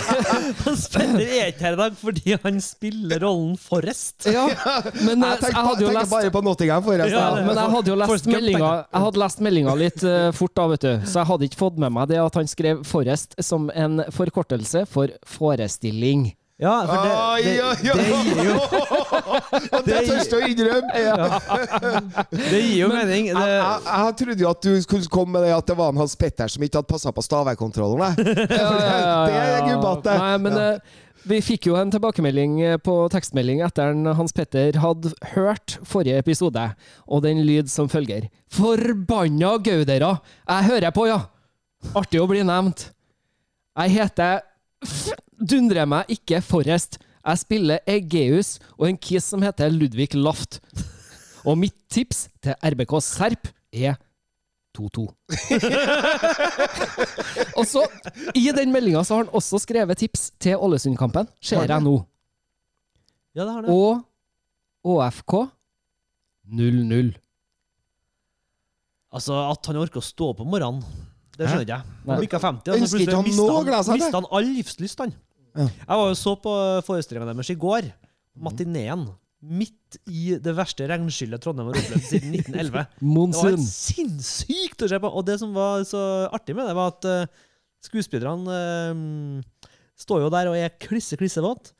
[0.64, 4.28] Hans Petter er ikke her i dag fordi han spiller rollen Forrest.
[4.30, 4.46] Ja,
[5.06, 7.16] men eh, Jeg tenker, jeg hadde jo tenker lest bare på Nottingham, Forrest.
[7.16, 10.68] Ja, men jeg hadde jo lest meldinga Jeg hadde lest meldinga litt uh, fort, da,
[10.74, 10.92] vet du.
[11.10, 14.86] Så jeg hadde ikke fått med meg det at han skrev 'Forrest' som en forkortelse
[14.90, 16.32] for 'forestilling'.
[16.62, 17.42] Ja, for det, det, oi.
[17.42, 18.52] det gir jo,
[19.74, 21.00] Og det tør jeg å innrømme!
[22.30, 23.26] det gir jo mening.
[23.32, 25.90] Jeg, Det, jeg, jeg trodde jo at du skulle komme med det at det var
[25.90, 28.14] en Hans Petter som ikke hadde passa på stavekontrollen.
[28.22, 30.14] Det er gubbete.
[30.20, 30.68] Nei, men Ja.
[30.76, 35.78] eh, vi fikk jo en tilbakemelding eh, på tekstmelding etter at Hans Petter hadde hørt
[35.88, 36.68] forrige episode,
[37.08, 38.28] og den lyd som følger.
[38.52, 40.14] Forbanna gaudere!
[40.46, 41.18] Jeg hører på, ja!
[41.98, 42.92] Artig å bli nevnt.
[43.74, 44.44] Jeg heter
[45.44, 46.98] F- jeg meg ikke Forrest.
[47.24, 50.60] Jeg spiller Egeus og en kis som heter Ludvig Laft.
[51.44, 53.94] Og mitt tips til RBK Serp er
[54.76, 55.04] 2-2.
[57.58, 57.84] og så,
[58.34, 61.98] I den meldinga så har han også skrevet tips til Ålesund-kampen, ser jeg nå.
[63.34, 63.70] ja, det har det.
[63.70, 64.02] Og
[64.84, 65.32] ÅFK
[66.54, 67.12] 0-0.
[69.14, 70.80] Altså, at han orker å stå opp om morgenen
[71.38, 71.84] Det skjønner ikke jeg.
[72.08, 73.42] Han bikka 50, og så plutselig han mista
[73.92, 75.12] han, han all livslyst, han.
[75.54, 75.68] Ja.
[75.70, 76.54] Jeg var jo så på
[76.86, 77.90] forestillinga deres i går,
[78.42, 79.06] matineen,
[79.44, 82.86] midt i det verste regnskyllet Trondheim har opplevd siden 1911.
[83.04, 85.10] Det var helt sinnssykt å se på!
[85.10, 86.02] Og det som var så
[86.32, 87.48] artig med det, var at uh,
[87.84, 88.56] skuespillerne
[88.96, 89.70] uh,
[90.00, 91.74] står jo der og er klisse, klisse våte.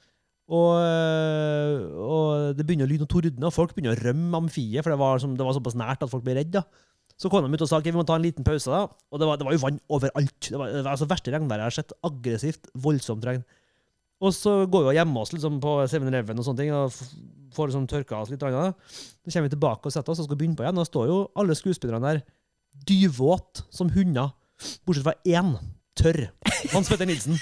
[0.53, 4.83] Og, eh, og det begynner å lyne og tordne, og folk begynner å rømme amfiet,
[4.85, 6.61] for det var, som, det var såpass nært at folk ble redde.
[6.61, 6.91] da.
[7.17, 8.85] Så kom de ut og sa ok, vi må ta en liten pause, da.
[9.15, 10.37] Og det var, det var jo vann overalt.
[10.45, 11.95] Det var, det var altså verste regnværet jeg har sett.
[12.05, 13.45] Aggressivt, voldsomt regn.
[14.23, 17.70] Og så går vi og gjemmer oss liksom på 7-Eleven og sånne ting, og får
[17.70, 18.43] liksom tørka oss litt.
[18.47, 18.78] Annet.
[18.89, 20.78] Så kommer vi tilbake og setter oss og skal begynne på igjen.
[20.78, 22.24] Da står jo alle skuespillerne der
[22.89, 24.32] dyvvåt som hunder,
[24.86, 25.55] bortsett fra én
[25.99, 26.24] tørr.
[26.73, 27.36] Hans Petter Nilsen.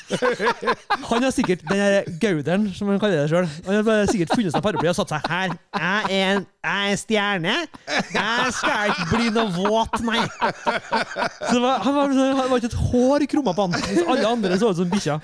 [1.08, 3.48] Han har sikkert den der gauderen, som han kaller det sjøl.
[3.68, 5.54] Han har sikkert funnet seg paraply og satt seg her.
[5.78, 7.54] Jeg er en, jeg er stjerne.
[8.14, 10.20] Jeg skal ikke bli noe våt, nei.
[10.30, 13.74] Så det var, han, var, han var ikke et hår krumma på han.
[13.88, 15.16] Hvis alle andre så ut som bikkja.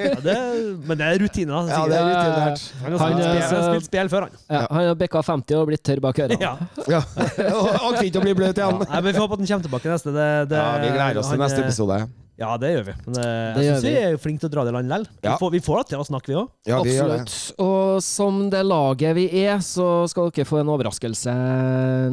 [0.00, 1.60] Ja, men det er rutine, da.
[1.68, 2.24] Ja, det er sikkert.
[2.24, 2.64] rutinert.
[2.80, 4.40] Han har spilt, spilt spill før, han.
[4.48, 6.40] Ja, han har bikka 50 og blitt tørr bak ørene.
[6.40, 6.54] Ja.
[6.88, 7.02] Ja.
[7.60, 8.80] Og Akter ikke å bli bløt igjen.
[8.86, 10.16] Ja, men Vi får håpe at han kommer tilbake neste.
[10.16, 12.00] Det, det, Ja, vi gleder oss til neste eh, episode.
[12.40, 12.92] Ja, det gjør vi.
[13.04, 13.24] Men det,
[13.56, 14.00] Det jeg syns vi vi.
[14.08, 15.06] er flinke til å dra det i land likevel.
[15.26, 15.34] Ja.
[15.34, 16.46] Vi, får- vi får da til å snakke, vi òg.
[16.70, 17.02] Ja, vi det.
[17.04, 17.34] Absolutt.
[17.60, 21.34] Og som det laget vi er, så skal dere få en overraskelse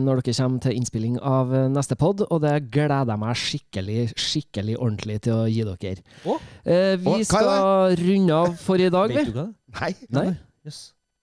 [0.03, 4.75] når dere kommer til innspilling av neste pod, og det gleder jeg meg skikkelig, skikkelig
[4.77, 6.03] ordentlig til å gi dere.
[6.27, 6.43] Oh.
[6.65, 9.23] Eh, vi oh, skal runde av for i dag, vi.
[9.29, 9.47] Du hva?
[9.79, 10.25] Nei, Nei?
[10.67, 10.81] Yes.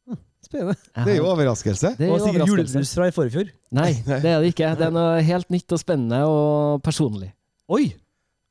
[0.08, 0.76] Hm, Spennende.
[1.04, 1.92] det er jo overraskelse.
[1.98, 3.52] Det er Og sikkert julebrus fra i forfjor.
[3.80, 4.72] Nei, det er det ikke.
[4.80, 7.34] Det er noe helt nytt og spennende og personlig.
[7.68, 7.92] Oi!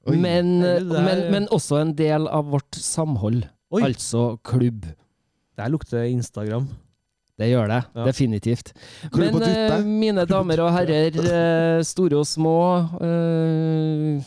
[0.07, 0.17] Oi.
[0.19, 3.45] Men, er- men, men også en del av vårt samhold.
[3.71, 3.81] Oi.
[3.87, 4.85] Altså klubb.
[5.57, 6.67] Der lukter Instagram.
[7.39, 8.03] Det gjør det, Ja.
[8.05, 8.73] definitivt.
[9.11, 12.57] Klubb Men eh, mine damer og herrer, eh, store og små,
[13.01, 14.21] eh,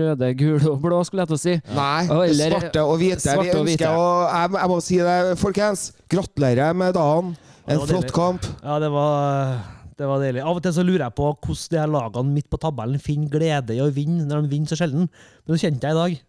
[0.00, 1.54] røde, gule og blå, skulle jeg til å si.
[1.74, 3.20] Nei, eller- svarte og hvite.
[3.22, 3.88] svarte vi og hvite.
[3.88, 5.92] Og jeg, jeg må si det, folkens.
[6.10, 7.36] Gratulerer med dagen.
[7.68, 8.44] En flott kamp.
[8.64, 9.62] Ja, det var,
[9.98, 10.42] det var deilig.
[10.42, 13.32] Av og til så lurer jeg på hvordan de her lagene midt på tabellen finner
[13.32, 15.10] glede i å vinne når de vinner så sjelden.
[15.10, 16.22] Men det kjente jeg i dag.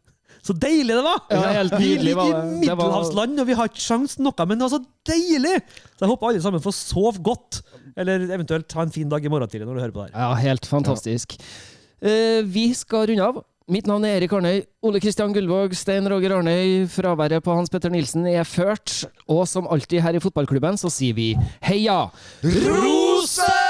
[0.46, 1.24] Så deilig det var!
[1.34, 4.74] Ja, helt vi ligger i middelhavsland, og vi har ikke sjans noe, men det var
[4.76, 5.56] så deilig!
[5.96, 7.64] Så jeg håper alle sammen får sove godt.
[7.98, 10.22] Eller eventuelt ha en fin dag i morgen tidlig når du hører på det her.
[10.22, 11.38] Ja, helt fantastisk.
[11.98, 13.42] Eh, vi skal runde av.
[13.72, 14.60] Mitt navn er Erik Arnøy.
[14.86, 16.84] Ole Kristian Gullvåg, Stein Roger Arnøy.
[16.94, 19.00] Fraværet på Hans Petter Nilsen er ført.
[19.26, 21.32] Og som alltid her i fotballklubben så sier vi
[21.66, 22.04] heia!
[23.36, 23.65] Sir!